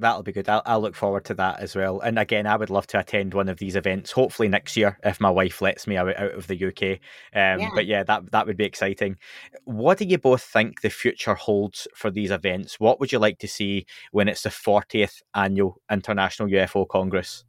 That'll 0.00 0.22
be 0.22 0.32
good. 0.32 0.48
I'll, 0.48 0.62
I'll 0.64 0.80
look 0.80 0.94
forward 0.94 1.24
to 1.24 1.34
that 1.34 1.58
as 1.58 1.74
well. 1.74 1.98
And 2.00 2.18
again, 2.18 2.46
I 2.46 2.56
would 2.56 2.70
love 2.70 2.86
to 2.88 3.00
attend 3.00 3.34
one 3.34 3.48
of 3.48 3.58
these 3.58 3.74
events. 3.74 4.12
Hopefully 4.12 4.48
next 4.48 4.76
year, 4.76 4.96
if 5.02 5.20
my 5.20 5.30
wife 5.30 5.60
lets 5.60 5.88
me 5.88 5.96
out, 5.96 6.16
out 6.16 6.34
of 6.34 6.46
the 6.46 6.66
UK. 6.66 7.00
Um, 7.34 7.60
Yeah. 7.60 7.70
But 7.74 7.86
yeah, 7.86 8.04
that 8.04 8.30
that 8.30 8.46
would 8.46 8.56
be 8.56 8.64
exciting. 8.64 9.16
What 9.64 9.98
do 9.98 10.04
you 10.04 10.18
both 10.18 10.42
think 10.42 10.80
the 10.82 10.90
future 10.90 11.34
holds 11.34 11.88
for 11.94 12.10
these 12.10 12.30
events? 12.30 12.78
What 12.78 13.00
would 13.00 13.10
you 13.10 13.18
like 13.18 13.38
to 13.40 13.48
see 13.48 13.86
when 14.12 14.28
it's 14.28 14.42
the 14.42 14.50
40th 14.50 15.22
annual 15.34 15.80
International 15.90 16.48
UFO 16.48 16.86
Congress? 16.86 17.44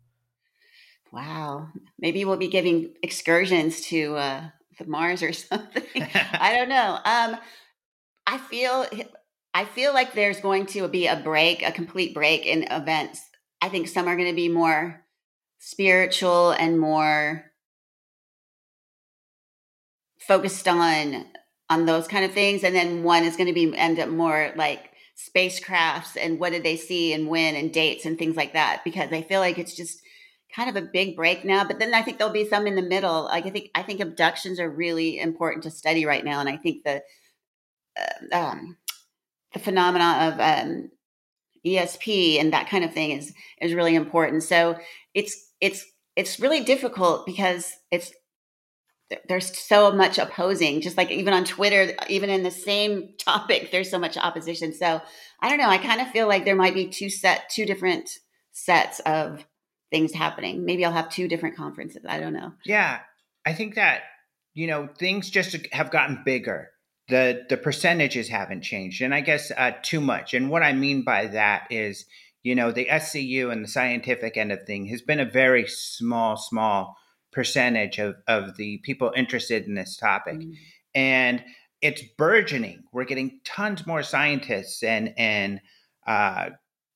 Wow, 1.12 1.70
maybe 1.98 2.24
we'll 2.26 2.38
be 2.38 2.48
giving 2.48 2.94
excursions 3.02 3.82
to 3.82 4.16
uh, 4.16 4.44
the 4.78 4.86
Mars 4.86 5.24
or 5.24 5.34
something. 5.34 5.84
I 5.96 6.56
don't 6.56 6.70
know. 6.70 7.00
Um, 7.06 7.38
I 8.28 8.38
feel 8.38 8.86
I 9.60 9.66
feel 9.66 9.94
like 9.94 10.14
there's 10.14 10.40
going 10.40 10.68
to 10.68 10.88
be 10.88 11.08
a 11.08 11.18
break, 11.18 11.64
a 11.64 11.74
complete 11.74 12.14
break 12.14 12.46
in 12.46 12.64
events. 12.72 13.20
I 13.62 13.68
think 13.68 13.90
some 13.90 14.08
are 14.08 14.16
going 14.16 14.30
to 14.30 14.34
be 14.34 14.48
more 14.48 15.04
spiritual 15.58 16.52
and 16.52 16.80
more 16.80 17.44
focused 20.18 20.66
on 20.66 21.26
on 21.70 21.86
those 21.86 22.08
kind 22.08 22.24
of 22.24 22.32
things, 22.32 22.64
and 22.64 22.74
then 22.74 23.04
one 23.04 23.26
is 23.26 23.36
going 23.36 23.48
to 23.48 23.54
be 23.54 23.78
end 23.78 24.00
up 24.00 24.08
more 24.08 24.54
like 24.56 24.92
spacecrafts 25.18 26.16
and 26.16 26.40
what 26.40 26.54
did 26.54 26.64
they 26.64 26.78
see 26.78 27.12
and 27.12 27.28
when 27.28 27.58
and 27.58 27.74
dates 27.74 28.06
and 28.06 28.18
things 28.18 28.38
like 28.38 28.54
that. 28.54 28.82
Because 28.86 29.12
I 29.12 29.24
feel 29.24 29.42
like 29.42 29.58
it's 29.58 29.76
just 29.76 30.00
kind 30.56 30.70
of 30.70 30.82
a 30.82 30.88
big 30.88 31.18
break 31.18 31.44
now. 31.44 31.66
But 31.66 31.80
then 31.80 31.94
I 31.94 32.02
think 32.02 32.18
there'll 32.18 32.32
be 32.32 32.48
some 32.48 32.66
in 32.66 32.76
the 32.76 32.82
middle. 32.82 33.26
Like 33.26 33.46
I 33.46 33.50
think 33.50 33.72
I 33.76 33.84
think 33.84 34.00
abductions 34.00 34.58
are 34.58 34.70
really 34.70 35.20
important 35.20 35.64
to 35.64 35.70
study 35.70 36.06
right 36.06 36.24
now, 36.24 36.40
and 36.40 36.48
I 36.48 36.56
think 36.56 36.86
the 36.86 37.04
um, 38.32 38.78
the 39.54 39.60
phenomena 39.60 40.32
of 40.32 40.40
um, 40.40 40.90
ESP 41.66 42.40
and 42.40 42.54
that 42.54 42.70
kind 42.70 42.84
of 42.84 42.94
thing 42.94 43.12
is 43.12 43.34
is 43.62 43.74
really 43.74 43.96
important. 43.96 44.44
So 44.44 44.78
it's 45.14 45.36
it's 45.62 45.86
it's 46.16 46.40
really 46.40 46.64
difficult 46.64 47.26
because 47.26 47.72
it's 47.92 48.14
there's 49.28 49.58
so 49.58 49.92
much 49.92 50.18
opposing. 50.18 50.82
Just 50.82 50.98
like 50.98 51.12
even 51.12 51.34
on 51.34 51.44
Twitter, 51.46 51.96
even 52.08 52.30
in 52.30 52.44
the 52.44 52.52
same 52.52 53.14
topic, 53.20 53.72
there's 53.72 53.90
so 53.90 54.00
much 54.00 54.18
opposition. 54.18 54.74
So 54.74 55.02
I 55.42 55.50
don't 55.50 55.58
know. 55.58 55.70
I 55.70 55.78
kind 55.78 56.02
of 56.02 56.10
feel 56.10 56.28
like 56.28 56.46
there 56.46 56.56
might 56.56 56.74
be 56.74 56.88
two 56.88 57.10
set 57.10 57.50
two 57.50 57.66
different 57.66 58.10
sets 58.52 59.00
of 59.02 59.46
things 59.92 60.14
happening. 60.14 60.66
Maybe 60.66 60.86
I'll 60.86 60.92
have 60.92 61.10
two 61.10 61.28
different 61.28 61.56
conferences. 61.56 62.06
I 62.08 62.20
don't 62.20 62.34
know. 62.34 62.54
Yeah, 62.66 63.00
I 63.46 63.54
think 63.54 63.76
that 63.76 64.02
you 64.54 64.68
know 64.68 64.88
things 64.88 65.30
just 65.30 65.56
have 65.72 65.92
gotten 65.92 66.22
bigger. 66.26 66.70
The 67.10 67.46
The 67.50 67.58
percentages 67.58 68.30
haven't 68.30 68.62
changed, 68.62 69.02
and 69.02 69.14
I 69.14 69.22
guess 69.22 69.52
uh, 69.58 69.72
too 69.82 70.02
much. 70.02 70.34
And 70.34 70.50
what 70.50 70.64
I 70.64 70.74
mean 70.74 71.04
by 71.04 71.28
that 71.28 71.68
is, 71.70 72.06
you 72.44 72.56
know, 72.56 72.72
the 72.72 72.86
SCU 72.90 73.52
and 73.52 73.64
the 73.64 73.68
scientific 73.68 74.38
end 74.38 74.52
of 74.52 74.66
thing 74.66 74.86
has 74.88 75.02
been 75.02 75.20
a 75.20 75.26
very 75.30 75.66
small, 75.68 76.38
small 76.38 76.96
percentage 77.32 78.00
of 78.00 78.16
of 78.28 78.58
the 78.58 78.78
people 78.84 79.12
interested 79.16 79.66
in 79.68 79.76
this 79.76 79.98
topic, 79.98 80.36
Mm. 80.40 80.54
and 80.96 81.44
it's 81.82 82.02
burgeoning. 82.18 82.84
We're 82.92 83.06
getting 83.06 83.40
tons 83.46 83.86
more 83.88 84.04
scientists 84.04 84.84
and 84.84 85.14
and 85.18 85.62
uh, 86.08 86.52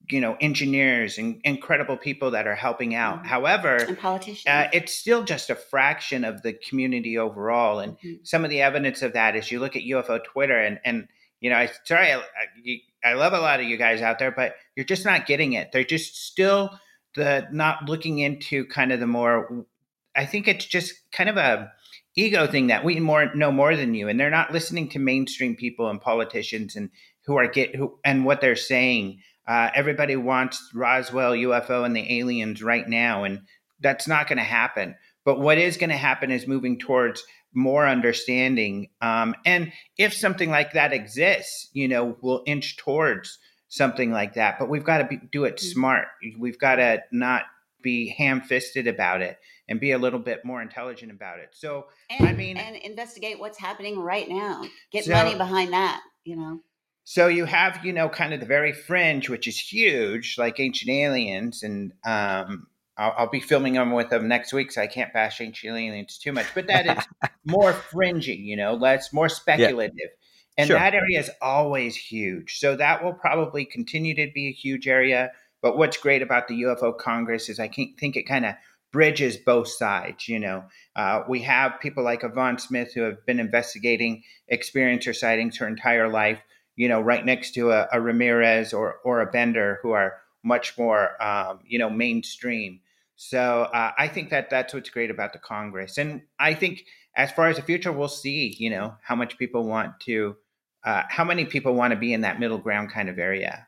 you 0.09 0.19
know 0.19 0.35
engineers 0.41 1.17
and 1.17 1.39
incredible 1.43 1.95
people 1.97 2.31
that 2.31 2.45
are 2.47 2.55
helping 2.55 2.93
out. 2.93 3.23
Mhm. 3.23 3.27
However, 3.27 3.77
And 3.77 3.97
politicians. 3.97 4.45
uh, 4.47 4.69
it's 4.73 4.93
still 4.93 5.23
just 5.23 5.49
a 5.49 5.55
fraction 5.55 6.23
of 6.25 6.41
the 6.41 6.53
community 6.53 7.17
overall. 7.17 7.79
And 7.79 7.97
Mhm. 7.99 8.25
some 8.27 8.43
of 8.43 8.49
the 8.49 8.61
evidence 8.61 9.01
of 9.01 9.13
that 9.13 9.35
is 9.35 9.51
you 9.51 9.59
look 9.59 9.75
at 9.75 9.83
UFO 9.83 10.19
Twitter, 10.23 10.57
and 10.59 10.79
and 10.83 11.07
you 11.39 11.49
know, 11.49 11.57
I 11.57 11.69
sorry, 11.83 12.11
I, 12.11 12.17
I, 12.17 12.81
I 13.11 13.13
love 13.13 13.33
a 13.33 13.39
lot 13.39 13.59
of 13.59 13.65
you 13.65 13.75
guys 13.77 14.01
out 14.01 14.17
there, 14.19 14.31
but 14.31 14.55
you're 14.75 14.85
just 14.85 15.05
not 15.05 15.25
getting 15.25 15.53
it. 15.53 15.71
They're 15.71 15.83
just 15.83 16.25
still 16.25 16.77
the 17.15 17.47
not 17.51 17.87
looking 17.87 18.19
into 18.19 18.65
kind 18.65 18.91
of 18.91 18.99
the 18.99 19.07
more. 19.07 19.65
I 20.15 20.25
think 20.25 20.47
it's 20.47 20.65
just 20.65 20.93
kind 21.11 21.29
of 21.29 21.37
a 21.37 21.71
ego 22.15 22.45
thing 22.47 22.67
that 22.67 22.83
we 22.83 22.99
more 22.99 23.33
know 23.35 23.51
more 23.51 23.75
than 23.75 23.93
you, 23.93 24.07
and 24.09 24.19
they're 24.19 24.29
not 24.29 24.51
listening 24.53 24.89
to 24.89 24.99
mainstream 24.99 25.55
people 25.55 25.89
and 25.89 25.99
politicians 26.01 26.75
and 26.75 26.89
who 27.25 27.37
are 27.37 27.47
get 27.47 27.75
who 27.75 27.99
and 28.05 28.25
what 28.25 28.41
they're 28.41 28.55
saying. 28.55 29.21
Uh, 29.47 29.69
everybody 29.75 30.15
wants 30.15 30.71
Roswell 30.73 31.33
UFO 31.33 31.85
and 31.85 31.95
the 31.95 32.19
aliens 32.19 32.63
right 32.63 32.87
now, 32.87 33.23
and 33.23 33.41
that's 33.81 34.07
not 34.07 34.27
going 34.27 34.37
to 34.37 34.43
happen. 34.43 34.95
But 35.25 35.39
what 35.39 35.57
is 35.57 35.77
going 35.77 35.89
to 35.89 35.97
happen 35.97 36.31
is 36.31 36.47
moving 36.47 36.79
towards 36.79 37.23
more 37.53 37.87
understanding. 37.87 38.89
Um, 39.01 39.35
and 39.45 39.71
if 39.97 40.13
something 40.13 40.49
like 40.49 40.73
that 40.73 40.93
exists, 40.93 41.69
you 41.73 41.87
know, 41.87 42.17
we'll 42.21 42.43
inch 42.45 42.77
towards 42.77 43.37
something 43.69 44.11
like 44.11 44.35
that. 44.35 44.57
But 44.59 44.69
we've 44.69 44.83
got 44.83 44.99
to 44.99 45.05
be, 45.05 45.19
do 45.31 45.45
it 45.45 45.59
smart. 45.59 46.07
We've 46.37 46.59
got 46.59 46.75
to 46.75 47.01
not 47.11 47.43
be 47.81 48.09
ham 48.17 48.41
fisted 48.41 48.87
about 48.87 49.21
it 49.21 49.37
and 49.67 49.79
be 49.79 49.91
a 49.91 49.97
little 49.97 50.19
bit 50.19 50.45
more 50.45 50.61
intelligent 50.61 51.11
about 51.11 51.39
it. 51.39 51.49
So, 51.53 51.87
and, 52.09 52.27
I 52.27 52.33
mean- 52.33 52.57
and 52.57 52.75
investigate 52.77 53.39
what's 53.39 53.59
happening 53.59 53.99
right 53.99 54.27
now. 54.29 54.63
Get 54.91 55.05
So- 55.05 55.13
money 55.13 55.35
behind 55.35 55.73
that. 55.73 56.01
You 56.23 56.37
know. 56.37 56.59
So 57.05 57.27
you 57.27 57.45
have, 57.45 57.83
you 57.83 57.91
know, 57.91 58.07
kind 58.07 58.33
of 58.33 58.39
the 58.39 58.45
very 58.45 58.71
fringe, 58.71 59.29
which 59.29 59.47
is 59.47 59.59
huge, 59.59 60.37
like 60.37 60.59
Ancient 60.59 60.89
Aliens, 60.89 61.61
and 61.63 61.91
um, 62.05 62.67
I'll, 62.97 63.13
I'll 63.17 63.29
be 63.29 63.41
filming 63.41 63.73
them 63.73 63.91
with 63.91 64.09
them 64.09 64.27
next 64.27 64.53
week, 64.53 64.71
so 64.71 64.81
I 64.81 64.87
can't 64.87 65.11
bash 65.13 65.41
Ancient 65.41 65.77
Aliens 65.77 66.17
too 66.17 66.31
much. 66.31 66.45
But 66.55 66.67
that 66.67 66.97
is 66.97 67.29
more 67.45 67.73
fringy, 67.73 68.35
you 68.35 68.55
know, 68.55 68.79
that's 68.79 69.11
more 69.11 69.27
speculative, 69.29 70.09
and 70.57 70.67
Sure. 70.67 70.77
that 70.77 70.93
area 70.93 71.19
is 71.19 71.31
always 71.41 71.95
huge. 71.95 72.59
So 72.59 72.75
that 72.77 73.03
will 73.03 73.13
probably 73.13 73.65
continue 73.65 74.15
to 74.15 74.31
be 74.33 74.47
a 74.47 74.53
huge 74.53 74.87
area. 74.87 75.31
But 75.61 75.77
what's 75.77 75.97
great 75.97 76.21
about 76.21 76.47
the 76.47 76.61
UFO 76.63 76.97
Congress 76.97 77.49
is 77.49 77.59
I 77.59 77.67
think 77.67 78.15
it 78.15 78.27
kind 78.27 78.45
of 78.45 78.55
bridges 78.91 79.35
both 79.35 79.67
sides. 79.67 80.29
You 80.29 80.39
know, 80.39 80.63
uh, 80.95 81.23
we 81.27 81.41
have 81.41 81.79
people 81.81 82.03
like 82.03 82.23
Yvonne 82.23 82.59
Smith 82.59 82.93
who 82.93 83.01
have 83.01 83.25
been 83.25 83.39
investigating 83.39 84.23
experiencer 84.51 85.15
sightings 85.15 85.57
her 85.57 85.67
entire 85.67 86.07
life 86.07 86.39
you 86.75 86.87
know, 86.87 87.01
right 87.01 87.25
next 87.25 87.53
to 87.55 87.71
a, 87.71 87.87
a 87.91 88.01
Ramirez 88.01 88.73
or 88.73 88.95
or 89.03 89.21
a 89.21 89.31
Bender, 89.31 89.79
who 89.81 89.91
are 89.91 90.15
much 90.43 90.77
more, 90.77 91.21
um, 91.23 91.59
you 91.65 91.79
know, 91.79 91.89
mainstream. 91.89 92.81
So 93.15 93.63
uh, 93.73 93.91
I 93.97 94.07
think 94.07 94.31
that 94.31 94.49
that's 94.49 94.73
what's 94.73 94.89
great 94.89 95.11
about 95.11 95.33
the 95.33 95.39
Congress, 95.39 95.97
and 95.97 96.21
I 96.39 96.53
think 96.53 96.85
as 97.15 97.31
far 97.31 97.47
as 97.47 97.57
the 97.57 97.61
future, 97.61 97.91
we'll 97.91 98.07
see, 98.07 98.55
you 98.57 98.69
know, 98.69 98.95
how 99.01 99.15
much 99.15 99.37
people 99.37 99.65
want 99.65 99.99
to, 100.01 100.35
uh, 100.83 101.03
how 101.09 101.23
many 101.23 101.45
people 101.45 101.73
want 101.73 101.91
to 101.91 101.99
be 101.99 102.13
in 102.13 102.21
that 102.21 102.39
middle 102.39 102.57
ground 102.57 102.91
kind 102.91 103.09
of 103.09 103.19
area. 103.19 103.67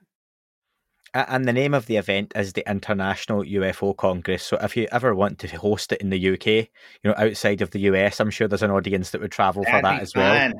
And 1.13 1.47
the 1.47 1.53
name 1.53 1.73
of 1.73 1.85
the 1.85 1.95
event 1.95 2.33
is 2.35 2.53
the 2.53 2.69
International 2.69 3.41
UFO 3.41 3.95
Congress. 3.95 4.43
So 4.43 4.57
if 4.57 4.75
you 4.75 4.87
ever 4.91 5.15
want 5.15 5.39
to 5.39 5.47
host 5.47 5.93
it 5.93 6.01
in 6.01 6.09
the 6.09 6.33
UK, 6.33 6.47
you 6.47 6.67
know, 7.05 7.15
outside 7.17 7.61
of 7.61 7.71
the 7.71 7.79
US, 7.81 8.19
I'm 8.19 8.31
sure 8.31 8.49
there's 8.49 8.63
an 8.63 8.71
audience 8.71 9.11
that 9.11 9.21
would 9.21 9.31
travel 9.31 9.63
for 9.63 9.71
That'd 9.71 9.85
that 9.85 9.97
be 9.97 10.01
as 10.01 10.13
well. 10.13 10.53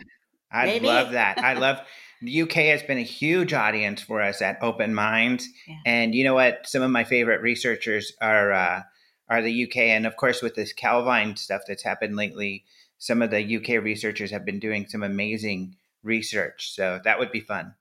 I 0.52 0.78
love 0.78 1.12
that. 1.12 1.40
I 1.40 1.54
love 1.56 1.82
the 2.22 2.42
UK 2.44 2.54
has 2.54 2.84
been 2.84 2.98
a 2.98 3.04
huge 3.04 3.54
audience 3.54 4.02
for 4.02 4.22
us 4.22 4.42
at 4.42 4.62
Open 4.62 4.94
Minds, 4.94 5.48
Yeah. 5.68 5.76
and 5.86 6.16
you 6.16 6.24
know 6.24 6.34
what? 6.34 6.68
Some 6.68 6.82
of 6.82 6.92
my 6.92 7.04
favorite 7.04 7.42
researchers 7.42 8.14
are 8.22 8.52
uh, 8.52 8.82
are 9.30 9.42
the 9.42 9.64
UK, 9.66 9.78
and 9.78 10.06
of 10.06 10.16
course 10.18 10.42
with 10.42 10.56
this 10.56 10.74
Calvine 10.74 11.36
stuff 11.36 11.62
that's 11.68 11.84
happened 11.84 12.16
lately, 12.16 12.64
some 12.98 13.22
of 13.22 13.32
the 13.32 13.58
UK 13.58 13.84
researchers 13.84 14.32
have 14.32 14.46
been 14.46 14.60
doing 14.60 14.88
some 14.88 15.04
amazing 15.04 15.76
research. 16.04 16.74
So 16.74 17.00
that 17.04 17.18
would 17.20 17.32
be 17.32 17.40
fun. 17.42 17.74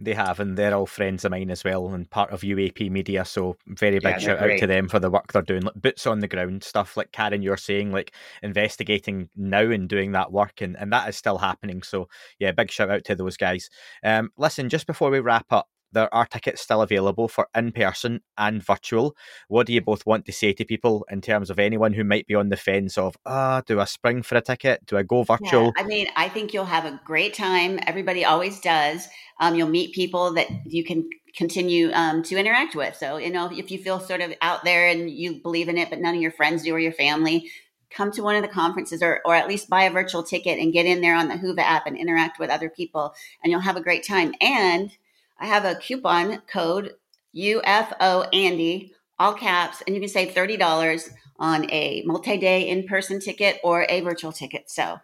They 0.00 0.14
have, 0.14 0.40
and 0.40 0.56
they're 0.56 0.74
all 0.74 0.86
friends 0.86 1.24
of 1.24 1.32
mine 1.32 1.50
as 1.50 1.64
well, 1.64 1.88
and 1.88 2.08
part 2.08 2.30
of 2.30 2.42
UAP 2.42 2.90
Media. 2.90 3.24
So 3.24 3.56
very 3.66 3.98
big 3.98 4.04
Yeah, 4.04 4.18
shout 4.18 4.38
out 4.38 4.58
to 4.58 4.66
them 4.66 4.88
for 4.88 4.98
the 4.98 5.10
work 5.10 5.32
they're 5.32 5.42
doing, 5.42 5.62
like 5.62 5.74
boots 5.74 6.06
on 6.06 6.20
the 6.20 6.28
ground 6.28 6.62
stuff. 6.62 6.96
Like 6.96 7.12
Karen, 7.12 7.42
you're 7.42 7.56
saying, 7.56 7.92
like 7.92 8.12
investigating 8.42 9.28
now 9.36 9.62
and 9.62 9.88
doing 9.88 10.12
that 10.12 10.32
work, 10.32 10.60
and 10.60 10.76
and 10.78 10.92
that 10.92 11.08
is 11.08 11.16
still 11.16 11.38
happening. 11.38 11.82
So 11.82 12.08
yeah, 12.38 12.52
big 12.52 12.70
shout 12.70 12.90
out 12.90 13.04
to 13.04 13.14
those 13.14 13.36
guys. 13.36 13.70
Um, 14.04 14.30
listen, 14.36 14.68
just 14.68 14.86
before 14.86 15.10
we 15.10 15.20
wrap 15.20 15.46
up. 15.50 15.68
There 15.92 16.12
are 16.12 16.26
tickets 16.26 16.62
still 16.62 16.82
available 16.82 17.28
for 17.28 17.48
in 17.54 17.72
person 17.72 18.20
and 18.36 18.62
virtual. 18.62 19.16
What 19.48 19.66
do 19.66 19.72
you 19.72 19.80
both 19.80 20.06
want 20.06 20.26
to 20.26 20.32
say 20.32 20.52
to 20.52 20.64
people 20.64 21.06
in 21.10 21.20
terms 21.20 21.50
of 21.50 21.58
anyone 21.58 21.92
who 21.92 22.04
might 22.04 22.26
be 22.26 22.34
on 22.34 22.48
the 22.48 22.56
fence 22.56 22.98
of, 22.98 23.16
ah, 23.24 23.62
do 23.66 23.80
I 23.80 23.84
spring 23.84 24.22
for 24.22 24.36
a 24.36 24.40
ticket? 24.40 24.84
Do 24.86 24.96
I 24.96 25.02
go 25.02 25.22
virtual? 25.22 25.72
Yeah, 25.76 25.82
I 25.82 25.82
mean, 25.84 26.08
I 26.16 26.28
think 26.28 26.52
you'll 26.52 26.64
have 26.64 26.84
a 26.84 27.00
great 27.04 27.34
time. 27.34 27.78
Everybody 27.86 28.24
always 28.24 28.60
does. 28.60 29.08
Um, 29.40 29.54
you'll 29.54 29.68
meet 29.68 29.94
people 29.94 30.34
that 30.34 30.48
you 30.66 30.84
can 30.84 31.08
continue 31.36 31.90
um, 31.92 32.22
to 32.24 32.36
interact 32.36 32.74
with. 32.74 32.96
So, 32.96 33.16
you 33.16 33.30
know, 33.30 33.50
if 33.52 33.70
you 33.70 33.78
feel 33.78 34.00
sort 34.00 34.20
of 34.20 34.32
out 34.42 34.64
there 34.64 34.88
and 34.88 35.10
you 35.10 35.40
believe 35.40 35.68
in 35.68 35.78
it, 35.78 35.90
but 35.90 36.00
none 36.00 36.14
of 36.14 36.20
your 36.20 36.32
friends 36.32 36.64
do 36.64 36.74
or 36.74 36.80
your 36.80 36.92
family, 36.92 37.50
come 37.90 38.10
to 38.12 38.22
one 38.22 38.36
of 38.36 38.42
the 38.42 38.48
conferences 38.48 39.02
or, 39.02 39.20
or 39.24 39.34
at 39.34 39.48
least 39.48 39.70
buy 39.70 39.84
a 39.84 39.90
virtual 39.90 40.22
ticket 40.22 40.58
and 40.58 40.72
get 40.72 40.86
in 40.86 41.00
there 41.00 41.16
on 41.16 41.28
the 41.28 41.34
Whova 41.34 41.60
app 41.60 41.86
and 41.86 41.96
interact 41.96 42.38
with 42.38 42.50
other 42.50 42.68
people, 42.68 43.14
and 43.42 43.50
you'll 43.50 43.60
have 43.60 43.76
a 43.76 43.82
great 43.82 44.06
time. 44.06 44.34
And 44.40 44.90
I 45.38 45.46
have 45.46 45.64
a 45.64 45.74
coupon 45.76 46.42
code 46.52 46.94
UFO 47.36 48.28
Andy, 48.32 48.92
all 49.18 49.34
caps, 49.34 49.82
and 49.86 49.94
you 49.94 50.00
can 50.00 50.08
save 50.08 50.34
$30 50.34 51.08
on 51.38 51.70
a 51.70 52.02
multi 52.06 52.36
day 52.38 52.68
in 52.68 52.86
person 52.86 53.20
ticket 53.20 53.58
or 53.62 53.86
a 53.88 54.00
virtual 54.00 54.32
ticket. 54.32 54.70
So, 54.70 54.98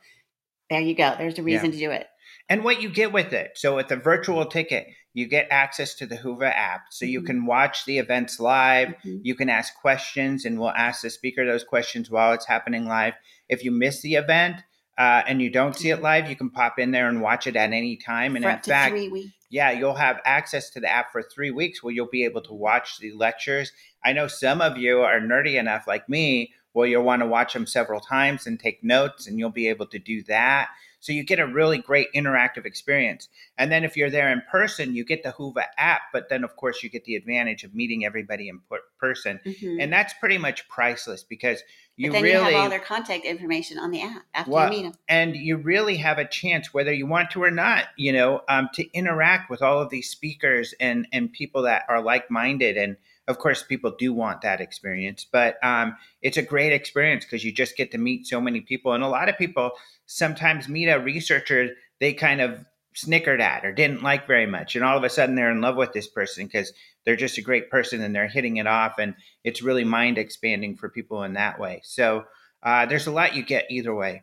there 0.71 0.81
you 0.81 0.95
go. 0.95 1.15
There's 1.17 1.39
a 1.39 1.43
reason 1.43 1.71
to 1.73 1.79
do 1.79 1.91
it. 1.91 2.07
and 2.51 2.63
what 2.63 2.83
you 2.83 2.91
get 2.91 3.11
with 3.11 3.33
it. 3.33 3.53
So 3.55 3.77
with 3.77 3.89
the 3.89 3.97
virtual 3.97 4.45
ticket, 4.45 4.87
you 5.15 5.27
get 5.27 5.47
access 5.51 5.95
to 5.95 6.07
the 6.07 6.17
Whova 6.17 6.51
app, 6.55 6.83
so 6.91 7.07
you 7.07 7.23
Mhm. 7.23 7.27
can 7.27 7.47
watch 7.47 7.87
the 7.87 7.97
events 7.99 8.39
live. 8.39 8.89
Mhm. 9.03 9.21
You 9.23 9.35
can 9.35 9.49
ask 9.49 9.75
questions, 9.81 10.45
and 10.45 10.59
we'll 10.61 10.69
ask 10.71 11.01
the 11.01 11.09
speaker 11.09 11.47
those 11.47 11.65
questions 11.65 12.11
while 12.11 12.33
it's 12.35 12.47
happening 12.47 12.85
live. 12.87 13.15
If 13.49 13.65
you 13.65 13.71
miss 13.71 14.03
the 14.03 14.17
event 14.17 14.57
uh, 14.99 15.23
and 15.27 15.41
you 15.41 15.49
don't 15.49 15.75
see 15.75 15.89
it 15.89 16.03
live, 16.03 16.29
you 16.29 16.37
can 16.37 16.51
pop 16.51 16.79
in 16.79 16.91
there 16.91 17.09
and 17.09 17.23
watch 17.23 17.47
it 17.47 17.57
at 17.57 17.73
any 17.73 17.97
time. 17.97 18.37
And 18.37 18.45
For 18.45 18.51
in 18.51 18.61
fact, 18.61 18.91
three 18.93 19.09
weeks. 19.09 19.33
Yeah, 19.55 19.71
you'll 19.71 19.95
have 19.95 20.21
access 20.25 20.69
to 20.69 20.81
the 20.81 20.91
app 20.91 21.13
for 21.13 21.23
three 21.23 21.53
weeks 21.53 21.81
where 21.81 21.95
you'll 21.95 22.09
be 22.09 22.25
able 22.25 22.43
to 22.43 22.53
watch 22.53 22.99
the 22.99 23.13
lectures. 23.13 23.71
I 24.05 24.13
know 24.13 24.27
some 24.27 24.61
of 24.61 24.79
you 24.79 25.03
are 25.03 25.21
nerdy 25.21 25.61
enough, 25.61 25.87
like 25.87 26.09
me, 26.09 26.53
where 26.73 26.89
you'll 26.89 27.05
want 27.05 27.23
to 27.23 27.29
watch 27.29 27.53
them 27.53 27.65
several 27.65 28.01
times 28.01 28.49
and 28.49 28.59
take 28.59 28.83
notes, 28.83 29.29
and 29.29 29.39
you'll 29.39 29.51
be 29.51 29.69
able 29.69 29.87
to 29.87 29.99
do 30.01 30.25
that. 30.25 30.71
So 31.05 31.13
you 31.13 31.23
get 31.23 31.39
a 31.39 31.47
really 31.47 31.77
great 31.77 32.09
interactive 32.15 32.65
experience. 32.65 33.29
And 33.59 33.71
then 33.71 33.85
if 33.85 33.95
you're 33.95 34.09
there 34.09 34.33
in 34.33 34.41
person, 34.51 34.95
you 34.95 35.05
get 35.05 35.23
the 35.23 35.33
Whova 35.33 35.65
app, 35.77 36.01
but 36.15 36.31
then 36.31 36.45
of 36.45 36.57
course 36.57 36.83
you 36.83 36.89
get 36.89 37.05
the 37.05 37.15
advantage 37.15 37.63
of 37.63 37.75
meeting 37.75 38.07
everybody 38.07 38.49
in 38.49 38.61
per- 38.71 38.81
person. 38.99 39.39
Mhm. 39.45 39.83
And 39.83 39.93
that's 39.93 40.15
pretty 40.15 40.39
much 40.39 40.67
priceless 40.67 41.23
because 41.23 41.63
you 41.97 42.11
really 42.11 42.31
you 42.31 42.39
have 42.39 42.55
all 42.55 42.71
their 42.71 42.81
contact 42.81 43.27
information 43.27 43.79
on 43.79 43.91
the 43.91 44.01
app 44.01 44.23
after 44.33 44.51
Well, 44.51 44.65
you 44.65 44.71
meet 44.79 44.83
them. 44.85 44.99
and 45.09 45.37
you 45.37 45.59
really 45.59 45.97
have 45.99 46.17
a 46.19 46.25
chance 46.25 46.73
whether 46.73 46.93
you 46.93 47.07
want 47.07 47.31
to 47.33 47.43
or 47.43 47.51
not 47.51 47.85
you 47.97 48.13
know 48.13 48.43
um, 48.49 48.69
to 48.75 48.91
interact 48.93 49.49
with 49.51 49.63
all 49.63 49.81
of 49.81 49.91
these 49.91 50.11
speakers 50.11 50.75
and 50.81 51.07
and 51.13 51.33
people 51.33 51.63
that 51.63 51.83
are 51.89 52.03
like-minded 52.03 52.77
and 52.77 52.97
of 53.29 53.39
course 53.39 53.63
people 53.63 53.95
do 53.97 54.13
want 54.13 54.41
that 54.41 54.61
experience 54.61 55.25
but 55.31 55.57
um, 55.65 55.97
it's 56.21 56.37
a 56.37 56.43
great 56.43 56.73
experience 56.73 57.25
because 57.25 57.45
you 57.45 57.53
just 57.53 57.77
get 57.77 57.93
to 57.93 57.99
meet 57.99 58.27
so 58.27 58.41
many 58.41 58.61
people 58.61 58.93
and 58.93 59.05
a 59.05 59.09
lot 59.09 59.29
of 59.29 59.39
people 59.39 59.71
sometimes 60.07 60.69
meet 60.69 60.89
a 60.89 60.99
researcher 60.99 61.71
they 62.01 62.13
kind 62.13 62.41
of 62.41 62.65
snickered 62.95 63.41
at 63.41 63.65
or 63.65 63.73
didn't 63.73 64.03
like 64.03 64.27
very 64.27 64.47
much 64.47 64.77
and 64.77 64.85
all 64.85 64.97
of 64.97 65.03
a 65.03 65.11
sudden 65.11 65.35
they're 65.35 65.51
in 65.51 65.61
love 65.61 65.77
with 65.77 65.93
this 65.93 66.07
person 66.07 66.47
because 66.47 66.73
they're 67.05 67.17
just 67.17 67.39
a 67.39 67.43
great 67.43 67.69
person 67.71 68.01
and 68.01 68.15
they're 68.15 68.29
hitting 68.29 68.57
it 68.59 68.67
off 68.67 68.99
and 68.99 69.15
it's 69.43 69.63
really 69.63 69.85
mind 69.85 70.17
expanding 70.17 70.77
for 70.77 70.89
people 70.89 71.25
in 71.25 71.35
that 71.35 71.59
way 71.59 71.81
so 71.83 72.25
uh, 72.63 72.87
there's 72.87 73.07
a 73.07 73.13
lot 73.13 73.35
you 73.35 73.45
get 73.45 73.67
either 73.71 73.95
way 73.95 74.23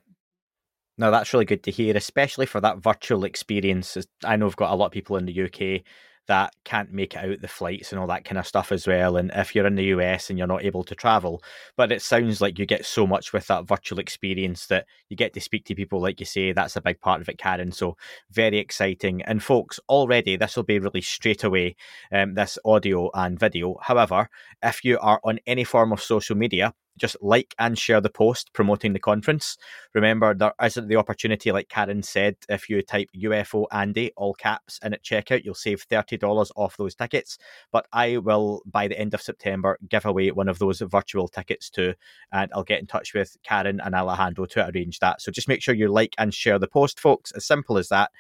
No, 0.98 1.10
that's 1.10 1.34
really 1.34 1.46
good 1.46 1.64
to 1.64 1.72
hear, 1.72 1.98
especially 1.98 2.46
for 2.46 2.62
that 2.62 2.78
virtual 2.78 3.24
experience. 3.24 3.98
I 4.24 4.36
know 4.36 4.46
I've 4.46 4.56
got 4.56 4.72
a 4.72 4.76
lot 4.76 4.88
of 4.88 4.92
people 4.92 5.18
in 5.18 5.26
the 5.26 5.44
UK 5.44 5.84
that 6.28 6.54
can't 6.64 6.92
make 6.92 7.16
it 7.16 7.24
out 7.26 7.42
the 7.42 7.48
flights 7.48 7.92
and 7.92 8.00
all 8.00 8.08
that 8.08 8.26
kind 8.26 8.38
of 8.38 8.48
stuff 8.48 8.72
as 8.72 8.88
well. 8.88 9.18
And 9.18 9.32
if 9.36 9.54
you're 9.54 9.68
in 9.68 9.76
the 9.76 9.86
US 9.86 10.30
and 10.30 10.38
you're 10.38 10.48
not 10.48 10.64
able 10.64 10.84
to 10.86 10.96
travel, 10.96 11.44
but 11.76 11.92
it 11.92 12.02
sounds 12.02 12.42
like 12.42 12.60
you 12.60 12.66
get 12.66 12.86
so 12.86 13.06
much 13.08 13.34
with 13.34 13.48
that 13.48 13.68
virtual 13.68 14.00
experience 14.00 14.68
that 14.68 14.86
you 15.10 15.18
get 15.18 15.34
to 15.34 15.42
speak 15.42 15.66
to 15.66 15.76
people, 15.76 16.02
like 16.02 16.20
you 16.20 16.26
say, 16.26 16.52
that's 16.52 16.76
a 16.76 16.82
big 16.82 17.00
part 17.02 17.22
of 17.22 17.30
it, 17.30 17.38
Karen. 17.38 17.72
So 17.72 17.98
very 18.30 18.58
exciting. 18.58 19.22
And 19.24 19.44
folks, 19.44 19.80
already 19.90 20.36
this 20.36 20.56
will 20.56 20.64
be 20.64 20.80
released 20.80 21.12
straight 21.12 21.44
away, 21.44 21.76
um, 22.12 22.34
this 22.36 22.58
audio 22.66 23.10
and 23.14 23.40
video. 23.40 23.78
However, 23.82 24.30
if 24.64 24.84
you 24.86 25.00
are 25.00 25.20
on 25.24 25.40
any 25.48 25.64
form 25.64 25.92
of 25.92 26.02
social 26.02 26.36
media, 26.38 26.74
just 27.02 27.18
like 27.20 27.56
and 27.58 27.80
share 27.80 28.00
the 28.00 28.12
post 28.12 28.54
promoting 28.54 28.94
the 28.94 29.00
conference. 29.00 29.58
Remember, 29.96 30.36
there 30.36 30.54
isn't 30.62 30.88
the 30.88 30.98
opportunity, 30.98 31.52
like 31.52 31.68
Karen 31.68 32.04
said, 32.04 32.36
if 32.48 32.70
you 32.70 32.84
type 32.84 33.10
UFO 33.18 33.66
Andy, 33.72 34.12
all 34.16 34.36
caps, 34.36 34.80
in 34.84 34.94
at 34.94 35.04
checkout, 35.04 35.44
you'll 35.44 35.56
save 35.56 35.88
$30 35.88 36.52
off 36.56 36.78
those 36.78 36.94
tickets. 36.94 37.40
But 37.72 37.88
I 37.92 38.18
will, 38.18 38.62
by 38.68 38.88
the 38.88 39.00
end 39.00 39.16
of 39.16 39.22
September, 39.22 39.80
give 39.90 40.06
away 40.06 40.30
one 40.30 40.48
of 40.48 40.60
those 40.60 40.82
virtual 40.82 41.28
tickets 41.28 41.72
too. 41.72 41.96
And 42.32 42.52
I'll 42.54 42.64
get 42.64 42.80
in 42.80 42.86
touch 42.86 43.16
with 43.16 43.36
Karen 43.42 43.82
and 43.84 43.96
Alejandro 43.96 44.46
to 44.46 44.70
arrange 44.70 45.00
that. 45.00 45.22
So 45.22 45.32
just 45.32 45.48
make 45.48 45.64
sure 45.64 45.74
you 45.74 45.88
like 45.88 46.14
and 46.20 46.32
share 46.32 46.60
the 46.60 46.68
post, 46.68 47.00
folks. 47.00 47.32
As 47.32 47.46
simple 47.48 47.80
as 47.80 47.90
that. 47.90 48.12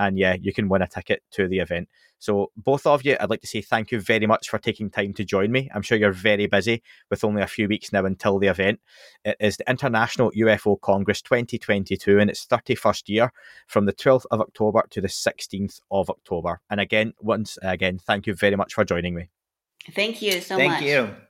And 0.00 0.18
yeah, 0.18 0.34
you 0.40 0.52
can 0.54 0.70
win 0.70 0.80
a 0.80 0.88
ticket 0.88 1.22
to 1.32 1.46
the 1.46 1.58
event. 1.58 1.88
So, 2.18 2.50
both 2.56 2.86
of 2.86 3.04
you, 3.04 3.18
I'd 3.20 3.28
like 3.28 3.42
to 3.42 3.46
say 3.46 3.60
thank 3.60 3.90
you 3.90 4.00
very 4.00 4.26
much 4.26 4.48
for 4.48 4.58
taking 4.58 4.88
time 4.88 5.12
to 5.14 5.24
join 5.24 5.52
me. 5.52 5.70
I'm 5.74 5.82
sure 5.82 5.98
you're 5.98 6.12
very 6.12 6.46
busy 6.46 6.82
with 7.10 7.22
only 7.22 7.42
a 7.42 7.46
few 7.46 7.68
weeks 7.68 7.92
now 7.92 8.06
until 8.06 8.38
the 8.38 8.46
event. 8.46 8.80
It 9.26 9.36
is 9.40 9.58
the 9.58 9.70
International 9.70 10.30
UFO 10.32 10.80
Congress 10.80 11.20
2022 11.20 12.18
in 12.18 12.30
its 12.30 12.46
31st 12.46 13.08
year 13.08 13.32
from 13.66 13.84
the 13.84 13.92
12th 13.92 14.24
of 14.30 14.40
October 14.40 14.84
to 14.88 15.02
the 15.02 15.08
16th 15.08 15.80
of 15.90 16.08
October. 16.08 16.60
And 16.70 16.80
again, 16.80 17.12
once 17.20 17.58
again, 17.62 17.98
thank 17.98 18.26
you 18.26 18.34
very 18.34 18.56
much 18.56 18.72
for 18.72 18.84
joining 18.84 19.14
me. 19.14 19.28
Thank 19.92 20.22
you 20.22 20.40
so 20.40 20.56
Thank 20.56 20.72
much. 20.72 20.80
Thank 20.80 20.90
you. 20.90 21.29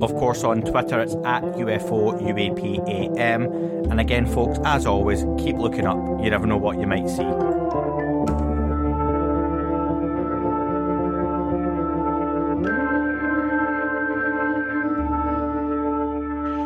Of 0.00 0.14
course, 0.14 0.44
on 0.44 0.62
Twitter, 0.62 1.00
it's 1.00 1.14
at 1.24 1.42
UFO 1.42 2.20
UAPAM. 2.20 3.90
And 3.90 4.00
again, 4.00 4.26
folks, 4.26 4.58
as 4.64 4.86
always, 4.86 5.24
keep 5.38 5.56
looking 5.56 5.86
up. 5.86 5.98
You 6.22 6.30
never 6.30 6.46
know 6.46 6.56
what 6.56 6.78
you 6.78 6.86
might 6.86 7.08
see. 7.08 7.24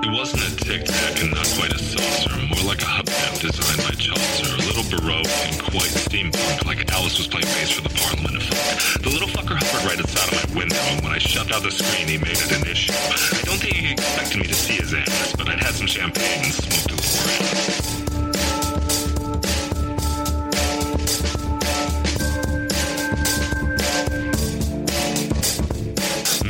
It 0.04 0.12
wasn't 0.12 0.42
a 0.42 0.56
tic 0.64 0.84
tac 0.84 1.22
and 1.22 1.30
not 1.30 1.46
quite 1.56 1.72
a 1.72 1.78
saucer, 1.78 2.36
more 2.36 2.64
like 2.64 2.82
a 2.82 2.84
hubcap 2.84 3.40
designed 3.40 3.82
by 3.88 3.94
Chaucer, 3.94 4.61
little 4.82 5.00
baroque 5.00 5.26
and 5.26 5.62
quite 5.62 5.90
steampunk, 5.90 6.64
like 6.66 6.90
Alice 6.92 7.18
was 7.18 7.26
playing 7.26 7.46
bass 7.46 7.70
for 7.70 7.82
the 7.82 7.88
Parliament 7.90 8.36
of 8.36 8.42
Folk. 8.42 9.02
The 9.02 9.10
little 9.10 9.28
fucker 9.28 9.56
hovered 9.56 9.84
right 9.88 9.98
outside 9.98 10.32
of 10.32 10.54
my 10.54 10.60
window, 10.60 10.76
and 10.76 11.02
when 11.02 11.12
I 11.12 11.18
shoved 11.18 11.52
out 11.52 11.62
the 11.62 11.70
screen, 11.70 12.08
he 12.08 12.18
made 12.18 12.38
it 12.38 12.52
an 12.52 12.66
issue. 12.66 12.92
I 12.92 13.42
don't 13.44 13.58
think 13.58 13.74
he 13.74 13.92
expected 13.92 14.40
me 14.40 14.46
to 14.46 14.54
see 14.54 14.74
his 14.74 14.94
ass, 14.94 15.34
but 15.36 15.48
I'd 15.48 15.60
had 15.62 15.74
some 15.74 15.86
champagne 15.86 16.44
and 16.44 16.54
smoked 16.54 16.90
a 16.90 16.94
little. 16.94 18.01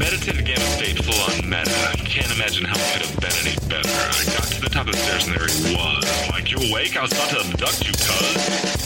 Meditative 0.03 0.44
Gamma 0.44 0.66
State 0.74 0.98
full 1.05 1.14
on 1.30 1.48
meta. 1.48 1.70
I 1.70 1.94
can't 1.94 2.30
imagine 2.34 2.64
how 2.64 2.74
it 2.74 2.92
could 2.92 3.07
have 3.07 3.20
been 3.20 3.36
any 3.46 3.55
better. 3.70 3.88
I 3.88 4.24
got 4.34 4.50
to 4.50 4.61
the 4.61 4.68
top 4.68 4.86
of 4.88 4.92
the 4.92 4.98
stairs 4.98 5.28
and 5.28 5.36
there 5.36 5.46
he 5.46 5.76
was. 5.76 6.03
Like, 6.30 6.50
you 6.50 6.59
awake? 6.59 6.96
I 6.96 7.03
was 7.03 7.12
about 7.12 7.30
to 7.30 7.38
abduct 7.38 7.86
you, 7.86 7.92
cuz. 7.94 8.82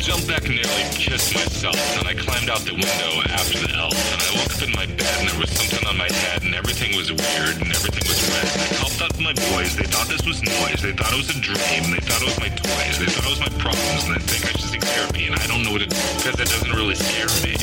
Jumped 0.00 0.28
back 0.28 0.44
and 0.44 0.56
nearly 0.56 0.84
kissed 0.92 1.34
myself, 1.34 1.76
and 1.98 2.08
I 2.08 2.14
climbed 2.14 2.48
out 2.50 2.60
the 2.60 2.72
window 2.72 3.12
after 3.28 3.58
the 3.58 3.72
elf, 3.76 3.96
and 4.12 4.20
I 4.20 4.30
woke 4.40 4.52
up 4.56 4.62
in 4.62 4.72
my 4.72 4.84
bed 4.84 5.16
and 5.20 5.28
there 5.28 5.40
was 5.40 5.50
something 5.50 5.86
on 5.88 5.96
my 5.96 6.08
head, 6.12 6.42
and 6.44 6.54
everything 6.54 6.96
was 6.96 7.12
weird, 7.12 7.56
and 7.60 7.72
everything 7.72 7.93
called 8.78 9.02
out 9.02 9.18
my 9.20 9.32
boys, 9.54 9.76
they 9.76 9.84
thought 9.84 10.08
this 10.08 10.24
was 10.26 10.42
noise, 10.42 10.82
they 10.82 10.92
thought 10.92 11.12
it 11.12 11.16
was 11.16 11.30
a 11.30 11.40
dream, 11.40 11.90
they 11.90 12.00
thought 12.00 12.22
it 12.22 12.26
was 12.26 12.38
my 12.40 12.48
toys, 12.48 12.98
they 12.98 13.06
thought 13.06 13.24
it 13.24 13.30
was 13.30 13.40
my 13.40 13.48
problems, 13.58 14.04
and 14.04 14.14
they 14.14 14.20
think 14.20 14.44
I 14.44 14.58
should 14.58 14.70
seek 14.70 14.82
therapy, 14.82 15.26
and 15.26 15.34
I 15.36 15.46
don't 15.46 15.62
know 15.62 15.72
what 15.72 15.80
to 15.80 15.86
do, 15.86 15.96
because 16.16 16.38
it 16.38 16.48
doesn't 16.48 16.72
really 16.72 16.94
scare 16.94 17.28
me. 17.42 17.54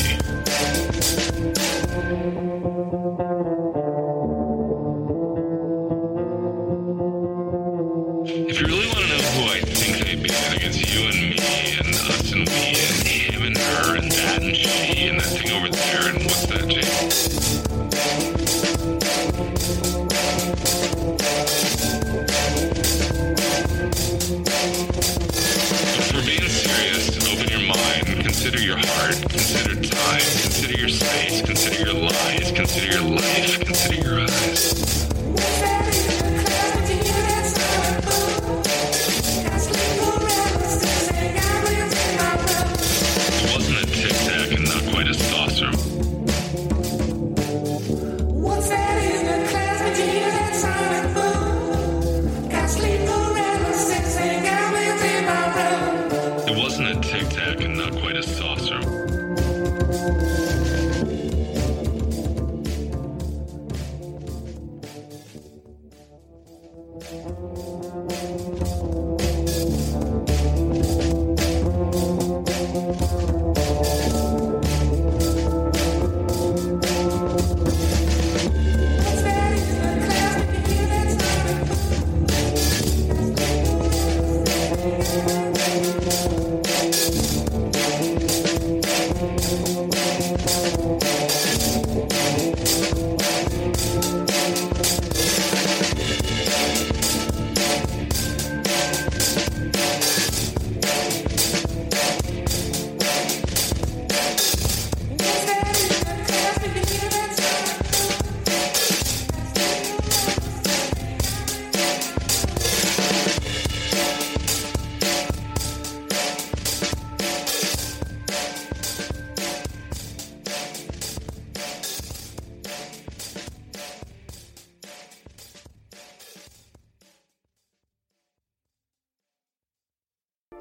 If 8.49 8.60
you 8.60 8.68
really 8.68 8.88
want 8.88 8.99
to 8.99 9.08
know 9.08 9.22
who 9.22 9.43
I 9.49 9.60
think 9.62 10.06
they 10.06 10.16
be, 10.16 10.30
it's 10.64 10.78
you 10.93 11.02
and 11.08 11.20
me 11.30 11.38
and 11.80 11.95
us 11.95 12.32
and 12.32 12.47
we 12.47 12.76
and 12.76 13.08
him 13.08 13.41
and 13.43 13.58
her 13.58 13.95
and 13.97 14.12
that 14.12 14.41
and 14.41 14.56
she 14.56 15.08
and 15.08 15.20
that 15.20 15.28
thing 15.28 15.52
over 15.52 15.70
there 15.70 16.08
and 16.10 16.24
what's 16.26 16.45
that, 16.47 16.68
Jake? 16.68 17.20
Consider 32.56 32.88
your 32.88 33.10
life, 33.16 33.70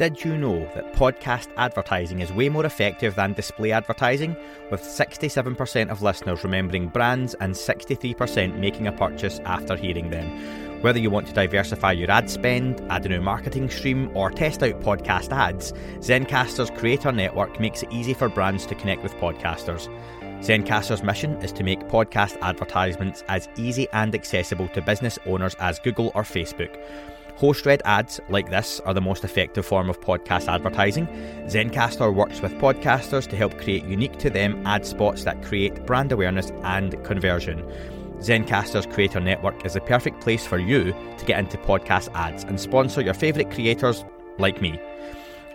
Did 0.00 0.24
you 0.24 0.34
know 0.38 0.60
that 0.74 0.94
podcast 0.94 1.48
advertising 1.58 2.20
is 2.20 2.32
way 2.32 2.48
more 2.48 2.64
effective 2.64 3.16
than 3.16 3.34
display 3.34 3.70
advertising, 3.70 4.34
with 4.70 4.80
67% 4.80 5.90
of 5.90 6.00
listeners 6.00 6.42
remembering 6.42 6.88
brands 6.88 7.34
and 7.34 7.52
63% 7.52 8.58
making 8.58 8.86
a 8.86 8.92
purchase 8.92 9.40
after 9.40 9.76
hearing 9.76 10.08
them? 10.08 10.80
Whether 10.80 10.98
you 10.98 11.10
want 11.10 11.26
to 11.26 11.34
diversify 11.34 11.92
your 11.92 12.10
ad 12.10 12.30
spend, 12.30 12.80
add 12.90 13.04
a 13.04 13.10
new 13.10 13.20
marketing 13.20 13.68
stream, 13.68 14.10
or 14.16 14.30
test 14.30 14.62
out 14.62 14.80
podcast 14.80 15.32
ads, 15.36 15.74
Zencastr's 15.98 16.70
Creator 16.70 17.12
Network 17.12 17.60
makes 17.60 17.82
it 17.82 17.92
easy 17.92 18.14
for 18.14 18.30
brands 18.30 18.64
to 18.64 18.74
connect 18.74 19.02
with 19.02 19.12
podcasters. 19.16 19.86
Zencastr's 20.40 21.02
mission 21.02 21.34
is 21.42 21.52
to 21.52 21.62
make 21.62 21.80
podcast 21.88 22.38
advertisements 22.40 23.22
as 23.28 23.50
easy 23.58 23.86
and 23.92 24.14
accessible 24.14 24.68
to 24.68 24.80
business 24.80 25.18
owners 25.26 25.54
as 25.60 25.78
Google 25.78 26.10
or 26.14 26.22
Facebook. 26.22 26.74
Host 27.36 27.66
read 27.66 27.82
ads 27.84 28.20
like 28.28 28.50
this 28.50 28.80
are 28.80 28.94
the 28.94 29.00
most 29.00 29.24
effective 29.24 29.64
form 29.64 29.88
of 29.88 30.00
podcast 30.00 30.48
advertising. 30.48 31.06
Zencastr 31.46 32.14
works 32.14 32.40
with 32.40 32.52
podcasters 32.54 33.26
to 33.28 33.36
help 33.36 33.58
create 33.58 33.84
unique 33.84 34.18
to 34.18 34.30
them 34.30 34.66
ad 34.66 34.84
spots 34.84 35.24
that 35.24 35.42
create 35.42 35.86
brand 35.86 36.12
awareness 36.12 36.50
and 36.62 37.02
conversion. 37.04 37.64
Zencastr's 38.18 38.86
creator 38.86 39.20
network 39.20 39.64
is 39.64 39.72
the 39.72 39.80
perfect 39.80 40.20
place 40.20 40.46
for 40.46 40.58
you 40.58 40.94
to 41.16 41.24
get 41.24 41.38
into 41.38 41.56
podcast 41.56 42.12
ads 42.14 42.44
and 42.44 42.60
sponsor 42.60 43.00
your 43.00 43.14
favourite 43.14 43.50
creators 43.50 44.04
like 44.38 44.60
me. 44.60 44.78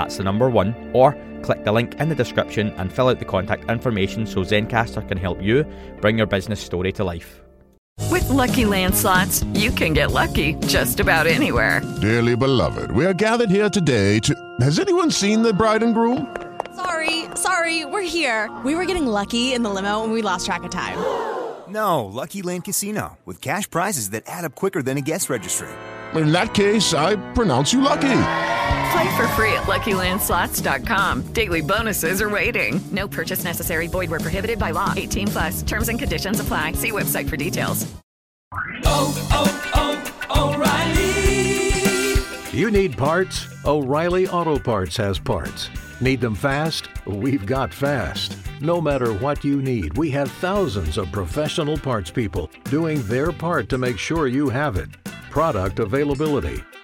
that's 0.00 0.16
the 0.16 0.24
number 0.24 0.48
one, 0.48 0.74
or 0.94 1.14
click 1.42 1.64
the 1.64 1.72
link 1.72 1.94
in 2.00 2.08
the 2.08 2.14
description 2.14 2.70
and 2.78 2.90
fill 2.92 3.08
out 3.08 3.18
the 3.18 3.24
contact 3.24 3.70
information 3.70 4.26
so 4.26 4.40
Zencastr 4.40 5.06
can 5.06 5.18
help 5.18 5.42
you 5.42 5.64
bring 6.00 6.16
your 6.16 6.26
business 6.26 6.60
story 6.60 6.90
to 6.92 7.04
life. 7.04 7.42
With 8.10 8.26
lucky 8.30 8.64
landslots, 8.64 9.44
you 9.58 9.70
can 9.70 9.92
get 9.92 10.10
lucky 10.10 10.54
just 10.66 11.00
about 11.00 11.26
anywhere. 11.26 11.82
Dearly 12.00 12.34
beloved, 12.34 12.90
we 12.92 13.04
are 13.04 13.12
gathered 13.12 13.50
here 13.50 13.68
today 13.68 14.18
to. 14.20 14.34
Has 14.60 14.78
anyone 14.78 15.10
seen 15.10 15.42
the 15.42 15.52
bride 15.52 15.82
and 15.82 15.94
groom? 15.94 16.34
Sorry, 16.74 17.26
sorry, 17.34 17.84
we're 17.84 18.00
here. 18.00 18.50
We 18.64 18.74
were 18.74 18.86
getting 18.86 19.06
lucky 19.06 19.52
in 19.52 19.62
the 19.62 19.70
limo 19.70 20.02
and 20.02 20.14
we 20.14 20.22
lost 20.22 20.46
track 20.46 20.62
of 20.62 20.70
time. 20.70 20.98
No, 21.68 22.06
Lucky 22.06 22.40
Land 22.42 22.64
Casino, 22.64 23.18
with 23.26 23.42
cash 23.42 23.68
prizes 23.68 24.10
that 24.10 24.24
add 24.26 24.44
up 24.44 24.54
quicker 24.54 24.82
than 24.82 24.96
a 24.96 25.02
guest 25.02 25.28
registry. 25.28 25.68
In 26.14 26.32
that 26.32 26.54
case, 26.54 26.94
I 26.94 27.16
pronounce 27.34 27.72
you 27.72 27.82
lucky. 27.82 28.16
Play 28.90 29.16
for 29.16 29.26
free 29.28 29.52
at 29.52 29.62
LuckyLandSlots.com. 29.64 31.32
Daily 31.32 31.60
bonuses 31.60 32.20
are 32.20 32.28
waiting. 32.28 32.80
No 32.90 33.06
purchase 33.06 33.44
necessary. 33.44 33.86
Void 33.86 34.10
where 34.10 34.18
prohibited 34.18 34.58
by 34.58 34.72
law. 34.72 34.92
18 34.96 35.28
plus. 35.28 35.62
Terms 35.62 35.88
and 35.88 35.96
conditions 35.98 36.40
apply. 36.40 36.72
See 36.72 36.90
website 36.90 37.28
for 37.28 37.36
details. 37.36 37.86
Oh, 38.84 39.14
oh, 39.30 40.22
oh, 40.28 40.54
O'Reilly. 40.54 42.58
You 42.58 42.72
need 42.72 42.98
parts? 42.98 43.46
O'Reilly 43.64 44.26
Auto 44.26 44.58
Parts 44.58 44.96
has 44.96 45.20
parts. 45.20 45.70
Need 46.00 46.20
them 46.20 46.34
fast? 46.34 46.88
We've 47.06 47.46
got 47.46 47.72
fast. 47.72 48.36
No 48.60 48.80
matter 48.80 49.14
what 49.14 49.44
you 49.44 49.62
need, 49.62 49.96
we 49.96 50.10
have 50.10 50.32
thousands 50.32 50.98
of 50.98 51.12
professional 51.12 51.78
parts 51.78 52.10
people 52.10 52.50
doing 52.64 53.02
their 53.02 53.30
part 53.30 53.68
to 53.68 53.78
make 53.78 53.98
sure 53.98 54.26
you 54.26 54.48
have 54.48 54.76
it. 54.76 54.88
Product 55.30 55.78
availability 55.78 56.64